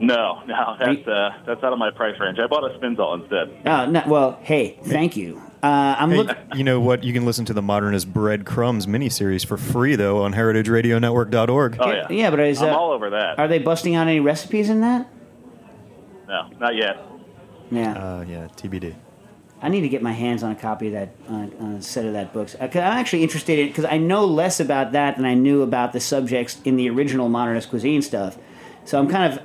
No, 0.00 0.42
no, 0.46 0.76
that's 0.78 1.06
uh, 1.06 1.30
that's 1.46 1.62
out 1.62 1.74
of 1.74 1.78
my 1.78 1.90
price 1.90 2.18
range. 2.18 2.38
I 2.38 2.46
bought 2.46 2.64
a 2.64 2.76
Spinzall 2.78 3.20
instead. 3.20 3.50
Oh, 3.66 3.84
no, 3.84 4.02
well, 4.06 4.38
hey, 4.42 4.78
thank 4.84 5.14
you. 5.14 5.40
Uh, 5.62 5.94
I'm 5.98 6.10
Hey, 6.10 6.16
looking. 6.16 6.36
you 6.54 6.64
know 6.64 6.80
what? 6.80 7.04
You 7.04 7.12
can 7.12 7.26
listen 7.26 7.44
to 7.44 7.52
the 7.52 7.60
Modernist 7.60 8.10
Bread 8.10 8.44
Breadcrumbs 8.46 8.86
miniseries 8.86 9.44
for 9.44 9.58
free, 9.58 9.96
though, 9.96 10.22
on 10.24 10.32
heritageradionetwork.org. 10.32 11.76
Oh 11.80 11.90
yeah, 11.92 12.06
Yeah, 12.08 12.30
but 12.30 12.40
is, 12.40 12.62
I'm 12.62 12.72
uh, 12.72 12.78
all 12.78 12.92
over 12.92 13.10
that. 13.10 13.38
Are 13.38 13.46
they 13.46 13.58
busting 13.58 13.94
out 13.94 14.08
any 14.08 14.20
recipes 14.20 14.70
in 14.70 14.80
that? 14.80 15.06
No, 16.26 16.48
not 16.58 16.74
yet. 16.76 16.96
Yeah. 17.70 17.92
Uh, 17.92 18.24
yeah, 18.28 18.48
TBD. 18.56 18.94
I 19.62 19.68
need 19.68 19.82
to 19.82 19.88
get 19.90 20.00
my 20.02 20.12
hands 20.12 20.42
on 20.42 20.52
a 20.52 20.54
copy 20.54 20.86
of 20.86 20.92
that, 20.94 21.08
uh, 21.28 21.34
on 21.60 21.74
a 21.78 21.82
set 21.82 22.06
of 22.06 22.14
that 22.14 22.32
books. 22.32 22.54
Uh, 22.58 22.66
'cause 22.66 22.76
I'm 22.82 22.96
actually 22.98 23.22
interested 23.22 23.58
in 23.58 23.66
because 23.68 23.84
I 23.84 23.98
know 23.98 24.24
less 24.24 24.58
about 24.58 24.92
that 24.92 25.16
than 25.16 25.26
I 25.26 25.34
knew 25.34 25.60
about 25.62 25.92
the 25.92 26.00
subjects 26.00 26.58
in 26.64 26.76
the 26.76 26.88
original 26.88 27.28
modernist 27.28 27.68
cuisine 27.68 28.00
stuff. 28.00 28.38
So 28.86 28.98
I'm 28.98 29.06
kind 29.06 29.30
of, 29.32 29.38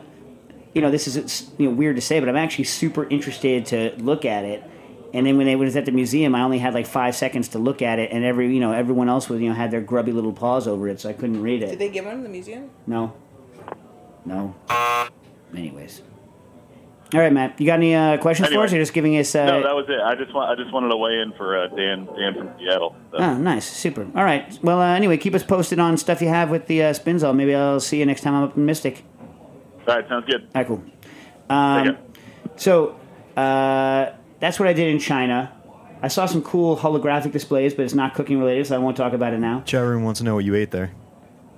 you 0.73 0.81
know, 0.81 0.89
this 0.89 1.05
is 1.07 1.17
it's, 1.17 1.51
you 1.57 1.67
know 1.69 1.75
weird 1.75 1.97
to 1.97 2.01
say, 2.01 2.19
but 2.21 2.29
I'm 2.29 2.38
actually 2.38 2.63
super 2.63 3.05
interested 3.09 3.65
to 3.67 3.91
look 3.97 4.23
at 4.23 4.45
it. 4.45 4.63
And 5.13 5.25
then 5.25 5.38
when 5.38 5.45
they 5.47 5.55
was 5.57 5.75
at 5.75 5.85
the 5.85 5.91
museum, 5.91 6.33
I 6.33 6.41
only 6.43 6.59
had 6.59 6.73
like 6.73 6.88
five 6.88 7.13
seconds 7.15 7.49
to 7.49 7.59
look 7.59 7.81
at 7.81 7.99
it, 7.99 8.11
and 8.13 8.23
every 8.23 8.53
you 8.53 8.59
know 8.61 8.71
everyone 8.71 9.09
else 9.09 9.29
was 9.29 9.41
you 9.41 9.49
know 9.49 9.55
had 9.55 9.69
their 9.71 9.81
grubby 9.81 10.11
little 10.13 10.33
paws 10.33 10.65
over 10.67 10.88
it, 10.88 11.01
so 11.01 11.09
I 11.09 11.13
couldn't 11.13 11.41
read 11.41 11.61
it. 11.61 11.71
Did 11.71 11.79
they 11.79 11.89
give 11.89 12.05
one 12.05 12.15
in 12.15 12.23
the 12.23 12.29
museum? 12.29 12.69
No. 12.88 13.13
No. 14.25 14.55
Anyways. 15.55 16.01
All 17.15 17.21
right, 17.21 17.32
Matt. 17.32 17.62
You 17.62 17.65
got 17.65 17.75
any 17.75 17.95
uh, 17.95 18.17
questions 18.17 18.49
for 18.49 18.62
us? 18.63 18.73
You're 18.73 18.82
just 18.82 18.93
giving 18.93 19.17
us. 19.17 19.34
Uh, 19.34 19.45
no, 19.45 19.63
that 19.63 19.73
was 19.73 19.86
it. 19.88 20.01
I 20.01 20.15
just 20.15 20.34
want 20.34 20.49
I 20.49 20.62
just 20.62 20.73
wanted 20.73 20.89
to 20.89 20.97
weigh 20.97 21.21
in 21.21 21.32
for 21.38 21.58
uh, 21.58 21.67
Dan 21.67 22.06
Dan 22.08 22.34
from 22.36 22.49
Seattle. 22.60 22.93
So. 23.12 23.17
Oh, 23.19 23.38
nice, 23.38 23.65
super. 23.65 24.06
All 24.15 24.23
right. 24.25 24.60
Well, 24.62 24.82
uh, 24.82 24.93
anyway, 24.95 25.15
keep 25.15 25.34
us 25.34 25.41
posted 25.43 25.80
on 25.80 25.95
stuff 25.95 26.21
you 26.21 26.28
have 26.28 26.49
with 26.49 26.67
the 26.67 26.84
uh, 26.84 26.93
Spinzall. 26.93 27.34
Maybe 27.34 27.56
I'll 27.56 27.80
see 27.80 27.99
you 27.99 28.06
next 28.06 28.21
time 28.21 28.34
I'm 28.36 28.43
up 28.43 28.58
in 28.58 28.65
Mystic. 28.65 29.06
All 29.88 29.95
right, 29.95 30.08
sounds 30.10 30.25
good. 30.25 30.41
All 30.43 30.49
right, 30.56 30.67
cool. 30.67 30.84
Um, 31.49 31.86
Take 31.86 31.95
care. 31.95 32.04
so 32.58 32.99
uh, 33.38 34.12
that's 34.41 34.60
what 34.60 34.67
I 34.67 34.73
did 34.73 34.89
in 34.93 34.99
China. 34.99 35.54
I 36.01 36.10
saw 36.10 36.25
some 36.25 36.41
cool 36.43 36.75
holographic 36.75 37.32
displays, 37.32 37.73
but 37.73 37.86
it's 37.86 37.93
not 37.93 38.13
cooking 38.13 38.39
related, 38.39 38.67
so 38.67 38.75
I 38.75 38.80
won't 38.80 38.97
talk 38.97 39.13
about 39.13 39.34
it 39.34 39.39
now. 39.39 39.62
Chat 39.62 39.84
room 39.86 40.04
wants 40.04 40.19
to 40.19 40.25
know 40.25 40.36
what 40.36 40.43
you 40.43 40.54
ate 40.54 40.71
there. 40.71 40.91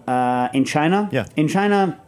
Uh, 0.08 0.50
in 0.54 0.64
China, 0.66 1.10
Yeah. 1.12 1.26
in 1.36 1.48
China, 1.48 2.00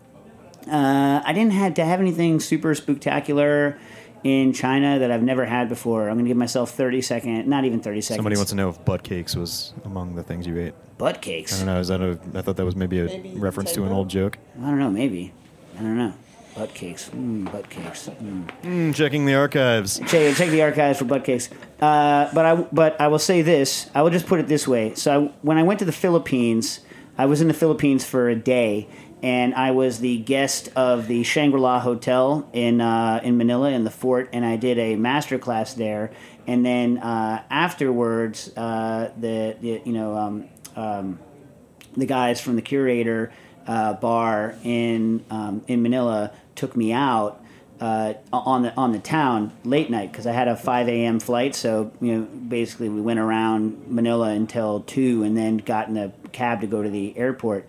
uh, 0.69 1.21
I 1.25 1.34
didn't 1.34 1.53
have 1.53 1.73
to 1.75 1.86
have 1.86 1.99
anything 1.99 2.39
super 2.39 2.73
spectacular 2.75 3.77
in 4.23 4.51
China 4.53 4.99
that 4.99 5.12
I've 5.12 5.23
never 5.23 5.45
had 5.45 5.69
before. 5.69 6.10
I'm 6.10 6.17
gonna 6.17 6.27
give 6.27 6.38
myself 6.38 6.71
30 6.71 7.01
seconds, 7.01 7.47
not 7.47 7.63
even 7.65 7.79
30 7.79 8.01
seconds. 8.01 8.17
Somebody 8.17 8.36
wants 8.36 8.51
to 8.51 8.55
know 8.58 8.69
if 8.69 8.84
butt 8.86 9.03
cakes 9.03 9.36
was 9.36 9.73
among 9.86 10.15
the 10.15 10.23
things 10.23 10.45
you 10.45 10.58
ate. 10.60 10.73
butt 10.97 11.21
cakes. 11.21 11.53
I 11.53 11.58
don't 11.58 11.73
know. 11.73 11.79
Is 11.79 11.88
that 11.88 12.01
a? 12.01 12.19
I 12.36 12.41
thought 12.41 12.58
that 12.58 12.65
was 12.65 12.75
maybe 12.75 12.99
a 12.99 13.05
Maybe 13.05 13.34
reference 13.36 13.71
to 13.73 13.84
an 13.86 13.91
old 13.91 14.10
joke. 14.10 14.38
I 14.62 14.65
don't 14.65 14.79
know, 14.79 14.89
maybe. 14.91 15.32
I 15.77 15.82
don't 15.82 15.97
know. 15.97 16.13
Butt 16.55 16.73
cakes. 16.73 17.10
Mm, 17.10 17.49
butt 17.49 17.69
cakes. 17.69 18.10
Mm. 18.21 18.49
Mm, 18.63 18.95
checking 18.95 19.25
the 19.25 19.36
archives. 19.36 19.99
Check, 20.08 20.36
check 20.36 20.49
the 20.49 20.62
archives 20.63 20.99
for 20.99 21.05
butt 21.05 21.23
cakes. 21.23 21.47
Uh, 21.79 22.29
but 22.34 22.45
I 22.45 22.55
but 22.55 22.99
I 22.99 23.08
will 23.08 23.19
say 23.19 23.41
this. 23.41 23.89
I 23.95 24.01
will 24.01 24.10
just 24.10 24.27
put 24.27 24.41
it 24.41 24.47
this 24.47 24.67
way. 24.67 24.93
So 24.95 25.12
I, 25.12 25.32
when 25.41 25.58
I 25.58 25.63
went 25.63 25.79
to 25.79 25.86
the 25.86 25.93
Philippines, 25.93 26.82
I 27.17 27.25
was 27.27 27.39
in 27.39 27.47
the 27.47 27.53
Philippines 27.53 28.03
for 28.03 28.27
a 28.27 28.36
day, 28.36 28.89
and 29.21 29.53
I 29.53 29.71
was 29.71 29.99
the 29.99 30.17
guest 30.17 30.69
of 30.75 31.08
the 31.08 31.23
Shangri 31.23 31.60
La 31.60 31.79
Hotel 31.79 32.47
in 32.53 32.82
uh, 32.82 33.19
in 33.23 33.38
Manila 33.38 33.69
in 33.71 33.84
the 33.84 33.91
fort, 33.91 34.29
and 34.32 34.45
I 34.45 34.55
did 34.55 34.77
a 34.77 34.95
master 34.95 35.38
class 35.38 35.73
there. 35.73 36.12
And 36.47 36.65
then 36.65 36.97
uh, 36.99 37.43
afterwards, 37.49 38.51
uh, 38.55 39.12
the, 39.17 39.58
the 39.60 39.82
you 39.84 39.93
know 39.93 40.15
um, 40.15 40.49
um, 40.75 41.19
the 41.97 42.05
guys 42.05 42.39
from 42.39 42.55
the 42.55 42.62
curator 42.62 43.32
uh, 43.67 43.93
bar 43.93 44.55
in 44.63 45.25
um, 45.29 45.63
in 45.67 45.82
Manila 45.82 46.32
took 46.55 46.75
me 46.75 46.93
out 46.93 47.43
uh, 47.82 48.13
on 48.32 48.63
the 48.63 48.75
on 48.75 48.91
the 48.91 48.99
town 48.99 49.51
late 49.63 49.89
night 49.89 50.12
because 50.12 50.27
I 50.27 50.32
had 50.32 50.47
a 50.47 50.55
five 50.55 50.88
a.m. 50.88 51.19
flight. 51.19 51.55
So 51.55 51.91
you 52.01 52.17
know, 52.17 52.21
basically, 52.23 52.89
we 52.89 53.01
went 53.01 53.19
around 53.19 53.88
Manila 53.88 54.29
until 54.29 54.82
two, 54.82 55.23
and 55.23 55.38
then 55.38 55.58
got 55.58 55.89
in 55.89 55.97
a 55.97 56.12
cab 56.32 56.62
to 56.62 56.67
go 56.67 56.82
to 56.82 56.89
the 56.89 57.17
airport. 57.17 57.67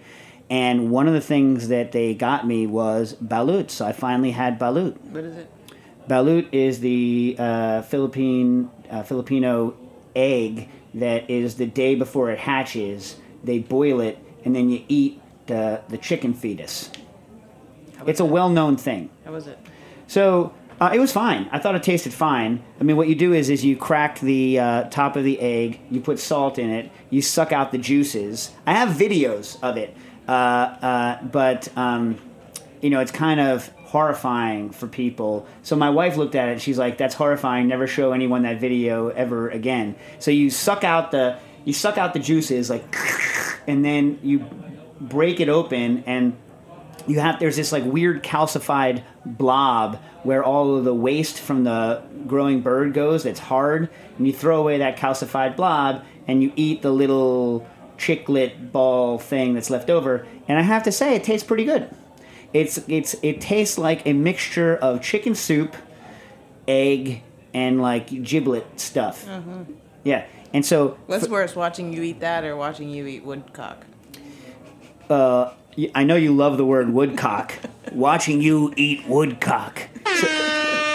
And 0.50 0.90
one 0.90 1.06
of 1.06 1.14
the 1.14 1.20
things 1.20 1.68
that 1.68 1.92
they 1.92 2.12
got 2.12 2.46
me 2.46 2.66
was 2.66 3.14
balut. 3.14 3.70
So 3.70 3.86
I 3.86 3.92
finally 3.92 4.32
had 4.32 4.58
balut. 4.58 5.00
What 5.00 5.24
is 5.24 5.36
it? 5.36 5.50
Balut 6.08 6.48
is 6.50 6.80
the 6.80 7.36
uh, 7.38 7.82
Philippine 7.82 8.68
uh, 8.90 9.04
Filipino 9.04 9.76
egg 10.16 10.68
that 10.94 11.30
is 11.30 11.54
the 11.54 11.66
day 11.66 11.94
before 11.94 12.30
it 12.30 12.40
hatches. 12.40 13.16
They 13.44 13.60
boil 13.60 14.00
it 14.00 14.18
and 14.44 14.56
then 14.56 14.68
you 14.70 14.84
eat 14.88 15.20
the 15.46 15.82
the 15.88 15.98
chicken 15.98 16.34
fetus. 16.34 16.90
It's 18.06 18.20
a 18.20 18.24
well 18.24 18.48
known 18.48 18.76
thing. 18.76 19.10
How 19.24 19.32
was 19.32 19.46
it? 19.46 19.58
So 20.08 20.52
uh, 20.80 20.90
it 20.94 20.98
was 20.98 21.12
fine. 21.12 21.48
I 21.52 21.58
thought 21.58 21.74
it 21.74 21.82
tasted 21.82 22.12
fine. 22.12 22.64
I 22.80 22.84
mean, 22.84 22.96
what 22.96 23.06
you 23.06 23.14
do 23.14 23.34
is 23.34 23.50
is 23.50 23.64
you 23.64 23.76
crack 23.76 24.18
the 24.20 24.58
uh, 24.58 24.84
top 24.84 25.14
of 25.14 25.24
the 25.24 25.38
egg, 25.38 25.78
you 25.90 26.00
put 26.00 26.18
salt 26.18 26.58
in 26.58 26.70
it, 26.70 26.90
you 27.10 27.20
suck 27.20 27.52
out 27.52 27.70
the 27.70 27.78
juices. 27.78 28.52
I 28.66 28.72
have 28.72 28.96
videos 28.96 29.58
of 29.62 29.76
it, 29.76 29.94
uh, 30.30 30.32
uh, 30.32 31.22
but 31.24 31.68
um, 31.76 32.16
you 32.80 32.90
know 32.90 33.00
it's 33.00 33.10
kind 33.10 33.40
of 33.40 33.68
horrifying 33.84 34.70
for 34.70 34.86
people. 34.86 35.48
So 35.62 35.74
my 35.74 35.90
wife 35.90 36.16
looked 36.16 36.36
at 36.36 36.48
it. 36.48 36.60
She's 36.60 36.78
like, 36.78 36.98
"That's 36.98 37.16
horrifying. 37.16 37.66
Never 37.66 37.88
show 37.88 38.12
anyone 38.12 38.42
that 38.42 38.60
video 38.60 39.08
ever 39.08 39.48
again." 39.50 39.96
So 40.20 40.30
you 40.30 40.50
suck 40.50 40.84
out 40.84 41.10
the 41.10 41.38
you 41.64 41.72
suck 41.72 41.98
out 41.98 42.14
the 42.14 42.20
juices 42.20 42.70
like, 42.70 42.94
and 43.66 43.84
then 43.84 44.20
you 44.22 44.46
break 45.00 45.40
it 45.40 45.48
open 45.48 46.04
and 46.06 46.36
you 47.06 47.18
have 47.18 47.40
there's 47.40 47.56
this 47.56 47.72
like 47.72 47.84
weird 47.84 48.22
calcified 48.22 49.02
blob 49.24 49.98
where 50.22 50.44
all 50.44 50.76
of 50.76 50.84
the 50.84 50.94
waste 50.94 51.40
from 51.40 51.64
the 51.64 52.02
growing 52.26 52.60
bird 52.60 52.92
goes 52.92 53.22
that's 53.24 53.40
hard 53.40 53.88
and 54.18 54.26
you 54.26 54.32
throw 54.32 54.60
away 54.60 54.78
that 54.78 54.96
calcified 54.96 55.56
blob 55.56 56.04
and 56.28 56.42
you 56.42 56.52
eat 56.54 56.82
the 56.82 56.90
little 56.90 57.66
chiclet 58.00 58.72
ball 58.72 59.18
thing 59.18 59.52
that's 59.54 59.68
left 59.70 59.90
over 59.90 60.26
and 60.48 60.58
i 60.58 60.62
have 60.62 60.82
to 60.82 60.90
say 60.90 61.14
it 61.14 61.22
tastes 61.22 61.46
pretty 61.46 61.64
good 61.64 61.88
it's 62.54 62.78
it's 62.88 63.14
it 63.22 63.40
tastes 63.40 63.76
like 63.76 64.06
a 64.06 64.12
mixture 64.14 64.74
of 64.76 65.02
chicken 65.02 65.34
soup 65.34 65.76
egg 66.66 67.22
and 67.52 67.80
like 67.82 68.06
giblet 68.22 68.64
stuff 68.80 69.28
yeah 70.02 70.24
and 70.52 70.64
so 70.66 70.96
What's 71.06 71.28
worse, 71.28 71.54
watching 71.54 71.92
you 71.92 72.02
eat 72.02 72.20
that 72.20 72.42
or 72.42 72.56
watching 72.56 72.90
you 72.90 73.06
eat 73.06 73.22
woodcock? 73.24 73.84
uh, 75.08 75.52
I 75.94 76.02
know 76.02 76.16
you 76.16 76.34
love 76.34 76.56
the 76.56 76.64
word 76.64 76.92
woodcock. 76.92 77.54
watching 77.92 78.40
you 78.40 78.72
eat 78.76 79.06
woodcock. 79.06 79.88
So, 80.04 80.26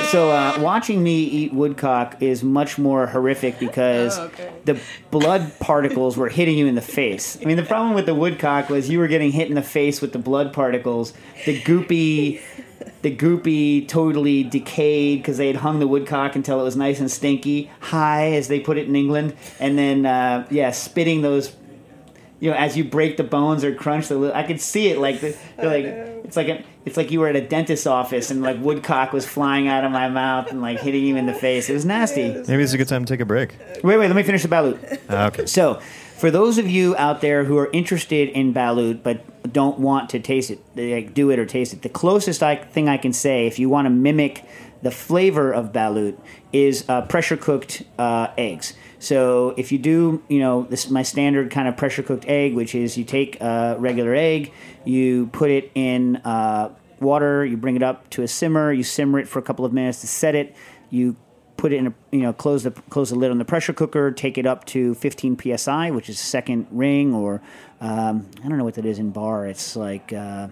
so 0.09 0.31
uh, 0.31 0.57
watching 0.59 1.03
me 1.03 1.23
eat 1.23 1.53
woodcock 1.53 2.21
is 2.21 2.43
much 2.43 2.77
more 2.77 3.07
horrific 3.07 3.59
because 3.59 4.17
Oh, 4.17 4.23
okay. 4.25 4.51
the 4.65 4.79
blood 5.11 5.51
particles 5.59 6.17
were 6.17 6.29
hitting 6.29 6.57
you 6.57 6.67
in 6.67 6.75
the 6.75 6.81
face. 6.81 7.37
I 7.41 7.45
mean, 7.45 7.57
the 7.57 7.63
problem 7.63 7.93
with 7.93 8.05
the 8.05 8.15
woodcock 8.15 8.69
was 8.69 8.89
you 8.89 8.99
were 8.99 9.07
getting 9.07 9.31
hit 9.31 9.47
in 9.49 9.55
the 9.55 9.61
face 9.63 10.01
with 10.01 10.13
the 10.13 10.19
blood 10.19 10.53
particles. 10.53 11.13
The 11.45 11.61
goopy, 11.61 12.41
the 13.01 13.15
goopy, 13.15 13.87
totally 13.87 14.43
decayed 14.43 15.19
because 15.19 15.37
they 15.37 15.47
had 15.47 15.57
hung 15.57 15.79
the 15.79 15.87
woodcock 15.87 16.35
until 16.35 16.59
it 16.59 16.63
was 16.63 16.75
nice 16.75 16.99
and 16.99 17.09
stinky, 17.11 17.69
high 17.79 18.31
as 18.33 18.47
they 18.47 18.59
put 18.59 18.77
it 18.77 18.87
in 18.87 18.95
England, 18.95 19.35
and 19.59 19.77
then 19.77 20.05
uh, 20.05 20.47
yeah, 20.49 20.71
spitting 20.71 21.21
those 21.21 21.55
you 22.39 22.51
know, 22.51 22.57
as 22.57 22.75
you 22.77 22.83
break 22.83 23.17
the 23.17 23.23
bones 23.23 23.63
or 23.63 23.73
crunch 23.73 24.07
the, 24.09 24.17
li- 24.17 24.31
I 24.33 24.43
could 24.43 24.59
see 24.59 24.89
it 24.89 24.99
like 24.99 25.21
the, 25.21 25.29
like 25.57 25.85
it's 25.85 26.35
like 26.35 26.47
a, 26.47 26.63
it's 26.85 26.97
like 26.97 27.11
you 27.11 27.19
were 27.19 27.27
at 27.27 27.35
a 27.35 27.41
dentist's 27.41 27.87
office 27.87 28.29
and 28.31 28.41
like 28.41 28.59
woodcock 28.59 29.13
was 29.13 29.25
flying 29.25 29.67
out 29.67 29.83
of 29.83 29.91
my 29.91 30.09
mouth 30.09 30.49
and 30.51 30.61
like 30.61 30.79
hitting 30.79 31.03
you 31.05 31.15
in 31.15 31.25
the 31.25 31.33
face. 31.33 31.69
It 31.69 31.73
was 31.73 31.85
nasty. 31.85 32.33
Maybe 32.47 32.63
it's 32.63 32.73
a 32.73 32.77
good 32.77 32.87
time 32.87 33.05
to 33.05 33.13
take 33.13 33.21
a 33.21 33.25
break. 33.25 33.55
Wait, 33.83 33.97
wait, 33.97 34.07
let 34.07 34.15
me 34.15 34.23
finish 34.23 34.41
the 34.43 34.49
balut. 34.49 34.99
Ah, 35.09 35.27
okay. 35.27 35.45
So, 35.45 35.79
For 36.17 36.31
those 36.31 36.57
of 36.57 36.69
you 36.69 36.95
out 36.97 37.21
there 37.21 37.43
who 37.43 37.57
are 37.57 37.69
interested 37.73 38.29
in 38.29 38.53
balut 38.53 39.03
but 39.03 39.51
don't 39.51 39.79
want 39.79 40.09
to 40.11 40.19
taste 40.19 40.49
it, 40.49 40.59
like 40.75 41.13
do 41.13 41.29
it 41.29 41.39
or 41.39 41.45
taste 41.45 41.73
it, 41.73 41.81
the 41.81 41.89
closest 41.89 42.41
I, 42.41 42.55
thing 42.55 42.89
I 42.89 42.97
can 42.97 43.13
say, 43.13 43.47
if 43.47 43.59
you 43.59 43.69
want 43.69 43.85
to 43.85 43.89
mimic 43.89 44.45
the 44.85 44.91
flavor 44.91 45.51
of 45.51 45.73
balut, 45.73 46.15
is 46.53 46.85
uh, 46.87 47.01
pressure 47.01 47.35
cooked 47.35 47.81
uh, 47.97 48.27
eggs. 48.37 48.75
So 48.99 49.55
if 49.57 49.71
you 49.71 49.79
do, 49.79 50.21
you 50.29 50.37
know, 50.37 50.67
this 50.69 50.85
is 50.85 50.91
my 50.91 51.01
standard 51.01 51.49
kind 51.49 51.67
of 51.67 51.75
pressure 51.75 52.03
cooked 52.03 52.25
egg, 52.27 52.53
which 52.53 52.75
is 52.75 52.95
you 52.95 53.03
take 53.03 53.41
a 53.41 53.77
regular 53.79 54.13
egg, 54.13 54.53
you 54.83 55.25
put 55.33 55.49
it 55.49 55.71
in 55.73 56.17
uh, 56.17 56.69
water, 56.99 57.43
you 57.43 57.57
bring 57.57 57.75
it 57.75 57.81
up 57.81 58.07
to 58.11 58.21
a 58.21 58.27
simmer, 58.27 58.71
you 58.71 58.83
simmer 58.83 59.17
it 59.17 59.27
for 59.27 59.39
a 59.39 59.41
couple 59.41 59.65
of 59.65 59.73
minutes 59.73 60.01
to 60.01 60.07
set 60.07 60.35
it, 60.35 60.55
you 60.91 61.15
put 61.57 61.73
it 61.73 61.77
in 61.77 61.87
a 61.87 61.93
you 62.11 62.19
know 62.19 62.31
close 62.31 62.61
the 62.61 62.69
close 62.69 63.09
the 63.09 63.15
lid 63.15 63.31
on 63.31 63.39
the 63.39 63.45
pressure 63.45 63.73
cooker 63.73 64.11
take 64.11 64.37
it 64.37 64.45
up 64.45 64.65
to 64.65 64.93
15 64.95 65.39
psi 65.57 65.89
which 65.89 66.09
is 66.09 66.19
second 66.19 66.67
ring 66.69 67.13
or 67.13 67.41
um, 67.79 68.29
i 68.43 68.49
don't 68.49 68.57
know 68.57 68.65
what 68.65 68.73
that 68.73 68.85
is 68.85 68.99
in 68.99 69.09
bar 69.09 69.47
it's 69.47 69.77
like 69.77 70.11
uh, 70.11 70.49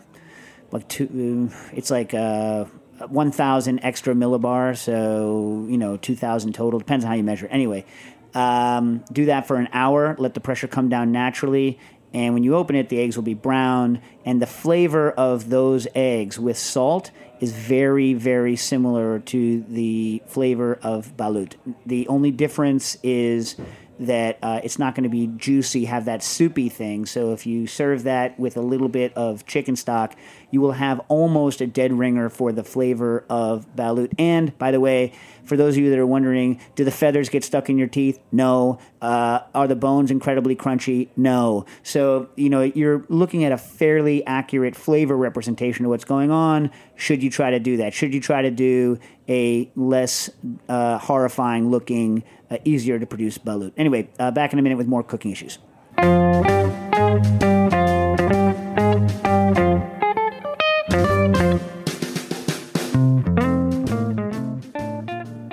like 0.71 0.87
two 0.87 1.51
it's 1.73 1.91
like 1.91 2.13
uh, 2.13 2.63
1000 2.99 3.79
extra 3.83 4.13
millibar 4.13 4.77
so 4.77 5.65
you 5.69 5.77
know 5.77 5.97
2000 5.97 6.53
total 6.53 6.79
depends 6.79 7.03
on 7.05 7.09
how 7.09 7.15
you 7.15 7.23
measure 7.23 7.47
anyway 7.47 7.85
um, 8.33 9.03
do 9.11 9.25
that 9.25 9.47
for 9.47 9.57
an 9.57 9.67
hour 9.73 10.15
let 10.19 10.33
the 10.33 10.39
pressure 10.39 10.67
come 10.67 10.89
down 10.89 11.11
naturally 11.11 11.79
and 12.13 12.33
when 12.33 12.43
you 12.43 12.55
open 12.55 12.75
it 12.75 12.89
the 12.89 12.99
eggs 12.99 13.15
will 13.15 13.23
be 13.23 13.33
brown 13.33 14.01
and 14.25 14.41
the 14.41 14.47
flavor 14.47 15.11
of 15.11 15.49
those 15.49 15.87
eggs 15.95 16.39
with 16.39 16.57
salt 16.57 17.11
is 17.43 17.51
very, 17.51 18.13
very 18.13 18.55
similar 18.55 19.19
to 19.19 19.63
the 19.63 20.23
flavor 20.27 20.79
of 20.81 21.17
balut. 21.17 21.55
The 21.85 22.07
only 22.07 22.31
difference 22.31 22.97
is 23.03 23.57
that 23.99 24.39
uh, 24.41 24.59
it's 24.63 24.79
not 24.79 24.95
going 24.95 25.03
to 25.03 25.09
be 25.09 25.27
juicy, 25.27 25.85
have 25.85 26.05
that 26.05 26.23
soupy 26.23 26.69
thing. 26.69 27.05
So 27.05 27.33
if 27.33 27.45
you 27.45 27.67
serve 27.67 28.03
that 28.03 28.39
with 28.39 28.57
a 28.57 28.61
little 28.61 28.89
bit 28.89 29.13
of 29.15 29.45
chicken 29.45 29.75
stock, 29.75 30.15
you 30.51 30.61
will 30.61 30.73
have 30.73 31.01
almost 31.07 31.61
a 31.61 31.67
dead 31.67 31.93
ringer 31.93 32.29
for 32.29 32.51
the 32.51 32.63
flavor 32.63 33.25
of 33.29 33.65
balut. 33.75 34.13
And 34.19 34.57
by 34.57 34.71
the 34.71 34.79
way, 34.79 35.13
for 35.45 35.57
those 35.57 35.75
of 35.75 35.83
you 35.83 35.89
that 35.89 35.99
are 35.99 36.05
wondering, 36.07 36.61
do 36.75 36.83
the 36.83 36.91
feathers 36.91 37.29
get 37.29 37.43
stuck 37.43 37.69
in 37.69 37.77
your 37.77 37.87
teeth? 37.87 38.19
No. 38.31 38.79
Uh, 39.01 39.41
are 39.53 39.67
the 39.67 39.75
bones 39.75 40.09
incredibly 40.09 40.55
crunchy? 40.55 41.09
No. 41.17 41.65
So, 41.81 42.29
you 42.35 42.49
know, 42.49 42.61
you're 42.61 43.05
looking 43.09 43.43
at 43.43 43.51
a 43.51 43.57
fairly 43.57 44.25
accurate 44.25 44.75
flavor 44.75 45.17
representation 45.17 45.85
of 45.85 45.89
what's 45.89 46.05
going 46.05 46.31
on. 46.31 46.71
Should 46.95 47.21
you 47.21 47.29
try 47.29 47.51
to 47.51 47.59
do 47.59 47.77
that? 47.77 47.93
Should 47.93 48.13
you 48.13 48.21
try 48.21 48.41
to 48.41 48.51
do 48.51 48.99
a 49.27 49.71
less 49.75 50.29
uh, 50.69 50.97
horrifying 50.97 51.69
looking, 51.69 52.23
uh, 52.49 52.57
easier 52.65 52.99
to 52.99 53.05
produce 53.05 53.37
balut? 53.37 53.73
Anyway, 53.77 54.09
uh, 54.19 54.31
back 54.31 54.53
in 54.53 54.59
a 54.59 54.61
minute 54.61 54.77
with 54.77 54.87
more 54.87 55.03
cooking 55.03 55.31
issues. 55.31 55.59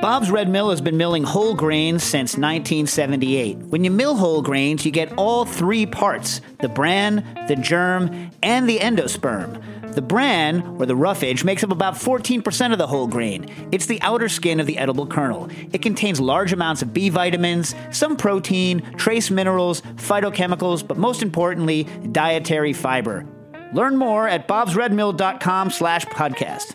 Bob's 0.00 0.30
Red 0.30 0.48
Mill 0.48 0.70
has 0.70 0.80
been 0.80 0.96
milling 0.96 1.24
whole 1.24 1.54
grains 1.54 2.02
since 2.02 2.36
1978. 2.36 3.58
When 3.58 3.84
you 3.84 3.90
mill 3.90 4.16
whole 4.16 4.42
grains, 4.42 4.84
you 4.84 4.90
get 4.90 5.12
all 5.16 5.44
three 5.44 5.86
parts 5.86 6.40
the 6.60 6.68
bran, 6.68 7.24
the 7.48 7.56
germ, 7.56 8.30
and 8.42 8.68
the 8.68 8.78
endosperm. 8.78 9.62
The 10.00 10.06
bran, 10.06 10.62
or 10.78 10.86
the 10.86 10.96
roughage, 10.96 11.44
makes 11.44 11.62
up 11.62 11.70
about 11.70 11.92
14% 11.92 12.72
of 12.72 12.78
the 12.78 12.86
whole 12.86 13.06
grain. 13.06 13.68
It's 13.70 13.84
the 13.84 14.00
outer 14.00 14.30
skin 14.30 14.58
of 14.58 14.66
the 14.66 14.78
edible 14.78 15.06
kernel. 15.06 15.50
It 15.74 15.82
contains 15.82 16.18
large 16.18 16.54
amounts 16.54 16.80
of 16.80 16.94
B 16.94 17.10
vitamins, 17.10 17.74
some 17.90 18.16
protein, 18.16 18.80
trace 18.96 19.30
minerals, 19.30 19.82
phytochemicals, 19.96 20.88
but 20.88 20.96
most 20.96 21.20
importantly, 21.20 21.84
dietary 22.12 22.72
fiber. 22.72 23.26
Learn 23.74 23.98
more 23.98 24.26
at 24.26 24.48
bobsredmill.com 24.48 25.68
slash 25.68 26.06
podcast. 26.06 26.74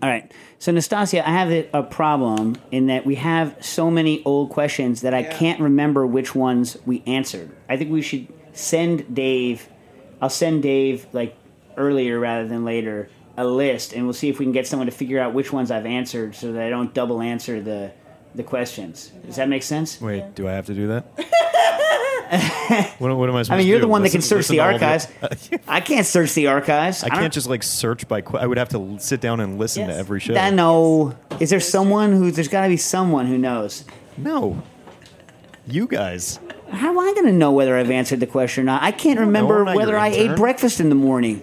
All 0.00 0.08
right. 0.08 0.32
So, 0.62 0.70
Nastassia, 0.70 1.24
I 1.24 1.30
have 1.30 1.50
a, 1.50 1.68
a 1.72 1.82
problem 1.82 2.54
in 2.70 2.86
that 2.86 3.04
we 3.04 3.16
have 3.16 3.56
so 3.58 3.90
many 3.90 4.22
old 4.24 4.50
questions 4.50 5.00
that 5.00 5.12
I 5.12 5.24
can't 5.24 5.58
remember 5.58 6.06
which 6.06 6.36
ones 6.36 6.78
we 6.86 7.02
answered. 7.04 7.50
I 7.68 7.76
think 7.76 7.90
we 7.90 8.00
should 8.00 8.28
send 8.52 9.12
Dave, 9.12 9.68
I'll 10.20 10.30
send 10.30 10.62
Dave 10.62 11.08
like 11.12 11.36
earlier 11.76 12.20
rather 12.20 12.46
than 12.46 12.64
later, 12.64 13.08
a 13.36 13.44
list, 13.44 13.92
and 13.92 14.04
we'll 14.04 14.12
see 14.12 14.28
if 14.28 14.38
we 14.38 14.44
can 14.44 14.52
get 14.52 14.68
someone 14.68 14.86
to 14.86 14.92
figure 14.92 15.18
out 15.18 15.34
which 15.34 15.52
ones 15.52 15.72
I've 15.72 15.84
answered 15.84 16.36
so 16.36 16.52
that 16.52 16.62
I 16.62 16.70
don't 16.70 16.94
double 16.94 17.20
answer 17.20 17.60
the, 17.60 17.90
the 18.36 18.44
questions. 18.44 19.10
Does 19.26 19.34
that 19.34 19.48
make 19.48 19.64
sense? 19.64 20.00
Wait, 20.00 20.36
do 20.36 20.46
I 20.46 20.52
have 20.52 20.66
to 20.66 20.74
do 20.74 20.86
that? 20.86 21.06
what, 22.98 23.16
what 23.16 23.28
am 23.28 23.36
I 23.36 23.42
supposed 23.42 23.50
I 23.52 23.56
mean, 23.58 23.66
you're 23.66 23.80
the 23.80 23.88
one 23.88 24.02
that 24.02 24.10
can 24.12 24.22
search 24.22 24.48
the 24.48 24.60
archives. 24.60 25.08
I 25.68 25.80
can't 25.80 26.06
search 26.06 26.34
the 26.34 26.46
archives. 26.48 27.02
I 27.04 27.08
don't- 27.08 27.18
can't 27.18 27.32
just 27.32 27.48
like 27.48 27.62
search 27.62 28.08
by. 28.08 28.20
Qu- 28.20 28.38
I 28.38 28.46
would 28.46 28.58
have 28.58 28.70
to 28.70 28.96
sit 28.98 29.20
down 29.20 29.40
and 29.40 29.58
listen 29.58 29.86
to 29.88 29.94
every 29.94 30.20
show. 30.20 30.34
I 30.34 30.50
know. 30.50 31.16
Is 31.40 31.50
there 31.50 31.60
someone 31.60 32.12
who? 32.12 32.30
There's 32.30 32.48
got 32.48 32.62
to 32.62 32.68
be 32.68 32.76
someone 32.76 33.26
who 33.26 33.38
knows. 33.38 33.84
No. 34.16 34.62
You 35.66 35.86
guys. 35.86 36.38
How 36.70 36.90
am 36.90 36.98
I 36.98 37.12
going 37.14 37.26
to 37.26 37.32
know 37.32 37.52
whether 37.52 37.76
I've 37.76 37.90
answered 37.90 38.20
the 38.20 38.26
question 38.26 38.62
or 38.62 38.64
not? 38.64 38.82
I 38.82 38.92
can't 38.92 39.20
remember 39.20 39.64
not 39.64 39.76
whether 39.76 39.92
your 39.92 40.00
I 40.00 40.08
ate 40.08 40.36
breakfast 40.36 40.80
in 40.80 40.88
the 40.88 40.94
morning. 40.94 41.42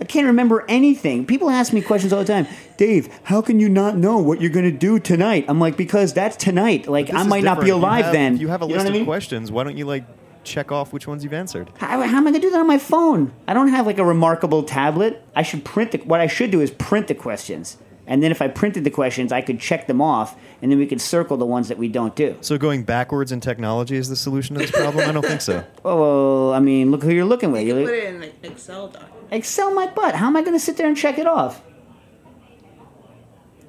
I 0.00 0.04
can't 0.04 0.26
remember 0.28 0.64
anything. 0.68 1.26
People 1.26 1.50
ask 1.50 1.72
me 1.72 1.82
questions 1.82 2.12
all 2.12 2.20
the 2.20 2.24
time. 2.24 2.46
Dave, 2.78 3.08
how 3.24 3.42
can 3.42 3.60
you 3.60 3.68
not 3.68 3.96
know 3.98 4.16
what 4.18 4.40
you're 4.40 4.50
going 4.50 4.64
to 4.64 4.70
do 4.76 4.98
tonight? 4.98 5.44
I'm 5.48 5.58
like, 5.60 5.76
because 5.76 6.14
that's 6.14 6.36
tonight. 6.36 6.86
Like, 6.88 7.12
I 7.12 7.24
might 7.24 7.42
not 7.44 7.56
be 7.60 7.66
different. 7.66 7.66
You 7.66 7.74
alive 7.74 8.04
have- 8.06 8.14
then. 8.14 8.36
You 8.38 8.48
have 8.48 8.62
a 8.62 8.66
know 8.66 8.74
list 8.74 8.78
what 8.78 8.86
I 8.86 8.88
of 8.90 8.94
mean? 8.94 9.04
questions. 9.04 9.52
Why 9.52 9.64
don't 9.64 9.76
you 9.76 9.84
like 9.84 10.04
check 10.44 10.70
off 10.72 10.92
which 10.92 11.06
ones 11.06 11.22
you've 11.24 11.34
answered? 11.34 11.70
How, 11.78 12.00
how 12.00 12.16
am 12.18 12.26
I 12.26 12.30
going 12.30 12.34
to 12.34 12.40
do 12.40 12.50
that 12.50 12.60
on 12.60 12.66
my 12.68 12.78
phone? 12.78 13.32
I 13.46 13.52
don't 13.52 13.68
have 13.68 13.84
like 13.84 13.98
a 13.98 14.04
remarkable 14.04 14.62
tablet. 14.62 15.22
I 15.36 15.42
should 15.42 15.64
print 15.64 15.90
the. 15.92 15.98
What 15.98 16.20
I 16.20 16.26
should 16.28 16.50
do 16.52 16.60
is 16.60 16.70
print 16.70 17.08
the 17.08 17.14
questions, 17.16 17.78
and 18.06 18.22
then 18.22 18.30
if 18.30 18.40
I 18.40 18.46
printed 18.46 18.84
the 18.84 18.90
questions, 18.90 19.32
I 19.32 19.40
could 19.42 19.58
check 19.58 19.88
them 19.88 20.00
off, 20.00 20.36
and 20.62 20.70
then 20.70 20.78
we 20.78 20.86
could 20.86 21.00
circle 21.00 21.36
the 21.36 21.44
ones 21.46 21.66
that 21.68 21.78
we 21.78 21.88
don't 21.88 22.14
do. 22.14 22.36
So 22.42 22.56
going 22.58 22.84
backwards 22.84 23.32
in 23.32 23.40
technology 23.40 23.96
is 23.96 24.08
the 24.08 24.14
solution 24.16 24.54
to 24.54 24.60
this 24.62 24.70
problem? 24.70 25.08
I 25.08 25.12
don't 25.12 25.26
think 25.26 25.40
so. 25.40 25.64
Oh, 25.84 26.52
I 26.52 26.60
mean, 26.60 26.92
look 26.92 27.02
who 27.02 27.10
you're 27.10 27.24
looking 27.24 27.50
with. 27.50 27.62
You 27.66 27.76
You 27.78 27.84
put 27.84 27.92
look, 27.92 28.04
it 28.04 28.14
in 28.14 28.22
an 28.22 28.30
Excel 28.52 28.86
document. 28.86 29.14
Excel 29.32 29.74
my 29.74 29.88
butt. 29.88 30.14
How 30.14 30.28
am 30.28 30.36
I 30.36 30.42
going 30.42 30.54
to 30.56 30.64
sit 30.64 30.76
there 30.76 30.86
and 30.86 30.96
check 30.96 31.18
it 31.18 31.26
off? 31.26 31.60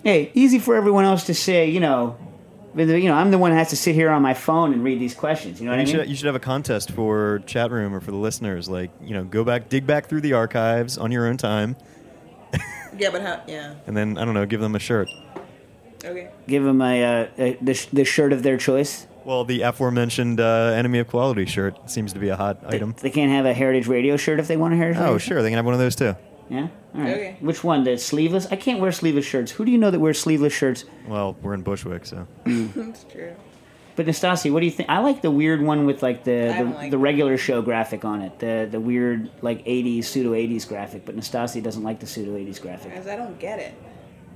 Hey, 0.03 0.31
easy 0.33 0.59
for 0.59 0.75
everyone 0.75 1.05
else 1.05 1.25
to 1.25 1.33
say, 1.33 1.69
you 1.69 1.79
know, 1.79 2.17
you 2.75 2.85
know, 3.09 3.15
I'm 3.15 3.31
the 3.31 3.37
one 3.37 3.51
that 3.51 3.57
has 3.57 3.69
to 3.71 3.75
sit 3.75 3.95
here 3.95 4.09
on 4.09 4.21
my 4.21 4.33
phone 4.33 4.73
and 4.73 4.83
read 4.83 4.99
these 4.99 5.13
questions. 5.15 5.59
You 5.59 5.65
know 5.65 5.71
what 5.71 5.77
you 5.77 5.81
I 5.81 5.85
mean? 5.85 5.95
should 5.95 6.09
you 6.09 6.15
should 6.15 6.25
have 6.27 6.35
a 6.35 6.39
contest 6.39 6.91
for 6.91 7.41
chat 7.45 7.71
room 7.71 7.93
or 7.93 7.99
for 7.99 8.11
the 8.11 8.17
listeners. 8.17 8.69
Like 8.69 8.91
you 9.01 9.13
know, 9.13 9.23
go 9.23 9.43
back, 9.43 9.69
dig 9.69 9.85
back 9.87 10.07
through 10.07 10.21
the 10.21 10.33
archives 10.33 10.97
on 10.97 11.11
your 11.11 11.27
own 11.27 11.37
time, 11.37 11.75
Yeah, 12.97 13.09
but 13.11 13.21
how? 13.21 13.41
Yeah. 13.47 13.75
and 13.87 13.95
then 13.97 14.17
I 14.17 14.25
don't 14.25 14.33
know, 14.33 14.45
give 14.45 14.61
them 14.61 14.75
a 14.75 14.79
shirt. 14.79 15.09
Okay. 16.03 16.29
Give 16.47 16.63
them 16.63 16.81
a, 16.81 17.03
uh, 17.03 17.27
a 17.37 17.57
the, 17.61 17.73
sh- 17.73 17.87
the 17.91 18.05
shirt 18.05 18.31
of 18.31 18.41
their 18.43 18.55
choice. 18.57 19.05
Well, 19.25 19.43
the 19.43 19.61
aforementioned 19.63 20.39
uh, 20.39 20.71
enemy 20.75 20.99
of 20.99 21.07
quality 21.07 21.45
shirt 21.45 21.89
seems 21.91 22.13
to 22.13 22.19
be 22.19 22.29
a 22.29 22.37
hot 22.37 22.59
item. 22.65 22.95
They 23.01 23.09
can't 23.09 23.31
have 23.31 23.45
a 23.45 23.53
Heritage 23.53 23.87
Radio 23.87 24.15
shirt 24.15 24.39
if 24.39 24.47
they 24.47 24.55
want 24.57 24.73
a 24.73 24.77
Heritage 24.77 24.99
Oh, 25.01 25.03
Radio 25.03 25.17
sure, 25.17 25.41
they 25.41 25.49
can 25.49 25.57
have 25.57 25.65
one 25.65 25.73
of 25.73 25.79
those 25.79 25.95
too. 25.95 26.15
Yeah? 26.49 26.67
All 26.95 27.01
right. 27.01 27.09
Okay. 27.13 27.37
Which 27.41 27.63
one? 27.63 27.83
The 27.83 27.97
sleeveless? 27.97 28.47
I 28.51 28.55
can't 28.55 28.79
wear 28.79 28.91
sleeveless 28.91 29.25
shirts. 29.25 29.51
Who 29.51 29.65
do 29.65 29.71
you 29.71 29.77
know 29.77 29.91
that 29.91 29.99
wears 29.99 30.19
sleeveless 30.19 30.53
shirts? 30.53 30.85
Well, 31.07 31.35
we're 31.41 31.53
in 31.53 31.61
Bushwick, 31.61 32.05
so 32.05 32.27
mm. 32.45 32.73
That's 32.75 33.03
true. 33.03 33.35
But 33.95 34.05
Nastasi, 34.05 34.51
what 34.51 34.61
do 34.61 34.65
you 34.65 34.71
think? 34.71 34.89
I 34.89 34.99
like 34.99 35.21
the 35.21 35.29
weird 35.29 35.61
one 35.61 35.85
with 35.85 36.01
like 36.01 36.23
the 36.23 36.55
the, 36.57 36.63
like 36.63 36.91
the 36.91 36.97
it. 36.97 37.01
regular 37.01 37.37
show 37.37 37.61
graphic 37.61 38.05
on 38.05 38.21
it, 38.21 38.39
the 38.39 38.67
the 38.71 38.79
weird 38.79 39.29
like 39.41 39.63
'80s 39.65 40.05
pseudo 40.05 40.31
'80s 40.31 40.67
graphic. 40.67 41.05
But 41.05 41.17
Nastasi 41.17 41.61
doesn't 41.61 41.83
like 41.83 41.99
the 41.99 42.07
pseudo 42.07 42.31
'80s 42.35 42.61
graphic. 42.61 42.91
Because 42.93 43.07
I 43.07 43.15
don't 43.17 43.37
get 43.39 43.59
it. 43.59 43.73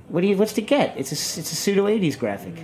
What 0.08 0.20
do 0.20 0.26
you? 0.26 0.36
What's 0.36 0.52
to 0.54 0.60
get? 0.62 0.96
It's 0.98 1.10
a 1.12 1.40
it's 1.40 1.50
a 1.50 1.56
pseudo 1.56 1.86
'80s 1.86 2.18
graphic. 2.18 2.54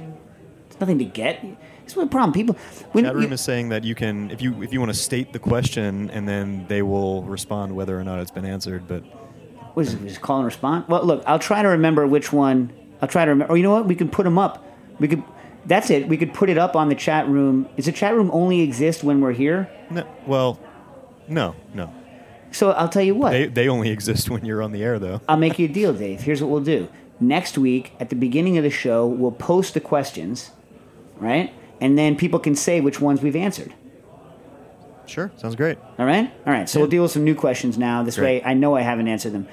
It's 0.68 0.78
nothing 0.78 0.98
to 0.98 1.04
get. 1.06 1.42
It's 1.84 1.96
one 1.96 2.08
problem. 2.10 2.32
People 2.34 2.54
when 2.92 3.04
chat 3.04 3.14
room 3.14 3.24
you- 3.24 3.32
is 3.32 3.40
saying 3.40 3.70
that 3.70 3.82
you 3.82 3.94
can 3.94 4.30
if 4.30 4.42
you 4.42 4.62
if 4.62 4.70
you 4.72 4.78
want 4.78 4.92
to 4.92 4.98
state 4.98 5.32
the 5.32 5.38
question 5.38 6.10
and 6.10 6.28
then 6.28 6.66
they 6.68 6.82
will 6.82 7.22
respond 7.22 7.74
whether 7.74 7.98
or 7.98 8.04
not 8.04 8.20
it's 8.20 8.30
been 8.30 8.44
answered. 8.44 8.86
But 8.86 9.02
what 9.74 9.86
is 9.86 9.94
it? 9.94 10.02
Just 10.06 10.20
call 10.20 10.36
and 10.38 10.46
respond. 10.46 10.84
Well, 10.88 11.04
look, 11.04 11.22
I'll 11.26 11.38
try 11.38 11.62
to 11.62 11.68
remember 11.68 12.06
which 12.06 12.32
one. 12.32 12.72
I'll 13.02 13.08
try 13.08 13.24
to 13.24 13.30
remember. 13.30 13.52
Or 13.52 13.56
you 13.56 13.62
know 13.62 13.72
what? 13.72 13.86
We 13.86 13.94
can 13.94 14.08
put 14.08 14.24
them 14.24 14.38
up. 14.38 14.64
We 14.98 15.08
could. 15.08 15.22
That's 15.66 15.90
it. 15.90 16.08
We 16.08 16.16
could 16.16 16.32
put 16.34 16.48
it 16.48 16.56
up 16.58 16.74
on 16.76 16.88
the 16.88 16.94
chat 16.94 17.28
room. 17.28 17.68
Does 17.76 17.84
the 17.86 17.92
chat 17.92 18.14
room 18.14 18.30
only 18.32 18.60
exist 18.62 19.04
when 19.04 19.20
we're 19.20 19.32
here? 19.32 19.70
no, 19.90 20.06
well, 20.26 20.58
no, 21.28 21.54
no, 21.74 21.92
So 22.50 22.70
I'll 22.72 22.88
tell 22.88 23.02
you 23.02 23.14
what. 23.14 23.30
they 23.30 23.46
they 23.46 23.68
only 23.68 23.90
exist 23.90 24.30
when 24.30 24.44
you're 24.44 24.62
on 24.62 24.72
the 24.72 24.82
air 24.82 24.98
though. 24.98 25.20
I'll 25.28 25.36
make 25.36 25.58
you 25.58 25.66
a 25.66 25.72
deal, 25.72 25.92
Dave. 25.92 26.22
Here's 26.22 26.40
what 26.42 26.50
we'll 26.50 26.60
do. 26.64 26.88
Next 27.20 27.58
week, 27.58 27.92
at 28.00 28.08
the 28.08 28.16
beginning 28.16 28.56
of 28.56 28.64
the 28.64 28.70
show, 28.70 29.06
we'll 29.06 29.30
post 29.32 29.74
the 29.74 29.80
questions, 29.80 30.50
right? 31.18 31.52
And 31.80 31.98
then 31.98 32.16
people 32.16 32.38
can 32.38 32.54
say 32.56 32.80
which 32.80 33.00
ones 33.00 33.20
we've 33.22 33.36
answered. 33.36 33.74
Sure, 35.10 35.32
sounds 35.36 35.56
great. 35.56 35.76
All 35.98 36.06
right? 36.06 36.32
All 36.46 36.52
right. 36.52 36.68
So 36.68 36.78
we'll 36.78 36.88
deal 36.88 37.02
with 37.02 37.10
some 37.10 37.24
new 37.24 37.34
questions 37.34 37.76
now. 37.76 38.04
This 38.04 38.16
Great. 38.16 38.44
way, 38.44 38.48
I 38.50 38.54
know 38.54 38.76
I 38.76 38.82
haven't 38.82 39.08
answered 39.08 39.32
them. 39.32 39.48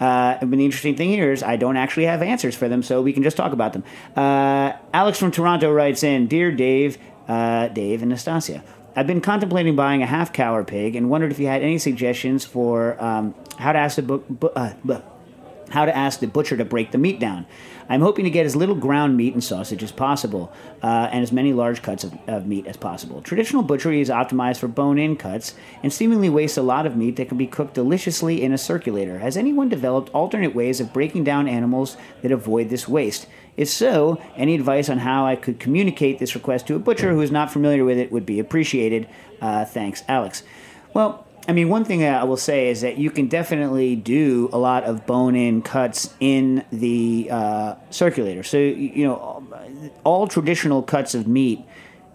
Uh, 0.00 0.38
but 0.40 0.50
the 0.50 0.64
interesting 0.64 0.96
thing 0.96 1.10
here 1.10 1.30
is 1.32 1.42
I 1.42 1.56
don't 1.56 1.76
actually 1.76 2.06
have 2.06 2.22
answers 2.22 2.56
for 2.56 2.68
them, 2.68 2.82
so 2.82 3.02
we 3.02 3.12
can 3.12 3.22
just 3.22 3.36
talk 3.36 3.52
about 3.52 3.74
them. 3.74 3.84
Uh, 4.16 4.72
Alex 4.94 5.18
from 5.18 5.30
Toronto 5.30 5.70
writes 5.70 6.02
in 6.02 6.28
Dear 6.28 6.50
Dave, 6.50 6.96
uh, 7.28 7.68
Dave 7.68 8.02
and 8.02 8.10
Nastassia, 8.10 8.62
I've 8.96 9.06
been 9.06 9.20
contemplating 9.20 9.76
buying 9.76 10.02
a 10.02 10.06
half 10.06 10.32
cow 10.32 10.54
or 10.56 10.64
pig 10.64 10.96
and 10.96 11.08
wondered 11.08 11.30
if 11.30 11.38
you 11.38 11.46
had 11.46 11.62
any 11.62 11.78
suggestions 11.78 12.44
for 12.44 13.02
um, 13.02 13.34
how 13.58 13.72
to 13.72 13.78
ask 13.78 13.96
the 13.96 14.02
book. 14.02 14.24
Bu- 14.28 14.48
uh, 14.48 14.72
bu- 14.84 15.00
how 15.72 15.86
to 15.86 15.96
ask 15.96 16.20
the 16.20 16.26
butcher 16.26 16.56
to 16.56 16.64
break 16.64 16.92
the 16.92 16.98
meat 16.98 17.18
down. 17.18 17.46
I'm 17.88 18.02
hoping 18.02 18.24
to 18.24 18.30
get 18.30 18.46
as 18.46 18.54
little 18.54 18.74
ground 18.74 19.16
meat 19.16 19.32
and 19.32 19.42
sausage 19.42 19.82
as 19.82 19.90
possible, 19.90 20.52
uh, 20.82 21.08
and 21.10 21.22
as 21.22 21.32
many 21.32 21.52
large 21.52 21.82
cuts 21.82 22.04
of, 22.04 22.16
of 22.28 22.46
meat 22.46 22.66
as 22.66 22.76
possible. 22.76 23.22
Traditional 23.22 23.62
butchery 23.62 24.00
is 24.00 24.10
optimized 24.10 24.58
for 24.58 24.68
bone 24.68 24.98
in 24.98 25.16
cuts 25.16 25.54
and 25.82 25.92
seemingly 25.92 26.28
wastes 26.28 26.58
a 26.58 26.62
lot 26.62 26.86
of 26.86 26.96
meat 26.96 27.16
that 27.16 27.28
can 27.28 27.38
be 27.38 27.46
cooked 27.46 27.74
deliciously 27.74 28.42
in 28.42 28.52
a 28.52 28.58
circulator. 28.58 29.18
Has 29.18 29.36
anyone 29.36 29.68
developed 29.68 30.10
alternate 30.10 30.54
ways 30.54 30.78
of 30.78 30.92
breaking 30.92 31.24
down 31.24 31.48
animals 31.48 31.96
that 32.20 32.30
avoid 32.30 32.68
this 32.68 32.86
waste? 32.86 33.26
If 33.56 33.68
so, 33.68 34.22
any 34.36 34.54
advice 34.54 34.88
on 34.88 34.98
how 34.98 35.26
I 35.26 35.36
could 35.36 35.58
communicate 35.58 36.18
this 36.18 36.34
request 36.34 36.66
to 36.66 36.76
a 36.76 36.78
butcher 36.78 37.12
who 37.12 37.20
is 37.22 37.30
not 37.30 37.50
familiar 37.50 37.84
with 37.84 37.98
it 37.98 38.12
would 38.12 38.26
be 38.26 38.38
appreciated. 38.38 39.08
Uh, 39.40 39.64
thanks, 39.64 40.02
Alex. 40.06 40.42
Well, 40.94 41.26
I 41.48 41.52
mean, 41.52 41.68
one 41.68 41.84
thing 41.84 42.04
I 42.04 42.22
will 42.22 42.36
say 42.36 42.68
is 42.68 42.82
that 42.82 42.98
you 42.98 43.10
can 43.10 43.26
definitely 43.26 43.96
do 43.96 44.48
a 44.52 44.58
lot 44.58 44.84
of 44.84 45.06
bone-in 45.06 45.62
cuts 45.62 46.14
in 46.20 46.64
the 46.70 47.28
uh, 47.30 47.74
circulator. 47.90 48.44
So 48.44 48.58
you 48.58 49.04
know, 49.04 49.44
all 50.04 50.28
traditional 50.28 50.82
cuts 50.82 51.14
of 51.14 51.26
meat 51.26 51.64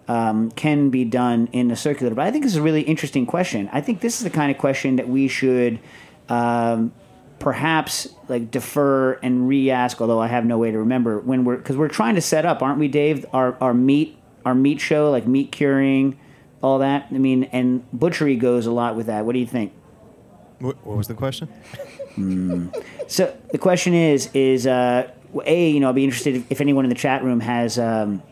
um, 0.08 0.50
can 0.52 0.88
be 0.88 1.04
done 1.04 1.48
in 1.52 1.68
the 1.68 1.76
circulator. 1.76 2.14
But 2.14 2.26
I 2.26 2.30
think 2.30 2.44
this 2.44 2.52
is 2.52 2.58
a 2.58 2.62
really 2.62 2.82
interesting 2.82 3.26
question. 3.26 3.68
I 3.70 3.82
think 3.82 4.00
this 4.00 4.16
is 4.16 4.24
the 4.24 4.30
kind 4.30 4.50
of 4.50 4.56
question 4.56 4.96
that 4.96 5.08
we 5.08 5.28
should 5.28 5.78
um, 6.30 6.92
perhaps 7.38 8.08
like 8.28 8.50
defer 8.50 9.12
and 9.14 9.46
re-ask. 9.46 10.00
Although 10.00 10.20
I 10.20 10.28
have 10.28 10.46
no 10.46 10.56
way 10.56 10.70
to 10.70 10.78
remember 10.78 11.20
when 11.20 11.44
we're 11.44 11.58
because 11.58 11.76
we're 11.76 11.88
trying 11.88 12.14
to 12.14 12.22
set 12.22 12.46
up, 12.46 12.62
aren't 12.62 12.78
we, 12.78 12.88
Dave? 12.88 13.26
Our 13.34 13.58
our 13.60 13.74
meat 13.74 14.16
our 14.46 14.54
meat 14.54 14.80
show, 14.80 15.10
like 15.10 15.26
meat 15.26 15.52
curing 15.52 16.18
all 16.62 16.78
that. 16.78 17.06
I 17.10 17.18
mean, 17.18 17.44
and 17.44 17.84
butchery 17.92 18.36
goes 18.36 18.66
a 18.66 18.72
lot 18.72 18.96
with 18.96 19.06
that. 19.06 19.24
What 19.24 19.32
do 19.32 19.38
you 19.38 19.46
think? 19.46 19.72
What, 20.58 20.76
what 20.84 20.96
was 20.96 21.08
the 21.08 21.14
question? 21.14 21.48
So 23.06 23.36
the 23.52 23.58
question 23.58 23.94
is, 23.94 24.28
is 24.34 24.66
uh, 24.66 25.10
a 25.44 25.70
you 25.70 25.80
know 25.80 25.88
I'd 25.88 25.94
be 25.94 26.04
interested 26.04 26.44
if, 26.50 26.60
anyone 26.60 26.84
in 26.84 26.88
the 26.88 26.94
chat 26.94 27.22
room 27.22 27.40
has 27.40 27.78
um, 27.78 28.22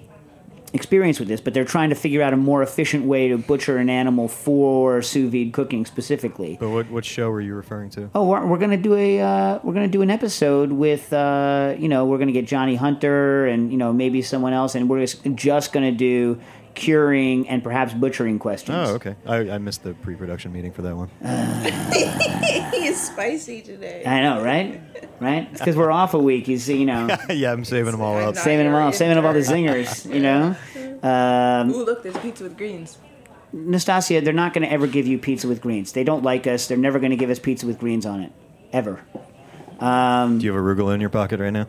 experience 0.73 1.19
with 1.19 1.29
this, 1.29 1.41
but 1.41 1.55
they're 1.55 1.65
trying 1.65 1.91
to 1.91 1.95
figure 1.95 2.23
out 2.23 2.33
a 2.33 2.37
more 2.37 2.63
efficient 2.63 3.05
way 3.05 3.29
to 3.29 3.39
butcher 3.39 3.79
an 3.79 3.89
animal 3.89 4.29
for 4.29 5.03
sous 5.03 5.31
vide 5.31 5.53
cooking 5.53 5.87
specifically. 5.87 6.57
But 6.59 6.71
what, 6.71 6.91
what 6.91 7.05
show 7.05 7.31
were 7.31 7.41
you 7.41 7.55
referring 7.55 7.91
to? 7.91 8.11
Oh, 8.15 8.25
we're, 8.25 8.45
we're 8.45 8.59
gonna 8.59 8.77
do 8.77 8.95
a 8.95 9.21
uh, 9.21 9.59
we're 9.63 9.75
gonna 9.75 9.89
do 9.89 10.03
an 10.03 10.11
episode 10.11 10.73
with 10.73 11.13
uh, 11.13 11.75
you 11.79 11.89
know 11.89 12.07
we're 12.07 12.19
gonna 12.19 12.33
get 12.33 12.47
Jonny 12.47 12.77
Hunter 12.77 13.47
and 13.47 13.71
you 13.71 13.79
know 13.79 13.93
maybe 13.93 14.21
someone 14.23 14.53
else, 14.53 14.75
and 14.75 14.89
we're 14.89 15.01
just, 15.01 15.25
just 15.35 15.73
gonna 15.73 15.93
do 15.93 16.41
curing 16.77 17.49
and 17.49 17.65
perhaps 17.65 17.93
butchering 17.93 18.39
questions. 18.39 18.77
Oh, 18.77 18.95
okay. 18.95 19.17
I, 19.27 19.37
I 19.51 19.59
missed 19.59 19.83
the 19.83 19.95
pre-production 19.95 20.53
meeting 20.53 20.73
for 20.73 20.83
that 20.83 20.95
one. 20.95 21.09
he 22.73 22.87
is 22.87 23.01
spicy 23.01 23.63
today. 23.63 24.05
I 24.07 24.21
know, 24.21 24.45
right? 24.45 24.81
Right? 25.21 25.49
It's 25.51 25.61
because 25.61 25.75
we're 25.75 25.91
off 25.91 26.15
a 26.15 26.19
week. 26.19 26.47
You 26.47 26.59
see, 26.59 26.77
you 26.79 26.87
know, 26.87 27.09
yeah, 27.31 27.51
I'm 27.51 27.65
saving 27.65 27.93
them 27.93 28.01
all 28.03 28.17
up. 28.17 28.37
saving 28.37 28.67
them 28.67 28.75
all, 28.75 28.85
your 28.85 28.93
saving 28.93 29.19
up 29.19 29.25
all 29.25 29.33
the 29.33 29.41
zingers. 29.41 30.09
You 30.13 30.21
know. 30.21 30.57
Um, 31.03 31.71
Ooh, 31.73 31.85
look, 31.85 32.03
there's 32.03 32.17
pizza 32.17 32.43
with 32.43 32.57
greens. 32.57 32.97
Nastassia, 33.55 34.25
they're 34.25 34.33
not 34.33 34.55
going 34.55 34.67
to 34.67 34.73
ever 34.73 34.87
give 34.87 35.07
you 35.07 35.19
pizza 35.19 35.47
with 35.47 35.61
greens. 35.61 35.93
They 35.93 36.05
don't 36.05 36.25
like 36.25 36.47
us. 36.47 36.67
They're 36.69 36.79
never 36.79 36.99
going 36.99 37.11
to 37.11 37.17
give 37.17 37.29
us 37.29 37.39
pizza 37.39 37.67
with 37.67 37.79
greens 37.79 38.07
on 38.07 38.23
it, 38.23 38.33
ever. 38.73 39.05
Um, 39.79 40.39
Do 40.39 40.47
you 40.47 40.55
have 40.55 40.61
arugula 40.61 40.95
in 40.95 41.01
your 41.03 41.11
pocket 41.11 41.39
right 41.39 41.53
now? 41.53 41.67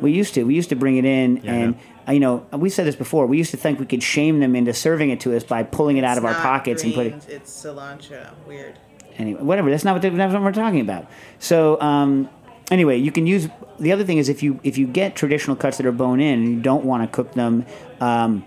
we 0.00 0.12
used 0.12 0.34
to. 0.34 0.44
We 0.44 0.54
used 0.54 0.68
to 0.70 0.76
bring 0.76 0.96
it 0.98 1.04
in, 1.04 1.38
Yeah, 1.38 1.52
I 1.52 1.54
and 1.56 1.78
you 2.10 2.20
know, 2.20 2.46
we 2.52 2.70
said 2.70 2.86
this 2.86 2.96
before. 2.96 3.26
We 3.26 3.38
used 3.38 3.50
to 3.52 3.56
think 3.56 3.78
we 3.78 3.86
could 3.86 4.02
shame 4.02 4.40
them 4.40 4.56
into 4.56 4.72
serving 4.74 5.10
it 5.10 5.20
to 5.20 5.36
us 5.36 5.44
by 5.44 5.62
pulling 5.62 5.96
it 5.96 6.04
out 6.04 6.18
of 6.18 6.24
our 6.24 6.34
pockets 6.34 6.82
and 6.82 6.94
putting. 6.94 7.20
It's 7.28 7.50
cilantro. 7.50 8.30
Weird. 8.46 8.78
anyway, 9.16 9.42
whatever. 9.42 9.70
That's 9.70 9.84
not 9.84 9.92
what 9.92 10.02
they, 10.02 10.10
that's 10.10 10.32
what 10.32 10.42
we're 10.42 10.52
talking 10.52 10.80
about. 10.80 11.06
So 11.38 11.80
um, 11.80 12.28
anyway, 12.70 12.98
you 12.98 13.12
can 13.12 13.26
use 13.26 13.48
the 13.78 13.92
other 13.92 14.04
thing 14.04 14.18
is 14.18 14.28
if 14.28 14.42
you 14.42 14.60
if 14.62 14.78
you 14.78 14.86
get 14.86 15.16
traditional 15.16 15.56
cuts 15.56 15.76
that 15.78 15.86
are 15.86 15.92
bone 15.92 16.20
in 16.20 16.40
and 16.40 16.48
you 16.48 16.60
don't 16.60 16.84
want 16.84 17.02
to 17.02 17.08
cook 17.14 17.32
them. 17.32 17.64
Um, 18.00 18.44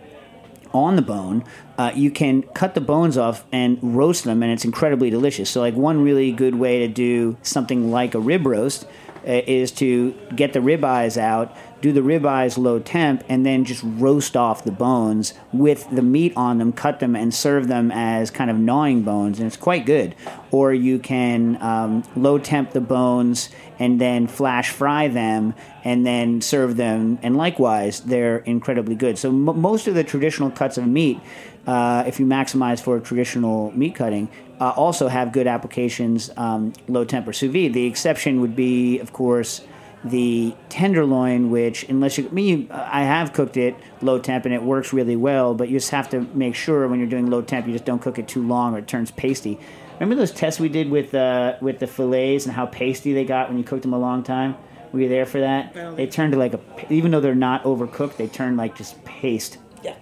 on 0.74 0.96
the 0.96 1.04
bone, 1.04 1.44
uh, 1.78 1.92
you 1.94 2.10
can 2.10 2.42
cut 2.42 2.74
the 2.74 2.82
bones 2.82 3.16
off 3.16 3.46
and 3.52 3.78
roast 3.96 4.24
them, 4.24 4.42
and 4.42 4.52
it's 4.52 4.66
incredibly 4.66 5.10
delicious. 5.12 5.50
So, 5.50 5.62
like 5.62 5.76
one 5.76 6.04
really 6.04 6.32
good 6.32 6.56
way 6.56 6.80
to 6.80 6.88
do 6.88 7.38
something 7.44 7.92
like 7.92 8.16
a 8.16 8.20
rib 8.20 8.46
roast 8.46 8.86
uh, 9.28 9.42
is 9.46 9.72
to 9.74 10.14
get 10.36 10.54
the 10.54 10.62
rib 10.62 10.84
eyes 10.84 11.18
out, 11.18 11.56
do 11.84 11.92
the 11.92 12.02
rib 12.02 12.26
eyes 12.26 12.58
low 12.58 12.80
temp, 12.80 13.24
and 13.28 13.46
then 13.46 13.66
just 13.66 13.84
roast 13.84 14.38
off 14.38 14.64
the 14.64 14.72
bones 14.72 15.34
with 15.52 15.86
the 15.92 16.02
meat 16.02 16.32
on 16.38 16.58
them, 16.58 16.72
cut 16.72 17.02
them, 17.02 17.14
and 17.14 17.34
serve 17.34 17.68
them 17.68 17.92
as 17.92 18.32
kind 18.32 18.50
of 18.50 18.58
gnawing 18.58 19.04
bones, 19.04 19.38
and 19.38 19.46
it's 19.46 19.58
quite 19.58 19.86
good. 19.86 20.16
Or 20.50 20.74
you 20.74 20.98
can 20.98 21.62
um, 21.62 22.04
low 22.16 22.40
temp 22.40 22.72
the 22.72 22.80
bones 22.80 23.50
and 23.80 24.00
then 24.00 24.28
flash 24.28 24.70
fry 24.70 25.10
them 25.10 25.56
and 25.84 26.06
then 26.06 26.40
serve 26.40 26.78
them, 26.78 27.20
and 27.22 27.36
likewise, 27.36 28.00
they're 28.00 28.38
incredibly 28.38 28.96
good. 28.96 29.18
So 29.18 29.28
m- 29.28 29.60
most 29.60 29.86
of 29.86 29.94
the 29.94 30.06
traditional 30.06 30.52
cuts 30.52 30.78
of 30.78 30.88
meat, 30.88 31.20
uh, 31.68 32.06
if 32.08 32.18
you 32.18 32.26
maximize 32.26 32.82
for 32.82 32.98
traditional 33.02 33.72
meat 33.78 33.94
cutting, 33.94 34.30
uh, 34.62 34.70
also 34.70 35.10
have 35.10 35.34
good 35.34 35.48
applications 35.48 36.30
um, 36.38 36.72
low 36.88 37.04
temp 37.04 37.28
or 37.28 37.34
sous 37.34 37.52
vide. 37.52 37.74
The 37.74 37.86
exception 37.86 38.40
would 38.40 38.56
be, 38.56 39.00
of 39.00 39.12
course, 39.12 39.62
the 40.04 40.54
tenderloin, 40.70 41.50
which 41.50 41.84
unless 41.90 42.18
you 42.18 42.30
me, 42.30 42.68
I 42.70 43.04
have 43.04 43.32
cooked 43.34 43.56
it 43.58 43.76
low 44.02 44.20
temp 44.20 44.46
and 44.46 44.54
it 44.54 44.62
works 44.64 44.92
really 44.94 45.16
well, 45.16 45.54
but 45.56 45.70
you 45.70 45.78
just 45.78 45.92
have 45.92 46.10
to 46.10 46.22
make 46.34 46.56
sure 46.56 46.88
when 46.88 47.00
you're 47.00 47.08
doing 47.08 47.30
low 47.30 47.42
temp, 47.42 47.68
you 47.68 47.74
just 47.74 47.86
don't 47.86 48.02
cook 48.02 48.20
it 48.20 48.28
too 48.28 48.46
long 48.46 48.76
or 48.76 48.80
it 48.80 48.88
turns 48.88 49.12
pasty. 49.12 49.58
Remember 50.00 50.16
those 50.16 50.32
tests 50.32 50.60
we 50.60 50.70
did 50.70 50.90
with 50.90 51.14
uh, 51.14 51.56
with 51.62 51.80
the 51.80 51.88
fillets 51.88 52.46
and 52.46 52.54
how 52.54 52.66
pasty 52.66 53.14
they 53.14 53.24
got 53.26 53.48
when 53.50 53.58
you 53.58 53.64
cooked 53.64 53.84
them 53.84 53.94
a 53.94 54.00
long 54.00 54.24
time? 54.24 54.56
Were 54.92 55.00
you 55.02 55.10
there 55.10 55.26
for 55.26 55.40
that? 55.40 55.74
don't 55.74 55.96
They 55.96 56.04
think- 56.04 56.12
turned 56.14 56.34
to 56.34 56.38
like 56.40 56.54
a, 56.54 56.60
even 56.90 57.12
though 57.12 57.22
they're 57.22 57.34
not 57.36 57.64
overcooked, 57.64 58.18
they 58.18 58.28
turn 58.28 58.58
like 58.58 58.76
just 58.76 59.04
paste. 59.06 59.58
Yuck. 59.84 59.96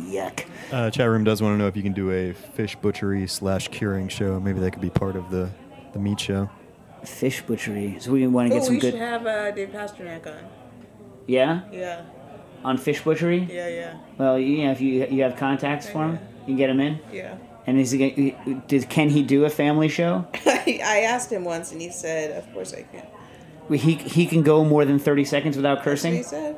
Yuck. 0.00 0.44
Uh, 0.72 0.90
chat 0.90 1.08
room 1.08 1.22
does 1.24 1.40
want 1.42 1.52
to 1.54 1.58
know 1.58 1.68
if 1.68 1.76
you 1.76 1.82
can 1.82 1.92
do 1.92 2.10
a 2.10 2.32
fish 2.32 2.74
butchery 2.76 3.26
slash 3.28 3.68
curing 3.68 4.08
show. 4.08 4.40
Maybe 4.40 4.58
that 4.60 4.70
could 4.72 4.82
be 4.82 4.90
part 4.90 5.14
of 5.14 5.30
the, 5.30 5.50
the 5.92 5.98
meat 5.98 6.18
show. 6.18 6.48
Fish 7.04 7.42
butchery. 7.42 7.96
So 8.00 8.12
we 8.12 8.26
want 8.26 8.48
to 8.48 8.54
get 8.54 8.62
Oh, 8.62 8.66
some 8.66 8.74
we 8.74 8.80
good. 8.80 8.94
We 8.94 8.98
should 9.00 9.08
have 9.08 9.26
uh, 9.26 9.50
Dave 9.50 9.68
Pasternack 9.70 10.26
on. 10.26 10.44
yeah, 11.26 11.62
Yeah, 11.72 12.02
on 12.64 12.78
fish 12.78 13.02
butchery. 13.02 13.46
yeah, 13.50 13.68
yeah, 13.68 13.94
Well, 14.18 14.38
you 14.38 14.64
know, 14.64 14.72
if 14.72 14.80
you 14.80 15.06
you 15.10 15.22
have 15.22 15.36
contacts 15.36 15.88
for 15.88 16.04
him, 16.08 16.18
you 16.40 16.46
can 16.46 16.56
get 16.56 16.70
him 16.70 16.80
in. 16.80 16.98
yeah. 17.12 17.36
And 17.66 17.80
is 17.80 17.90
he? 17.92 18.10
gonna- 18.10 18.62
Does 18.68 18.84
can 18.84 19.08
he 19.08 19.22
do 19.22 19.46
a 19.46 19.50
family 19.50 19.88
show? 19.88 20.26
I 20.46 21.06
asked 21.08 21.32
him 21.32 21.44
once, 21.44 21.72
and 21.72 21.80
he 21.80 21.88
said, 21.90 22.36
"Of 22.36 22.52
course 22.52 22.74
I 22.74 22.82
can." 22.82 23.06
He 23.78 23.94
he 23.94 24.26
can 24.26 24.42
go 24.42 24.64
more 24.66 24.84
than 24.84 24.98
thirty 24.98 25.24
seconds 25.24 25.56
without 25.56 25.82
That's 25.82 26.04
what 26.04 26.12
he 26.12 26.18
cursing. 26.18 26.22
said. 26.24 26.56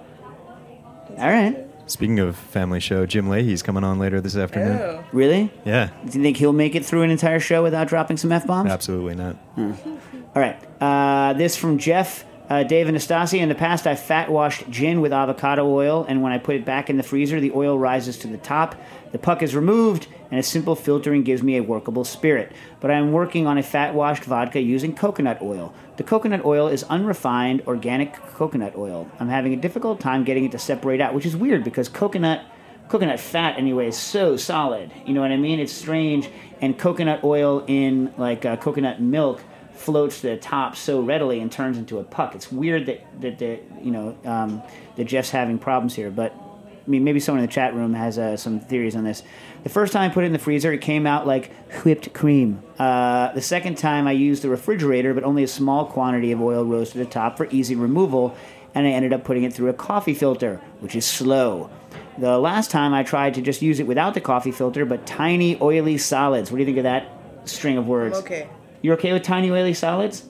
All 1.19 1.29
right. 1.29 1.65
Speaking 1.89 2.19
of 2.19 2.35
family 2.35 2.81
show, 2.81 3.07
Jim 3.07 3.29
Lahey's 3.29 3.63
coming 3.63 3.85
on 3.85 4.01
later 4.01 4.21
this 4.21 4.35
afternoon. 4.37 4.77
Oh, 4.81 5.05
Really? 5.13 5.53
Yeah, 5.65 5.91
Do 6.05 6.19
you 6.19 6.25
think 6.25 6.37
he'll 6.39 6.53
make 6.53 6.75
it 6.75 6.85
through 6.85 7.03
an 7.03 7.11
entire 7.13 7.39
show 7.39 7.63
without 7.63 7.87
dropping 7.87 8.17
some 8.17 8.33
f 8.33 8.45
bombs? 8.45 8.69
absolutely 8.73 9.15
not. 9.15 9.37
All 10.37 10.43
right. 10.43 10.63
Uh, 10.83 11.33
this 11.33 11.57
from 11.57 11.79
Jeff. 11.79 12.27
Uh, 12.51 12.63
Dave 12.63 12.89
and 12.89 12.97
Nastasi, 12.97 13.39
in 13.39 13.49
the 13.49 13.55
past 13.55 13.87
I 13.87 13.97
fat 13.97 14.31
washed 14.31 14.69
gin 14.69 15.01
with 15.01 15.13
avocado 15.15 15.67
oil, 15.67 16.05
and 16.07 16.23
when 16.23 16.31
I 16.31 16.37
put 16.39 16.57
it 16.57 16.65
back 16.65 16.91
in 16.91 16.99
the 16.99 17.03
freezer, 17.03 17.41
the 17.41 17.53
oil 17.53 17.79
rises 17.79 18.19
to 18.19 18.29
the 18.29 18.37
top. 18.37 18.77
The 19.13 19.19
puck 19.19 19.43
is 19.43 19.57
removed, 19.57 20.09
and 20.31 20.39
a 20.39 20.43
simple 20.43 20.77
filtering 20.77 21.23
gives 21.23 21.43
me 21.43 21.57
a 21.57 21.63
workable 21.63 22.05
spirit. 22.05 22.53
But 22.81 22.91
I 22.91 22.99
am 22.99 23.13
working 23.13 23.47
on 23.47 23.57
a 23.57 23.63
fat 23.63 23.95
washed 23.95 24.25
vodka 24.25 24.61
using 24.61 24.95
coconut 24.95 25.41
oil. 25.41 25.73
The 25.97 26.05
coconut 26.05 26.45
oil 26.45 26.69
is 26.69 26.85
unrefined 26.85 27.63
organic 27.67 28.13
coconut 28.13 28.77
oil. 28.77 29.11
I'm 29.19 29.31
having 29.31 29.55
a 29.55 29.57
difficult 29.57 30.01
time 30.01 30.23
getting 30.23 30.45
it 30.45 30.53
to 30.53 30.59
separate 30.59 31.01
out, 31.01 31.15
which 31.15 31.25
is 31.25 31.35
weird 31.35 31.65
because 31.65 31.89
coconut 31.89 32.45
coconut 32.89 33.19
fat 33.19 33.59
anyway 33.59 33.89
is 33.89 33.97
so 33.97 34.37
solid. 34.37 34.93
You 35.07 35.15
know 35.15 35.23
what 35.23 35.33
I 35.33 35.39
mean? 35.39 35.61
It's 35.61 35.73
strange, 35.73 36.29
and 36.61 36.79
coconut 36.79 37.25
oil 37.25 37.65
in 37.67 38.13
like 38.19 38.45
uh, 38.45 38.57
coconut 38.57 39.01
milk 39.01 39.41
floats 39.79 40.21
to 40.21 40.29
the 40.29 40.37
top 40.37 40.77
so 40.77 41.01
readily 41.01 41.41
and 41.41 41.51
turns 41.51 41.79
into 41.79 41.99
a 41.99 42.05
puck. 42.05 42.35
It's 42.35 42.51
weird 42.51 42.87
that 42.87 43.21
that 43.21 43.39
the 43.39 43.61
you 43.83 43.91
know 43.91 44.17
um, 44.25 44.63
that 44.97 45.05
Jeff's 45.05 45.31
having 45.31 45.59
problems 45.59 45.95
here, 45.95 46.11
but 46.11 46.33
I 46.33 46.89
mean 46.89 47.05
maybe 47.05 47.21
someone 47.21 47.43
in 47.43 47.49
the 47.49 47.53
chat 47.53 47.75
room 47.75 47.95
has 47.95 48.19
uh, 48.19 48.37
some 48.37 48.61
theories 48.61 48.97
on 48.97 49.05
this. 49.05 49.23
The 49.63 49.69
first 49.69 49.93
time 49.93 50.11
I 50.11 50.15
put 50.15 50.25
it 50.25 50.29
in 50.29 50.33
the 50.33 50.39
freezer, 50.39 50.73
it 50.73 50.81
came 50.81 51.07
out 51.07 51.27
like 51.27 51.53
whipped 51.85 52.13
cream. 52.13 52.63
Uh, 52.79 53.33
the 53.33 53.43
second 53.43 53.79
time 53.79 54.07
I 54.07 54.13
used 54.13 54.43
the 54.43 54.49
refrigerator, 54.49 55.13
but 55.13 55.25
only 55.25 55.43
a 55.43 55.49
small 55.49 55.87
quantity 55.87 56.33
of 56.33 56.41
oil 56.41 56.65
rose 56.65 56.91
to 56.91 56.99
the 56.99 57.05
top 57.05 57.37
for 57.37 57.49
easy 57.51 57.75
removal, 57.75 58.37
and 58.75 58.87
I 58.87 58.91
ended 58.91 59.13
up 59.13 59.25
putting 59.25 59.45
it 59.45 59.53
through 59.53 59.69
a 59.69 59.75
coffee 59.75 60.15
filter, 60.15 60.61
which 60.81 60.95
is 60.95 61.05
slow. 61.05 61.71
The 62.19 62.39
last 62.39 62.71
time 62.71 62.95
I 62.95 63.03
tried 63.03 63.35
to 63.35 63.43
just 63.43 63.61
use 63.61 63.81
it 63.81 63.87
without 63.87 64.15
the 64.15 64.21
coffee 64.21 64.53
filter, 64.53 64.85
but 64.87 65.07
tiny 65.07 65.61
oily 65.61 65.99
solids. 65.99 66.51
What 66.51 66.59
do 66.59 66.63
you 66.63 66.67
think 66.67 66.79
of 66.79 66.85
that 66.85 67.11
string 67.45 67.77
of 67.77 67.87
words? 67.87 68.17
I'm 68.17 68.25
okay. 68.25 68.49
You're 68.83 68.95
okay 68.95 69.13
with 69.13 69.23
tiny 69.23 69.51
oily 69.51 69.75
solids? 69.75 70.25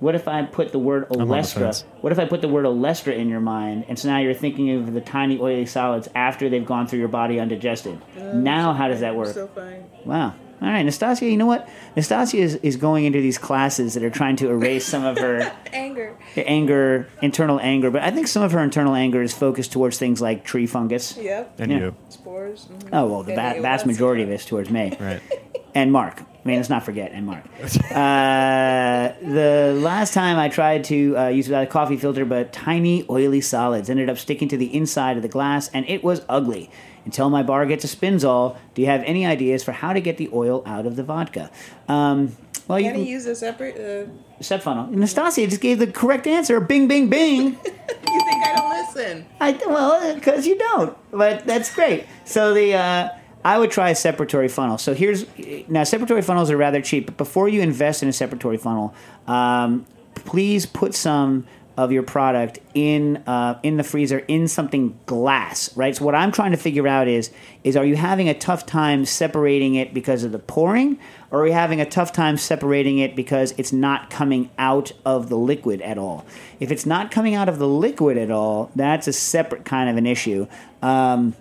What 0.00 0.14
if 0.14 0.26
I 0.28 0.42
put 0.44 0.72
the 0.72 0.78
word 0.78 1.04
on 1.10 1.18
olestra? 1.28 1.84
What 2.00 2.10
if 2.10 2.18
I 2.18 2.24
put 2.24 2.40
the 2.40 2.48
word 2.48 2.64
olestra 2.64 3.14
in 3.14 3.28
your 3.28 3.40
mind, 3.40 3.84
and 3.88 3.98
so 3.98 4.08
now 4.08 4.18
you're 4.18 4.32
thinking 4.32 4.70
of 4.70 4.94
the 4.94 5.00
tiny 5.02 5.38
oily 5.38 5.66
solids 5.66 6.08
after 6.14 6.48
they've 6.48 6.64
gone 6.64 6.86
through 6.86 7.00
your 7.00 7.08
body 7.08 7.38
undigested? 7.38 8.00
now, 8.16 8.72
how 8.72 8.88
does 8.88 9.00
that 9.00 9.14
work? 9.14 9.34
So 9.34 9.46
fine. 9.48 9.84
Wow. 10.06 10.34
All 10.62 10.68
right, 10.68 10.84
Nastassia, 10.84 11.30
you 11.30 11.38
know 11.38 11.46
what? 11.46 11.66
Nastassia 11.96 12.38
is, 12.38 12.54
is 12.56 12.76
going 12.76 13.06
into 13.06 13.20
these 13.22 13.38
classes 13.38 13.94
that 13.94 14.02
are 14.02 14.10
trying 14.10 14.36
to 14.36 14.50
erase 14.50 14.84
some 14.86 15.04
of 15.06 15.16
her 15.18 15.50
Anger. 15.72 16.16
anger, 16.36 17.08
internal 17.22 17.58
anger, 17.60 17.90
but 17.90 18.02
I 18.02 18.10
think 18.10 18.26
some 18.26 18.42
of 18.42 18.52
her 18.52 18.60
internal 18.60 18.94
anger 18.94 19.22
is 19.22 19.32
focused 19.34 19.72
towards 19.72 19.96
things 19.98 20.20
like 20.20 20.44
tree 20.44 20.66
fungus. 20.66 21.16
Yep. 21.16 21.54
And 21.60 21.70
Yeah. 21.72 21.78
you. 21.78 21.96
Spores. 22.10 22.68
mhm. 22.70 22.88
Oh, 22.92 23.06
well, 23.06 23.22
the 23.22 23.34
va- 23.34 23.56
vast 23.62 23.86
majority 23.86 24.22
of 24.22 24.30
it's 24.30 24.44
towards 24.46 24.68
me. 24.70 24.96
Right. 25.00 25.20
And 25.74 25.92
Mark. 25.92 26.22
I 26.22 26.48
mean, 26.48 26.56
let's 26.56 26.70
not 26.70 26.84
forget, 26.84 27.12
and 27.12 27.26
Mark. 27.26 27.44
Uh, 27.90 29.14
the 29.20 29.74
last 29.76 30.14
time 30.14 30.38
I 30.38 30.48
tried 30.48 30.84
to 30.84 31.16
uh, 31.16 31.28
use 31.28 31.48
without 31.48 31.64
a 31.64 31.66
coffee 31.66 31.96
filter, 31.96 32.24
but 32.24 32.52
tiny 32.52 33.04
oily 33.10 33.40
solids 33.40 33.90
ended 33.90 34.08
up 34.08 34.16
sticking 34.16 34.48
to 34.48 34.56
the 34.56 34.74
inside 34.74 35.16
of 35.16 35.22
the 35.22 35.28
glass, 35.28 35.68
and 35.74 35.88
it 35.88 36.04
was 36.04 36.22
ugly. 36.28 36.70
Until 37.04 37.30
my 37.30 37.42
bar 37.42 37.66
gets 37.66 37.84
a 37.84 37.88
Spinzall, 37.88 38.56
do 38.74 38.82
you 38.82 38.88
have 38.88 39.02
any 39.04 39.26
ideas 39.26 39.64
for 39.64 39.72
how 39.72 39.92
to 39.92 40.00
get 40.00 40.18
the 40.18 40.28
oil 40.32 40.62
out 40.66 40.86
of 40.86 40.96
the 40.96 41.02
vodka? 41.02 41.50
Um, 41.88 42.36
well, 42.68 42.78
you 42.78 42.90
Can 42.90 43.00
can 43.00 43.06
use 43.06 43.26
a 43.26 43.34
separate? 43.34 43.76
Uh, 43.76 44.42
set 44.42 44.62
funnel. 44.62 44.86
Nastassia 44.88 45.48
just 45.48 45.60
gave 45.60 45.78
the 45.78 45.86
correct 45.88 46.26
answer. 46.26 46.60
Bing, 46.60 46.86
bing, 46.86 47.08
bing. 47.08 47.44
you 47.46 47.50
think 47.60 48.46
I 48.46 48.54
don't 48.56 48.70
listen? 48.70 49.26
I 49.40 49.52
well, 49.66 50.14
because 50.14 50.46
you 50.46 50.56
don't, 50.56 50.96
but 51.10 51.46
that's 51.46 51.74
great. 51.74 52.06
So 52.24 52.54
the 52.54 52.74
uh, 52.74 53.08
I 53.44 53.58
would 53.58 53.70
try 53.70 53.90
a 53.90 53.94
separatory 53.94 54.50
funnel. 54.50 54.78
So 54.78 54.94
here's 54.94 55.24
now 55.68 55.82
separatory 55.82 56.22
funnels 56.22 56.50
are 56.50 56.56
rather 56.56 56.80
cheap, 56.80 57.06
but 57.06 57.16
before 57.16 57.48
you 57.48 57.62
invest 57.62 58.02
in 58.02 58.08
a 58.08 58.12
separatory 58.12 58.60
funnel, 58.60 58.94
um, 59.26 59.86
please 60.14 60.66
put 60.66 60.94
some 60.94 61.46
of 61.76 61.92
your 61.92 62.02
product 62.02 62.58
in 62.74 63.16
uh, 63.26 63.58
in 63.62 63.78
the 63.78 63.82
freezer 63.82 64.18
in 64.28 64.46
something 64.46 64.98
glass, 65.06 65.74
right? 65.76 65.96
So 65.96 66.04
what 66.04 66.14
I'm 66.14 66.30
trying 66.30 66.50
to 66.50 66.58
figure 66.58 66.86
out 66.86 67.08
is 67.08 67.30
is 67.64 67.74
are 67.74 67.86
you 67.86 67.96
having 67.96 68.28
a 68.28 68.34
tough 68.34 68.66
time 68.66 69.06
separating 69.06 69.76
it 69.76 69.94
because 69.94 70.22
of 70.22 70.32
the 70.32 70.38
pouring, 70.38 70.98
or 71.30 71.42
are 71.42 71.46
you 71.46 71.54
having 71.54 71.80
a 71.80 71.86
tough 71.86 72.12
time 72.12 72.36
separating 72.36 72.98
it 72.98 73.16
because 73.16 73.54
it's 73.56 73.72
not 73.72 74.10
coming 74.10 74.50
out 74.58 74.92
of 75.06 75.30
the 75.30 75.38
liquid 75.38 75.80
at 75.80 75.96
all? 75.96 76.26
If 76.58 76.70
it's 76.70 76.84
not 76.84 77.10
coming 77.10 77.34
out 77.34 77.48
of 77.48 77.58
the 77.58 77.68
liquid 77.68 78.18
at 78.18 78.30
all, 78.30 78.70
that's 78.76 79.08
a 79.08 79.12
separate 79.14 79.64
kind 79.64 79.88
of 79.88 79.96
an 79.96 80.06
issue. 80.06 80.46
Um, 80.82 81.34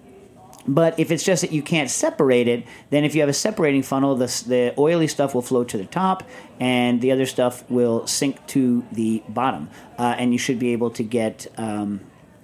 but 0.69 0.99
if 0.99 1.09
it's 1.09 1.23
just 1.23 1.41
that 1.41 1.51
you 1.51 1.63
can't 1.63 1.89
separate 1.89 2.47
it, 2.47 2.63
then 2.91 3.03
if 3.03 3.15
you 3.15 3.21
have 3.21 3.29
a 3.29 3.33
separating 3.33 3.81
funnel, 3.81 4.15
the, 4.15 4.27
the 4.47 4.73
oily 4.77 5.07
stuff 5.07 5.33
will 5.33 5.41
flow 5.41 5.63
to 5.63 5.77
the 5.77 5.85
top, 5.85 6.23
and 6.59 7.01
the 7.01 7.11
other 7.11 7.25
stuff 7.25 7.67
will 7.71 8.05
sink 8.05 8.45
to 8.47 8.85
the 8.91 9.23
bottom, 9.27 9.67
uh, 9.97 10.15
and 10.19 10.31
you 10.31 10.37
should 10.37 10.59
be 10.59 10.71
able 10.73 10.91
to 10.91 11.01
get 11.01 11.47
um, 11.57 12.01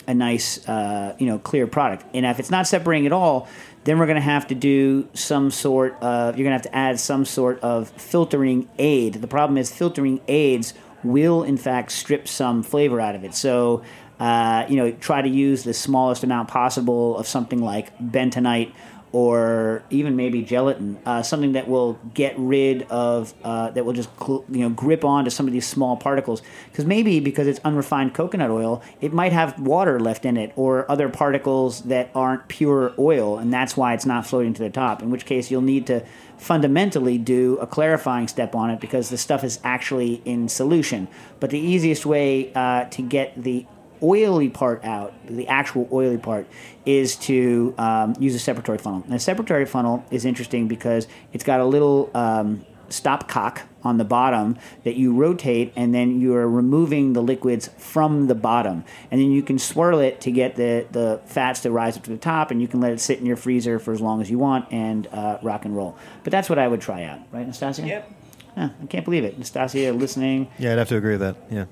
a 0.07 0.13
nice, 0.15 0.67
uh, 0.67 1.15
you 1.19 1.27
know, 1.27 1.37
clear 1.37 1.67
product. 1.67 2.03
And 2.15 2.25
if 2.25 2.39
it's 2.39 2.49
not 2.49 2.65
separating 2.65 3.05
at 3.05 3.11
all, 3.11 3.47
then 3.83 3.99
we're 3.99 4.07
going 4.07 4.15
to 4.15 4.21
have 4.21 4.47
to 4.47 4.55
do 4.55 5.07
some 5.13 5.51
sort 5.51 5.93
of. 6.01 6.35
You're 6.35 6.49
going 6.49 6.59
to 6.59 6.63
have 6.63 6.73
to 6.73 6.75
add 6.75 6.99
some 6.99 7.25
sort 7.25 7.59
of 7.59 7.89
filtering 7.89 8.67
aid. 8.79 9.15
The 9.15 9.27
problem 9.27 9.59
is 9.59 9.71
filtering 9.71 10.19
aids 10.27 10.73
will 11.03 11.43
in 11.43 11.57
fact 11.57 11.91
strip 11.91 12.27
some 12.27 12.63
flavor 12.63 12.99
out 12.99 13.13
of 13.13 13.23
it. 13.23 13.35
So, 13.35 13.83
uh, 14.19 14.65
you 14.69 14.77
know, 14.77 14.91
try 14.91 15.21
to 15.21 15.29
use 15.29 15.63
the 15.63 15.73
smallest 15.73 16.23
amount 16.23 16.47
possible 16.47 17.17
of 17.17 17.27
something 17.27 17.61
like 17.61 17.97
bentonite 17.99 18.71
or 19.15 19.81
even 19.91 20.17
maybe 20.17 20.41
gelatin, 20.41 20.97
uh, 21.05 21.23
something 21.23 21.53
that 21.53 21.69
will 21.69 21.97
get 22.13 22.33
rid 22.37 22.83
of, 22.89 23.33
uh, 23.45 23.69
that 23.71 23.85
will 23.85 23.93
just 23.93 24.09
cl- 24.19 24.43
you 24.49 24.59
know 24.59 24.69
grip 24.69 25.05
onto 25.05 25.29
some 25.29 25.47
of 25.47 25.53
these 25.53 25.65
small 25.65 25.95
particles. 25.95 26.41
Because 26.69 26.83
maybe 26.83 27.21
because 27.21 27.47
it's 27.47 27.61
unrefined 27.63 28.13
coconut 28.13 28.51
oil, 28.51 28.83
it 28.99 29.13
might 29.13 29.31
have 29.31 29.57
water 29.57 30.01
left 30.01 30.25
in 30.25 30.35
it 30.35 30.51
or 30.57 30.89
other 30.91 31.07
particles 31.07 31.83
that 31.83 32.09
aren't 32.13 32.49
pure 32.49 32.93
oil, 32.99 33.37
and 33.37 33.53
that's 33.53 33.77
why 33.77 33.93
it's 33.93 34.05
not 34.05 34.27
floating 34.27 34.53
to 34.53 34.61
the 34.61 34.69
top. 34.69 35.01
In 35.01 35.09
which 35.09 35.25
case, 35.25 35.49
you'll 35.49 35.61
need 35.61 35.87
to 35.87 36.05
fundamentally 36.37 37.17
do 37.17 37.57
a 37.61 37.67
clarifying 37.67 38.27
step 38.27 38.53
on 38.53 38.69
it 38.69 38.81
because 38.81 39.09
the 39.09 39.17
stuff 39.17 39.45
is 39.45 39.61
actually 39.63 40.21
in 40.25 40.49
solution. 40.49 41.07
But 41.39 41.51
the 41.51 41.59
easiest 41.59 42.05
way 42.05 42.51
uh, 42.53 42.83
to 42.89 43.01
get 43.01 43.41
the 43.41 43.65
oily 44.01 44.49
part 44.49 44.83
out, 44.83 45.13
the 45.27 45.47
actual 45.47 45.87
oily 45.91 46.17
part, 46.17 46.47
is 46.85 47.15
to 47.15 47.73
um, 47.77 48.15
use 48.19 48.35
a 48.35 48.53
separatory 48.53 48.79
funnel. 48.79 49.03
And 49.03 49.13
a 49.13 49.17
separatory 49.17 49.67
funnel 49.67 50.05
is 50.11 50.25
interesting 50.25 50.67
because 50.67 51.07
it's 51.33 51.43
got 51.43 51.59
a 51.59 51.65
little 51.65 52.11
um, 52.13 52.65
stopcock 52.89 53.61
on 53.83 53.97
the 53.97 54.03
bottom 54.03 54.57
that 54.83 54.95
you 54.95 55.13
rotate, 55.13 55.71
and 55.75 55.93
then 55.93 56.19
you 56.19 56.35
are 56.35 56.49
removing 56.49 57.13
the 57.13 57.21
liquids 57.21 57.69
from 57.77 58.27
the 58.27 58.35
bottom. 58.35 58.83
And 59.11 59.21
then 59.21 59.31
you 59.31 59.43
can 59.43 59.59
swirl 59.59 59.99
it 59.99 60.21
to 60.21 60.31
get 60.31 60.55
the, 60.55 60.87
the 60.91 61.21
fats 61.25 61.61
to 61.61 61.71
rise 61.71 61.97
up 61.97 62.03
to 62.03 62.11
the 62.11 62.17
top, 62.17 62.51
and 62.51 62.61
you 62.61 62.67
can 62.67 62.81
let 62.81 62.91
it 62.91 62.99
sit 62.99 63.19
in 63.19 63.25
your 63.25 63.37
freezer 63.37 63.77
for 63.79 63.93
as 63.93 64.01
long 64.01 64.21
as 64.21 64.29
you 64.29 64.39
want 64.39 64.71
and 64.71 65.07
uh, 65.07 65.37
rock 65.41 65.65
and 65.65 65.75
roll. 65.75 65.97
But 66.23 66.31
that's 66.31 66.49
what 66.49 66.57
I 66.57 66.67
would 66.67 66.81
try 66.81 67.03
out, 67.03 67.19
right, 67.31 67.47
Nastassia? 67.47 67.87
Yep. 67.87 68.11
Yeah, 68.57 68.69
I 68.81 68.85
can't 68.85 69.03
believe 69.03 69.23
it. 69.23 69.39
Nastassia 69.39 69.97
listening. 69.99 70.49
Yeah, 70.57 70.71
I'd 70.71 70.77
have 70.77 70.89
to 70.89 70.97
agree 70.97 71.17
with 71.17 71.21
that. 71.21 71.35
Yeah. 71.51 71.65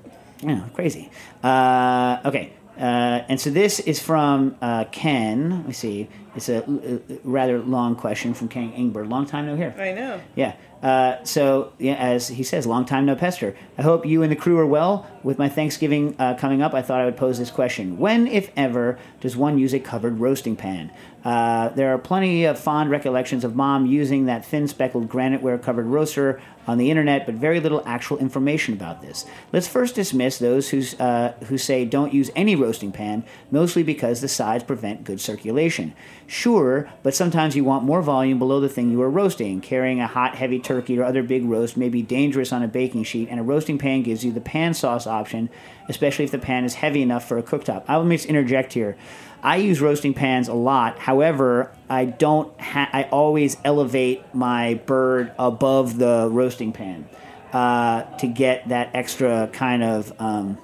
Yeah, 0.44 0.68
crazy. 0.74 1.10
Uh, 1.42 2.20
okay. 2.24 2.52
Uh, 2.76 3.22
and 3.28 3.40
so 3.40 3.50
this 3.50 3.78
is 3.80 4.00
from 4.00 4.56
uh, 4.60 4.84
Ken. 4.90 5.50
Let 5.50 5.66
me 5.68 5.72
see. 5.72 6.08
It's 6.34 6.48
a, 6.48 6.64
uh 6.64 7.14
rather 7.22 7.60
long 7.60 7.94
question 7.94 8.34
from 8.34 8.48
Ken 8.48 8.72
Ingber. 8.72 9.08
Long 9.08 9.26
time 9.26 9.46
no 9.46 9.54
hear. 9.54 9.72
I 9.78 9.92
know. 9.92 10.20
Yeah. 10.34 10.56
Uh, 10.82 11.22
so, 11.24 11.72
yeah, 11.78 11.94
as 11.94 12.28
he 12.28 12.42
says, 12.42 12.66
long 12.66 12.84
time 12.84 13.06
no 13.06 13.14
pester. 13.16 13.56
I 13.78 13.82
hope 13.82 14.04
you 14.04 14.22
and 14.22 14.30
the 14.30 14.36
crew 14.36 14.58
are 14.58 14.66
well. 14.66 15.06
With 15.22 15.38
my 15.38 15.48
Thanksgiving 15.48 16.14
uh, 16.18 16.34
coming 16.34 16.60
up, 16.60 16.74
I 16.74 16.82
thought 16.82 17.00
I 17.00 17.06
would 17.06 17.16
pose 17.16 17.38
this 17.38 17.50
question: 17.50 17.96
When, 17.96 18.26
if 18.26 18.50
ever, 18.56 18.98
does 19.20 19.36
one 19.36 19.56
use 19.56 19.72
a 19.72 19.80
covered 19.80 20.18
roasting 20.18 20.56
pan? 20.56 20.90
Uh, 21.24 21.70
there 21.70 21.94
are 21.94 21.98
plenty 21.98 22.44
of 22.44 22.58
fond 22.58 22.90
recollections 22.90 23.44
of 23.44 23.56
mom 23.56 23.86
using 23.86 24.26
that 24.26 24.44
thin 24.44 24.68
speckled 24.68 25.08
graniteware 25.08 25.60
covered 25.60 25.86
roaster 25.86 26.40
on 26.66 26.78
the 26.78 26.90
internet, 26.90 27.26
but 27.26 27.34
very 27.34 27.60
little 27.60 27.82
actual 27.86 28.18
information 28.18 28.74
about 28.74 29.00
this. 29.02 29.24
Let's 29.52 29.68
first 29.68 29.94
dismiss 29.94 30.38
those 30.38 30.70
who's, 30.70 30.98
uh, 31.00 31.34
who 31.46 31.58
say 31.58 31.84
don't 31.84 32.12
use 32.12 32.30
any 32.36 32.56
roasting 32.56 32.92
pan, 32.92 33.24
mostly 33.50 33.82
because 33.82 34.20
the 34.20 34.28
sides 34.28 34.64
prevent 34.64 35.04
good 35.04 35.20
circulation. 35.20 35.94
Sure, 36.26 36.90
but 37.02 37.14
sometimes 37.14 37.54
you 37.54 37.64
want 37.64 37.84
more 37.84 38.02
volume 38.02 38.38
below 38.38 38.60
the 38.60 38.68
thing 38.68 38.90
you 38.90 39.00
are 39.02 39.10
roasting. 39.10 39.60
Carrying 39.60 40.00
a 40.00 40.06
hot, 40.06 40.36
heavy 40.36 40.58
turkey 40.58 40.98
or 40.98 41.04
other 41.04 41.22
big 41.22 41.44
roast 41.44 41.76
may 41.76 41.88
be 41.88 42.02
dangerous 42.02 42.52
on 42.52 42.62
a 42.62 42.68
baking 42.68 43.04
sheet, 43.04 43.28
and 43.30 43.40
a 43.40 43.42
roasting 43.42 43.78
pan 43.78 44.02
gives 44.02 44.24
you 44.24 44.32
the 44.32 44.40
pan 44.40 44.72
sauce 44.74 45.06
option, 45.06 45.50
especially 45.88 46.24
if 46.24 46.30
the 46.30 46.38
pan 46.38 46.64
is 46.64 46.74
heavy 46.74 47.02
enough 47.02 47.26
for 47.26 47.36
a 47.38 47.42
cooktop. 47.42 47.84
I 47.88 47.98
will 47.98 48.08
just 48.08 48.26
interject 48.26 48.72
here. 48.72 48.96
I 49.44 49.56
use 49.56 49.80
roasting 49.80 50.14
pans 50.14 50.48
a 50.48 50.54
lot. 50.54 50.98
However, 50.98 51.70
I 51.88 52.06
don't. 52.06 52.58
Ha- 52.58 52.88
I 52.92 53.02
always 53.04 53.58
elevate 53.62 54.24
my 54.34 54.74
bird 54.86 55.32
above 55.38 55.98
the 55.98 56.28
roasting 56.32 56.72
pan 56.72 57.06
uh, 57.52 58.02
to 58.16 58.26
get 58.26 58.68
that 58.70 58.90
extra 58.94 59.48
kind 59.52 59.84
of. 59.84 60.12
Um, 60.18 60.58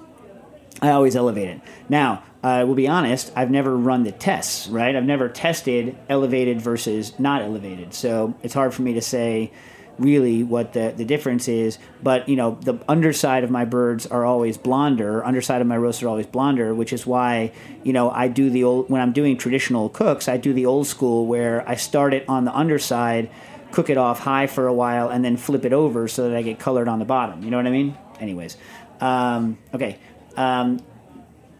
I 0.81 0.89
always 0.89 1.15
elevate 1.15 1.47
it. 1.47 1.61
Now, 1.89 2.23
I 2.43 2.63
will 2.63 2.73
be 2.73 2.87
honest. 2.87 3.31
I've 3.35 3.51
never 3.51 3.77
run 3.77 4.03
the 4.03 4.11
tests. 4.11 4.67
Right. 4.67 4.95
I've 4.95 5.05
never 5.05 5.29
tested 5.29 5.95
elevated 6.09 6.59
versus 6.59 7.19
not 7.19 7.43
elevated. 7.43 7.93
So 7.93 8.33
it's 8.41 8.55
hard 8.55 8.73
for 8.73 8.81
me 8.81 8.93
to 8.93 9.01
say 9.01 9.51
really 9.99 10.43
what 10.43 10.73
the, 10.73 10.93
the 10.95 11.05
difference 11.05 11.47
is. 11.47 11.77
But, 12.01 12.27
you 12.27 12.35
know, 12.35 12.57
the 12.61 12.79
underside 12.87 13.43
of 13.43 13.51
my 13.51 13.65
birds 13.65 14.07
are 14.07 14.25
always 14.25 14.57
blonder, 14.57 15.23
underside 15.23 15.61
of 15.61 15.67
my 15.67 15.77
roasts 15.77 16.01
are 16.03 16.07
always 16.07 16.25
blonder, 16.25 16.73
which 16.73 16.93
is 16.93 17.05
why, 17.05 17.51
you 17.83 17.93
know, 17.93 18.09
I 18.09 18.27
do 18.27 18.49
the 18.49 18.63
old, 18.63 18.89
when 18.89 19.01
I'm 19.01 19.13
doing 19.13 19.37
traditional 19.37 19.89
cooks, 19.89 20.27
I 20.27 20.37
do 20.37 20.53
the 20.53 20.65
old 20.65 20.87
school 20.87 21.25
where 21.25 21.67
I 21.69 21.75
start 21.75 22.13
it 22.13 22.27
on 22.27 22.45
the 22.45 22.55
underside, 22.55 23.29
cook 23.71 23.89
it 23.89 23.97
off 23.97 24.19
high 24.19 24.47
for 24.47 24.67
a 24.67 24.73
while, 24.73 25.09
and 25.09 25.23
then 25.23 25.37
flip 25.37 25.65
it 25.65 25.73
over 25.73 26.07
so 26.07 26.29
that 26.29 26.37
I 26.37 26.41
get 26.41 26.59
colored 26.59 26.87
on 26.87 26.99
the 26.99 27.05
bottom. 27.05 27.43
You 27.43 27.51
know 27.51 27.57
what 27.57 27.67
I 27.67 27.71
mean? 27.71 27.97
Anyways. 28.19 28.57
Um, 28.99 29.57
okay. 29.73 29.97
Um, 30.37 30.79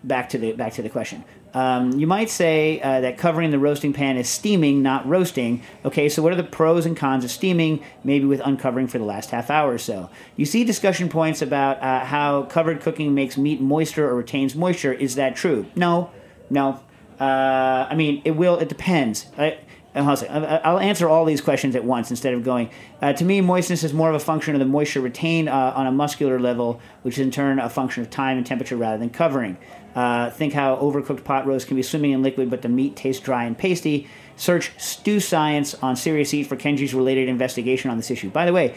back 0.04 0.30
to 0.30 0.38
the 0.38 0.54
back 0.54 0.74
to 0.74 0.82
the 0.82 0.90
question. 0.90 1.24
Um, 1.54 2.00
you 2.00 2.08
might 2.08 2.30
say 2.30 2.80
uh, 2.82 3.02
that 3.02 3.18
covering 3.18 3.52
the 3.52 3.60
roasting 3.60 3.94
pan 3.94 4.18
is 4.18 4.30
steaming, 4.30 4.82
not 4.82 5.08
roasting. 5.08 5.62
Okay, 5.84 6.08
so 6.08 6.22
what 6.22 6.32
are 6.32 6.38
the 6.38 6.44
pros 6.44 6.86
and 6.86 6.96
cons 6.96 7.24
of 7.24 7.32
steaming? 7.32 7.84
Maybe 8.04 8.26
with 8.26 8.42
uncovering 8.44 8.88
for 8.88 8.98
the 8.98 9.06
last 9.06 9.32
half 9.32 9.50
hour 9.50 9.74
or 9.74 9.78
so. 9.78 10.10
You 10.36 10.46
see 10.46 10.64
discussion 10.64 11.10
points 11.10 11.42
about 11.42 11.82
uh, 11.82 12.06
how 12.06 12.44
covered 12.44 12.82
cooking 12.82 13.14
makes 13.14 13.38
meat 13.38 13.60
moister 13.60 14.10
or 14.10 14.16
retains 14.16 14.56
moisture. 14.56 14.94
Is 14.94 15.16
that 15.16 15.36
true? 15.36 15.66
No, 15.76 16.12
no. 16.50 16.80
Uh, 17.20 17.88
I 17.90 17.96
mean, 17.96 18.22
it 18.24 18.32
will. 18.32 18.58
It 18.58 18.70
depends. 18.70 19.28
I, 19.38 19.58
I'll 19.94 20.80
answer 20.80 21.10
all 21.10 21.26
these 21.26 21.42
questions 21.42 21.76
at 21.76 21.84
once 21.84 22.10
instead 22.10 22.34
of 22.34 22.44
going. 22.44 22.70
Uh, 23.02 23.12
to 23.12 23.26
me, 23.26 23.42
moistness 23.42 23.84
is 23.84 23.94
more 23.94 24.08
of 24.10 24.16
a 24.16 24.20
function 24.20 24.56
of 24.56 24.60
the 24.60 24.66
moisture 24.66 25.02
retained 25.02 25.50
uh, 25.50 25.74
on 25.76 25.86
a 25.86 25.92
muscular 25.92 26.40
level, 26.40 26.80
which 27.02 27.16
is 27.16 27.20
in 27.20 27.30
turn 27.30 27.60
a 27.60 27.70
function 27.70 28.02
of 28.02 28.10
time 28.10 28.38
and 28.38 28.46
temperature 28.46 28.78
rather 28.78 28.98
than 28.98 29.10
covering. 29.10 29.58
Uh, 29.96 30.30
think 30.30 30.54
how 30.54 30.76
overcooked 30.78 31.24
pot 31.24 31.46
roast 31.46 31.68
can 31.68 31.76
be 31.76 31.84
swimming 31.84 32.12
in 32.12 32.22
liquid, 32.22 32.50
but 32.50 32.62
the 32.62 32.70
meat 32.70 32.96
tastes 32.96 33.22
dry 33.22 33.44
and 33.44 33.58
pasty. 33.58 34.08
Search 34.38 34.72
Stew 34.78 35.20
Science 35.20 35.76
on 35.76 35.96
Serious 35.96 36.34
Eat 36.34 36.48
for 36.48 36.56
Kenji's 36.56 36.94
related 36.94 37.30
investigation 37.30 37.92
on 37.92 37.98
this 37.98 38.10
issue. 38.10 38.30
By 38.30 38.46
the 38.46 38.54
way, 38.54 38.74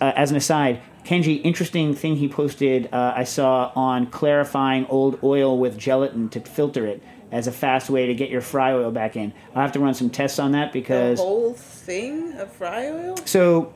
uh, 0.00 0.12
as 0.16 0.30
an 0.30 0.36
aside, 0.36 0.80
Kenji, 1.04 1.40
interesting 1.44 1.94
thing 1.94 2.16
he 2.16 2.28
posted. 2.28 2.88
Uh, 2.92 3.14
I 3.16 3.24
saw 3.24 3.72
on 3.74 4.06
clarifying 4.06 4.86
old 4.86 5.18
oil 5.22 5.58
with 5.58 5.78
gelatin 5.78 6.28
to 6.30 6.40
filter 6.40 6.86
it 6.86 7.02
as 7.30 7.46
a 7.46 7.52
fast 7.52 7.88
way 7.88 8.06
to 8.06 8.14
get 8.14 8.28
your 8.28 8.42
fry 8.42 8.72
oil 8.72 8.90
back 8.90 9.16
in. 9.16 9.32
I'll 9.54 9.62
have 9.62 9.72
to 9.72 9.80
run 9.80 9.94
some 9.94 10.10
tests 10.10 10.38
on 10.38 10.52
that 10.52 10.72
The 10.72 10.80
because 10.80 11.18
whole 11.18 11.54
thing 11.54 12.32
of 12.34 12.52
fry 12.52 12.88
oil? 12.90 13.16
so. 13.24 13.72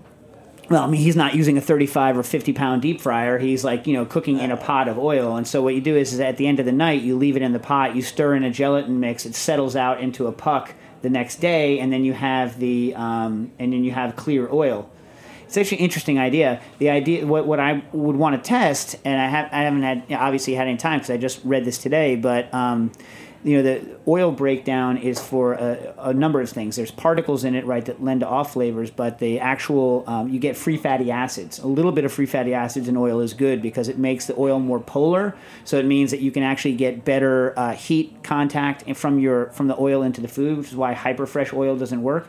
Well, 0.69 0.83
I 0.83 0.89
mean, 0.89 1.01
he's 1.01 1.15
not 1.15 1.35
using 1.35 1.57
a 1.57 1.61
35 1.61 2.19
or 2.19 2.23
50 2.25 2.53
pound 2.53 2.83
deep 2.83 3.01
fryer. 3.01 3.39
He's 3.39 3.63
like, 3.63 3.87
you 3.87 3.93
know, 3.93 4.05
cooking 4.05 4.41
in 4.41 4.51
a 4.51 4.57
pot 4.57 4.89
of 4.89 4.99
oil. 4.99 5.37
And 5.37 5.47
so 5.47 5.63
what 5.63 5.75
you 5.75 5.81
do 5.81 5.97
is, 5.97 6.13
is 6.13 6.19
at 6.19 6.39
the 6.39 6.47
end 6.47 6.59
of 6.59 6.67
the 6.67 6.73
night, 6.73 7.03
you 7.03 7.17
leave 7.17 7.37
it 7.37 7.43
in 7.43 7.53
the 7.53 7.61
pot, 7.61 7.95
you 7.95 8.03
stir 8.03 8.35
in 8.35 8.43
a 8.43 8.51
gelatin 8.51 8.99
mix, 8.99 9.27
it 9.27 9.37
settles 9.37 9.77
out 9.77 10.01
into 10.01 10.27
a 10.27 10.33
puck 10.33 10.75
the 11.03 11.11
next 11.11 11.37
day, 11.37 11.79
and 11.79 11.93
then 11.93 12.05
you 12.05 12.13
have 12.13 12.59
the, 12.59 12.95
um, 12.97 13.53
and 13.61 13.73
then 13.73 13.85
you 13.85 13.93
have 13.93 14.17
clear 14.17 14.51
oil. 14.53 14.91
It's 15.45 15.57
actually 15.57 15.79
an 15.79 15.85
interesting 15.85 16.19
idea. 16.19 16.61
The 16.79 16.91
idea, 16.91 17.25
what, 17.25 17.47
what 17.47 17.61
I 17.61 17.85
would 17.93 18.17
want 18.17 18.43
to 18.43 18.49
test, 18.49 18.97
and 19.05 19.21
I, 19.21 19.29
have, 19.29 19.49
I 19.53 19.63
haven't 19.63 19.83
had 19.83 20.05
obviously 20.11 20.55
had 20.55 20.67
any 20.67 20.77
time 20.77 20.99
because 20.99 21.11
I 21.11 21.17
just 21.17 21.41
read 21.45 21.65
this 21.65 21.79
today, 21.79 22.17
but 22.17 22.53
um, 22.53 22.91
you 23.45 23.57
know 23.57 23.63
the 23.63 23.97
oil 24.09 24.33
breakdown 24.33 24.97
is 24.97 25.21
for 25.21 25.55
a, 25.55 25.95
a 25.99 26.15
number 26.15 26.41
of 26.41 26.51
things. 26.51 26.77
There's 26.77 26.91
particles 26.91 27.45
in 27.45 27.55
it, 27.55 27.65
right, 27.65 27.85
that 27.85 28.03
lend 28.03 28.21
to 28.21 28.29
off 28.29 28.53
flavors, 28.53 28.91
but 28.91 29.19
the 29.19 29.41
actual 29.41 30.05
um, 30.07 30.29
you 30.29 30.39
get 30.39 30.57
free 30.57 30.77
fatty 30.77 31.11
acids. 31.11 31.59
A 31.59 31.67
little 31.67 31.93
bit 31.93 32.05
of 32.05 32.13
free 32.13 32.27
fatty 32.27 32.55
acids 32.55 32.89
in 32.89 32.97
oil 32.97 33.21
is 33.21 33.35
good 33.35 33.63
because 33.63 33.89
it 33.89 33.99
makes 33.99 34.27
the 34.27 34.39
oil 34.39 34.59
more 34.59 34.81
polar. 34.81 35.37
So 35.65 35.79
it 35.79 35.85
means 35.85 36.11
that 36.11 36.21
you 36.21 36.31
can 36.31 36.43
actually 36.43 36.77
get 36.77 37.05
better 37.05 37.59
uh, 37.59 37.73
heat 37.73 38.23
contact 38.23 38.97
from 38.97 39.19
your 39.19 39.47
from 39.51 39.69
the 39.69 39.79
oil 39.79 40.03
into 40.03 40.21
the 40.21 40.29
food, 40.29 40.59
which 40.59 40.69
is 40.69 40.77
why 40.77 40.93
hyper 40.93 41.27
fresh 41.27 41.53
oil 41.53 41.77
doesn't 41.77 42.03
work 42.03 42.29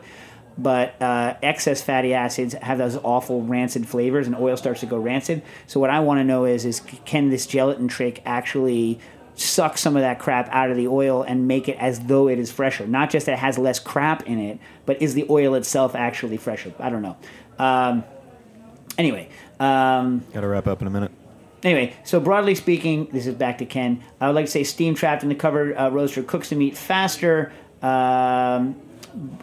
but 0.58 1.00
uh, 1.00 1.36
excess 1.40 1.80
fatty 1.80 2.12
acids 2.12 2.52
have 2.54 2.78
those 2.78 2.96
awful 2.96 3.42
rancid 3.42 3.86
flavors, 3.86 4.26
and 4.26 4.34
oil 4.34 4.56
starts 4.56 4.80
to 4.80 4.86
go 4.86 4.98
rancid. 4.98 5.42
So 5.68 5.78
what 5.78 5.88
I 5.88 6.00
want 6.00 6.18
to 6.18 6.24
know 6.24 6.44
is, 6.44 6.64
is 6.64 6.80
can 7.04 7.30
this 7.30 7.46
gelatin 7.46 7.86
trick 7.86 8.20
actually 8.26 8.98
suck 9.40 9.78
some 9.78 9.96
of 9.96 10.02
that 10.02 10.18
crap 10.18 10.48
out 10.50 10.70
of 10.70 10.76
the 10.76 10.88
oil 10.88 11.22
and 11.22 11.46
make 11.46 11.68
it 11.68 11.76
as 11.78 12.00
though 12.00 12.28
it 12.28 12.38
is 12.38 12.50
fresher? 12.50 12.86
Not 12.86 13.10
just 13.10 13.26
that 13.26 13.32
it 13.32 13.38
has 13.38 13.58
less 13.58 13.78
crap 13.78 14.26
in 14.26 14.38
it, 14.38 14.58
but 14.86 15.00
is 15.00 15.14
the 15.14 15.26
oil 15.30 15.54
itself 15.54 15.94
actually 15.94 16.36
fresher? 16.36 16.72
I 16.78 16.90
don't 16.90 17.02
know. 17.02 17.16
Um, 17.58 18.04
anyway. 18.96 19.28
Um, 19.60 20.24
Got 20.32 20.40
to 20.40 20.48
wrap 20.48 20.66
up 20.66 20.80
in 20.80 20.86
a 20.86 20.90
minute. 20.90 21.12
Anyway, 21.62 21.96
so 22.04 22.20
broadly 22.20 22.54
speaking, 22.54 23.08
this 23.12 23.26
is 23.26 23.34
back 23.34 23.58
to 23.58 23.66
Ken. 23.66 24.02
I 24.20 24.28
would 24.28 24.36
like 24.36 24.46
to 24.46 24.50
say 24.50 24.62
steam 24.62 24.94
trapped 24.94 25.24
in 25.24 25.28
the 25.28 25.34
covered 25.34 25.76
uh, 25.76 25.90
roaster 25.90 26.22
cooks 26.22 26.50
the 26.50 26.56
meat 26.56 26.76
faster. 26.76 27.52
Um, 27.82 28.76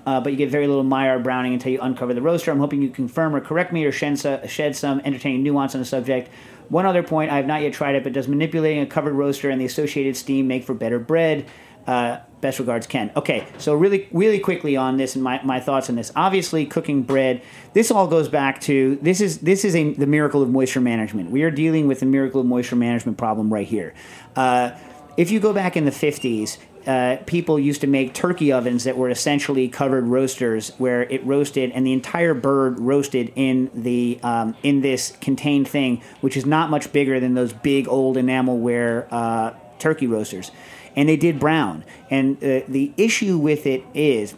uh, 0.05 0.21
but 0.21 0.31
you 0.31 0.37
get 0.37 0.49
very 0.49 0.67
little 0.67 0.83
Maillard 0.83 1.23
browning 1.23 1.53
until 1.53 1.71
you 1.71 1.81
uncover 1.81 2.13
the 2.13 2.21
roaster. 2.21 2.51
I'm 2.51 2.59
hoping 2.59 2.81
you 2.81 2.89
confirm 2.89 3.35
or 3.35 3.41
correct 3.41 3.73
me 3.73 3.83
or 3.85 3.91
shed, 3.91 4.19
shed 4.49 4.75
some 4.75 5.01
entertaining 5.03 5.43
nuance 5.43 5.75
on 5.75 5.81
the 5.81 5.85
subject. 5.85 6.29
One 6.70 6.86
other 6.86 7.03
point, 7.03 7.32
I 7.32 7.38
have 7.38 7.45
not 7.45 7.61
yet 7.61 7.74
tried 7.74 7.95
it, 7.95 8.03
but 8.03 8.13
does 8.13 8.28
manipulating 8.28 8.82
a 8.82 8.86
covered 8.86 9.13
roaster 9.13 9.49
and 9.49 9.59
the 9.59 9.66
associated 9.66 10.18
steam 10.18 10.47
make 10.47 10.63
for 10.63 10.74
better 10.74 10.99
bread? 10.99 11.45
Uh, 11.88 12.20
best 12.41 12.57
regards, 12.57 12.88
Ken. 12.88 13.11
Okay, 13.16 13.47
so 13.59 13.76
really, 13.76 14.07
really 14.11 14.39
quickly 14.39 14.76
on 14.76 14.97
this 14.97 15.16
and 15.16 15.24
my, 15.24 15.41
my 15.43 15.59
thoughts 15.59 15.89
on 15.89 15.95
this. 15.95 16.11
Obviously, 16.16 16.66
cooking 16.66 17.03
bread. 17.03 17.41
This 17.74 17.91
all 17.91 18.07
goes 18.07 18.28
back 18.28 18.59
to 18.61 18.97
this 19.01 19.22
is 19.22 19.39
this 19.39 19.63
is 19.63 19.76
a, 19.76 19.93
the 19.93 20.07
miracle 20.07 20.41
of 20.41 20.49
moisture 20.49 20.82
management. 20.82 21.30
We 21.30 21.43
are 21.43 21.51
dealing 21.51 21.88
with 21.88 21.99
the 21.99 22.07
miracle 22.07 22.41
of 22.41 22.47
moisture 22.47 22.76
management 22.76 23.20
problem 23.20 23.53
right 23.53 23.68
here. 23.68 23.93
Uh, 24.36 24.72
if 25.16 25.30
you 25.32 25.39
go 25.39 25.53
back 25.53 25.78
in 25.78 25.86
the 25.86 25.91
50s, 25.91 26.57
uh, 26.88 27.17
people 27.25 27.59
used 27.59 27.81
to 27.81 27.88
make 27.88 28.13
turkey 28.13 28.51
ovens 28.51 28.83
that 28.83 28.97
were 28.97 29.09
essentially 29.09 29.67
covered 29.67 30.05
roasters, 30.05 30.69
where 30.77 31.03
it 31.03 31.23
roasted 31.25 31.71
and 31.71 31.86
the 31.86 31.93
entire 31.93 32.33
bird 32.33 32.79
roasted 32.79 33.31
in 33.36 33.71
the 33.73 34.19
um, 34.23 34.55
in 34.63 34.81
this 34.81 35.15
contained 35.21 35.67
thing, 35.67 36.01
which 36.21 36.38
is 36.38 36.45
not 36.45 36.69
much 36.69 36.91
bigger 36.91 37.19
than 37.19 37.33
those 37.33 37.53
big 37.53 37.88
old 37.88 38.17
enamelware 38.17 39.07
uh, 39.11 39.53
turkey 39.79 40.07
roasters, 40.07 40.51
and 40.95 41.09
they 41.09 41.17
did 41.17 41.39
brown. 41.39 41.83
And 42.09 42.38
uh, 42.38 42.61
the 42.67 42.93
issue 42.97 43.38
with 43.38 43.65
it 43.65 43.83
is 43.93 44.36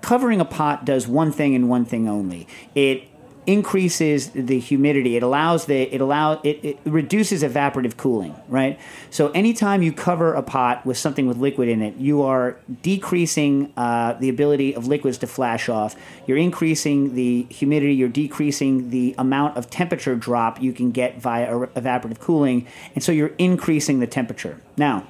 covering 0.00 0.40
a 0.40 0.44
pot 0.44 0.84
does 0.84 1.08
one 1.08 1.32
thing 1.32 1.54
and 1.54 1.68
one 1.68 1.84
thing 1.84 2.08
only. 2.08 2.46
It 2.74 3.08
increases 3.46 4.30
the 4.30 4.58
humidity. 4.58 5.16
It 5.16 5.22
allows 5.22 5.66
the 5.66 5.82
it 5.82 6.00
allow 6.00 6.40
it, 6.42 6.64
it 6.64 6.78
reduces 6.84 7.42
evaporative 7.42 7.96
cooling, 7.96 8.34
right? 8.48 8.78
So 9.10 9.30
anytime 9.30 9.82
you 9.82 9.92
cover 9.92 10.34
a 10.34 10.42
pot 10.42 10.84
with 10.86 10.96
something 10.96 11.26
with 11.26 11.36
liquid 11.36 11.68
in 11.68 11.82
it, 11.82 11.96
you 11.96 12.22
are 12.22 12.56
decreasing 12.82 13.72
uh, 13.76 14.14
the 14.14 14.28
ability 14.28 14.74
of 14.74 14.86
liquids 14.86 15.18
to 15.18 15.26
flash 15.26 15.68
off. 15.68 15.96
You're 16.26 16.38
increasing 16.38 17.14
the 17.14 17.46
humidity. 17.50 17.94
You're 17.94 18.08
decreasing 18.08 18.90
the 18.90 19.14
amount 19.18 19.56
of 19.56 19.70
temperature 19.70 20.14
drop 20.14 20.62
you 20.62 20.72
can 20.72 20.90
get 20.90 21.20
via 21.20 21.48
evaporative 21.48 22.20
cooling, 22.20 22.66
and 22.94 23.04
so 23.04 23.12
you're 23.12 23.34
increasing 23.38 24.00
the 24.00 24.06
temperature. 24.06 24.60
Now 24.76 25.06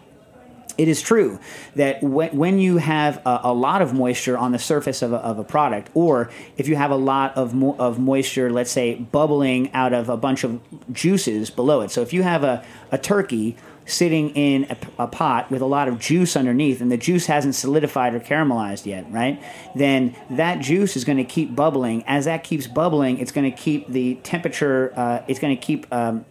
it 0.77 0.89
is 0.89 1.03
true 1.03 1.39
that 1.77 2.03
when, 2.03 2.59
you 2.59 2.79
have 2.79 3.19
a, 3.27 3.41
a, 3.45 3.53
lot 3.53 3.83
of 3.83 3.93
moisture 3.95 4.37
on 4.37 4.53
the 4.53 4.59
surface 4.59 5.03
of 5.03 5.13
a, 5.13 5.17
of 5.17 5.39
a 5.39 5.45
product, 5.45 5.91
or 5.95 6.31
if 6.57 6.69
you 6.69 6.77
have 6.77 6.91
a 6.91 6.97
lot 6.97 7.37
of, 7.37 7.55
mo- 7.55 7.77
of 7.79 7.99
moisture, 7.99 8.51
let's 8.51 8.71
say, 8.71 8.95
bubbling 8.95 9.73
out 9.73 9.93
of 9.93 10.09
a 10.09 10.17
bunch 10.17 10.45
of 10.45 10.61
juices 10.93 11.51
below 11.51 11.81
it. 11.81 11.91
So 11.91 12.01
if 12.03 12.13
you 12.13 12.23
have 12.23 12.45
a, 12.45 12.65
a 12.91 12.99
turkey 12.99 13.57
sitting 13.87 14.31
in 14.31 14.65
a, 14.71 15.05
a, 15.05 15.07
pot 15.07 15.51
with 15.51 15.61
a 15.61 15.67
lot 15.67 15.89
of 15.89 15.99
juice 15.99 16.37
underneath 16.37 16.81
and 16.81 16.91
the 16.91 16.97
juice 16.97 17.27
hasn't 17.27 17.55
solidified 17.55 18.15
or 18.15 18.21
caramelized 18.21 18.87
yet, 18.87 19.11
right? 19.11 19.43
Then 19.75 20.17
that 20.31 20.61
juice 20.61 20.97
is 20.97 21.05
going 21.05 21.19
to 21.19 21.25
keep 21.25 21.55
bubbling. 21.55 22.03
As 22.07 22.25
that 22.25 22.45
keeps 22.45 22.67
bubbling, 22.67 23.19
it's 23.19 23.33
going 23.33 23.51
to 23.51 23.57
keep 23.57 23.89
the 23.89 24.15
temperature, 24.17 24.93
uh, 24.97 25.23
it's 25.29 25.39
going 25.39 25.55
to 25.55 25.63
keep, 25.63 25.93
um, 25.93 26.25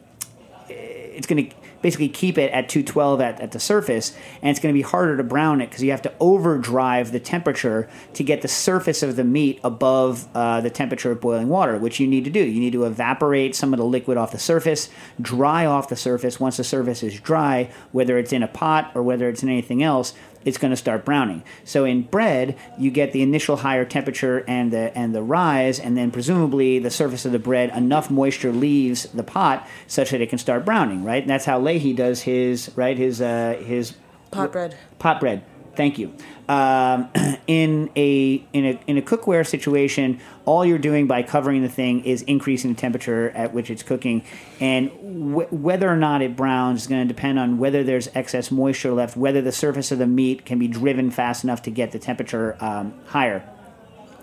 it's 0.67 1.27
going 1.27 1.49
to 1.49 1.55
basically 1.83 2.09
keep 2.09 2.39
it 2.39 2.51
at 2.51 2.67
212 2.67 3.21
at, 3.21 3.39
at 3.39 3.51
the 3.51 3.59
surface, 3.59 4.15
and 4.41 4.49
it's 4.49 4.59
going 4.59 4.73
to 4.73 4.77
be 4.77 4.81
harder 4.81 5.15
to 5.17 5.23
brown 5.23 5.61
it 5.61 5.69
because 5.69 5.83
you 5.83 5.91
have 5.91 6.01
to 6.01 6.13
overdrive 6.19 7.11
the 7.11 7.19
temperature 7.19 7.87
to 8.13 8.23
get 8.23 8.41
the 8.41 8.47
surface 8.47 9.03
of 9.03 9.15
the 9.15 9.23
meat 9.23 9.59
above 9.63 10.27
uh, 10.33 10.61
the 10.61 10.71
temperature 10.71 11.11
of 11.11 11.21
boiling 11.21 11.49
water, 11.49 11.77
which 11.77 11.99
you 11.99 12.07
need 12.07 12.23
to 12.23 12.31
do. 12.31 12.39
You 12.39 12.59
need 12.59 12.73
to 12.73 12.85
evaporate 12.85 13.55
some 13.55 13.73
of 13.73 13.77
the 13.77 13.85
liquid 13.85 14.17
off 14.17 14.31
the 14.31 14.39
surface, 14.39 14.89
dry 15.21 15.65
off 15.65 15.89
the 15.89 15.95
surface. 15.95 16.39
Once 16.39 16.57
the 16.57 16.63
surface 16.63 17.03
is 17.03 17.19
dry, 17.19 17.69
whether 17.91 18.17
it's 18.17 18.33
in 18.33 18.41
a 18.41 18.47
pot 18.47 18.91
or 18.95 19.03
whether 19.03 19.29
it's 19.29 19.43
in 19.43 19.49
anything 19.49 19.83
else, 19.83 20.13
it's 20.45 20.57
going 20.57 20.71
to 20.71 20.77
start 20.77 21.05
browning. 21.05 21.43
So 21.63 21.85
in 21.85 22.03
bread, 22.03 22.57
you 22.77 22.91
get 22.91 23.11
the 23.11 23.21
initial 23.21 23.57
higher 23.57 23.85
temperature 23.85 24.43
and 24.47 24.71
the 24.71 24.95
and 24.97 25.13
the 25.13 25.23
rise, 25.23 25.79
and 25.79 25.97
then 25.97 26.11
presumably 26.11 26.79
the 26.79 26.91
surface 26.91 27.25
of 27.25 27.31
the 27.31 27.39
bread 27.39 27.69
enough 27.75 28.09
moisture 28.09 28.51
leaves 28.51 29.03
the 29.05 29.23
pot 29.23 29.67
such 29.87 30.11
that 30.11 30.21
it 30.21 30.29
can 30.29 30.39
start 30.39 30.65
browning. 30.65 31.03
Right, 31.03 31.23
and 31.23 31.29
that's 31.29 31.45
how 31.45 31.59
Lahey 31.61 31.95
does 31.95 32.21
his 32.21 32.71
right 32.75 32.97
his 32.97 33.21
uh, 33.21 33.61
his 33.63 33.93
Pot 34.31 34.51
bread. 34.51 34.75
pot 34.99 35.19
bread. 35.19 35.43
Thank 35.75 35.97
you. 35.99 36.13
Um, 36.49 37.09
in 37.47 37.89
a 37.95 38.43
in 38.53 38.65
a 38.65 38.79
in 38.87 38.97
a 38.97 39.01
cookware 39.01 39.47
situation, 39.47 40.19
all 40.45 40.65
you're 40.65 40.77
doing 40.77 41.07
by 41.07 41.23
covering 41.23 41.61
the 41.61 41.69
thing 41.69 42.03
is 42.03 42.21
increasing 42.23 42.73
the 42.73 42.79
temperature 42.79 43.29
at 43.31 43.53
which 43.53 43.69
it's 43.69 43.83
cooking, 43.83 44.23
and 44.59 44.89
wh- 44.89 45.51
whether 45.53 45.89
or 45.89 45.95
not 45.95 46.21
it 46.21 46.35
browns 46.35 46.81
is 46.81 46.87
going 46.87 47.07
to 47.07 47.13
depend 47.13 47.39
on 47.39 47.57
whether 47.57 47.83
there's 47.83 48.09
excess 48.13 48.51
moisture 48.51 48.91
left, 48.91 49.15
whether 49.15 49.41
the 49.41 49.51
surface 49.51 49.91
of 49.91 49.99
the 49.99 50.07
meat 50.07 50.45
can 50.45 50.59
be 50.59 50.67
driven 50.67 51.11
fast 51.11 51.43
enough 51.43 51.61
to 51.61 51.71
get 51.71 51.91
the 51.91 51.99
temperature 51.99 52.57
um, 52.59 52.93
higher. 53.07 53.47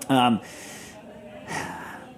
Um, 0.09 0.41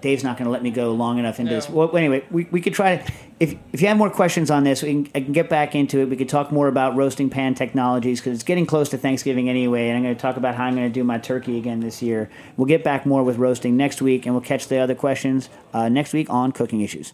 Dave's 0.03 0.21
not 0.21 0.37
going 0.37 0.45
to 0.45 0.51
let 0.51 0.61
me 0.61 0.69
go 0.69 0.91
long 0.91 1.17
enough 1.17 1.39
into 1.39 1.53
this. 1.53 1.69
Well, 1.69 1.95
anyway, 1.95 2.25
we, 2.29 2.43
we 2.51 2.59
could 2.59 2.73
try 2.73 2.97
to. 2.97 3.13
If, 3.39 3.55
if 3.71 3.81
you 3.81 3.87
have 3.87 3.95
more 3.95 4.09
questions 4.09 4.51
on 4.51 4.65
this, 4.65 4.83
we 4.83 4.91
can, 4.91 5.11
I 5.15 5.21
can 5.21 5.31
get 5.31 5.47
back 5.49 5.75
into 5.75 6.01
it. 6.01 6.09
We 6.09 6.17
could 6.17 6.27
talk 6.27 6.51
more 6.51 6.67
about 6.67 6.97
roasting 6.97 7.29
pan 7.29 7.55
technologies 7.55 8.19
because 8.19 8.33
it's 8.33 8.43
getting 8.43 8.65
close 8.65 8.89
to 8.89 8.97
Thanksgiving 8.97 9.47
anyway, 9.47 9.87
and 9.87 9.95
I'm 9.95 10.03
going 10.03 10.13
to 10.13 10.21
talk 10.21 10.35
about 10.35 10.55
how 10.55 10.65
I'm 10.65 10.75
going 10.75 10.87
to 10.87 10.93
do 10.93 11.05
my 11.05 11.19
turkey 11.19 11.57
again 11.57 11.79
this 11.79 12.01
year. 12.01 12.29
We'll 12.57 12.67
get 12.67 12.83
back 12.83 13.05
more 13.05 13.23
with 13.23 13.37
roasting 13.37 13.77
next 13.77 14.01
week, 14.01 14.25
and 14.25 14.35
we'll 14.35 14.43
catch 14.43 14.67
the 14.67 14.79
other 14.79 14.93
questions 14.93 15.49
uh, 15.73 15.87
next 15.87 16.11
week 16.11 16.29
on 16.29 16.51
cooking 16.51 16.81
issues. 16.81 17.13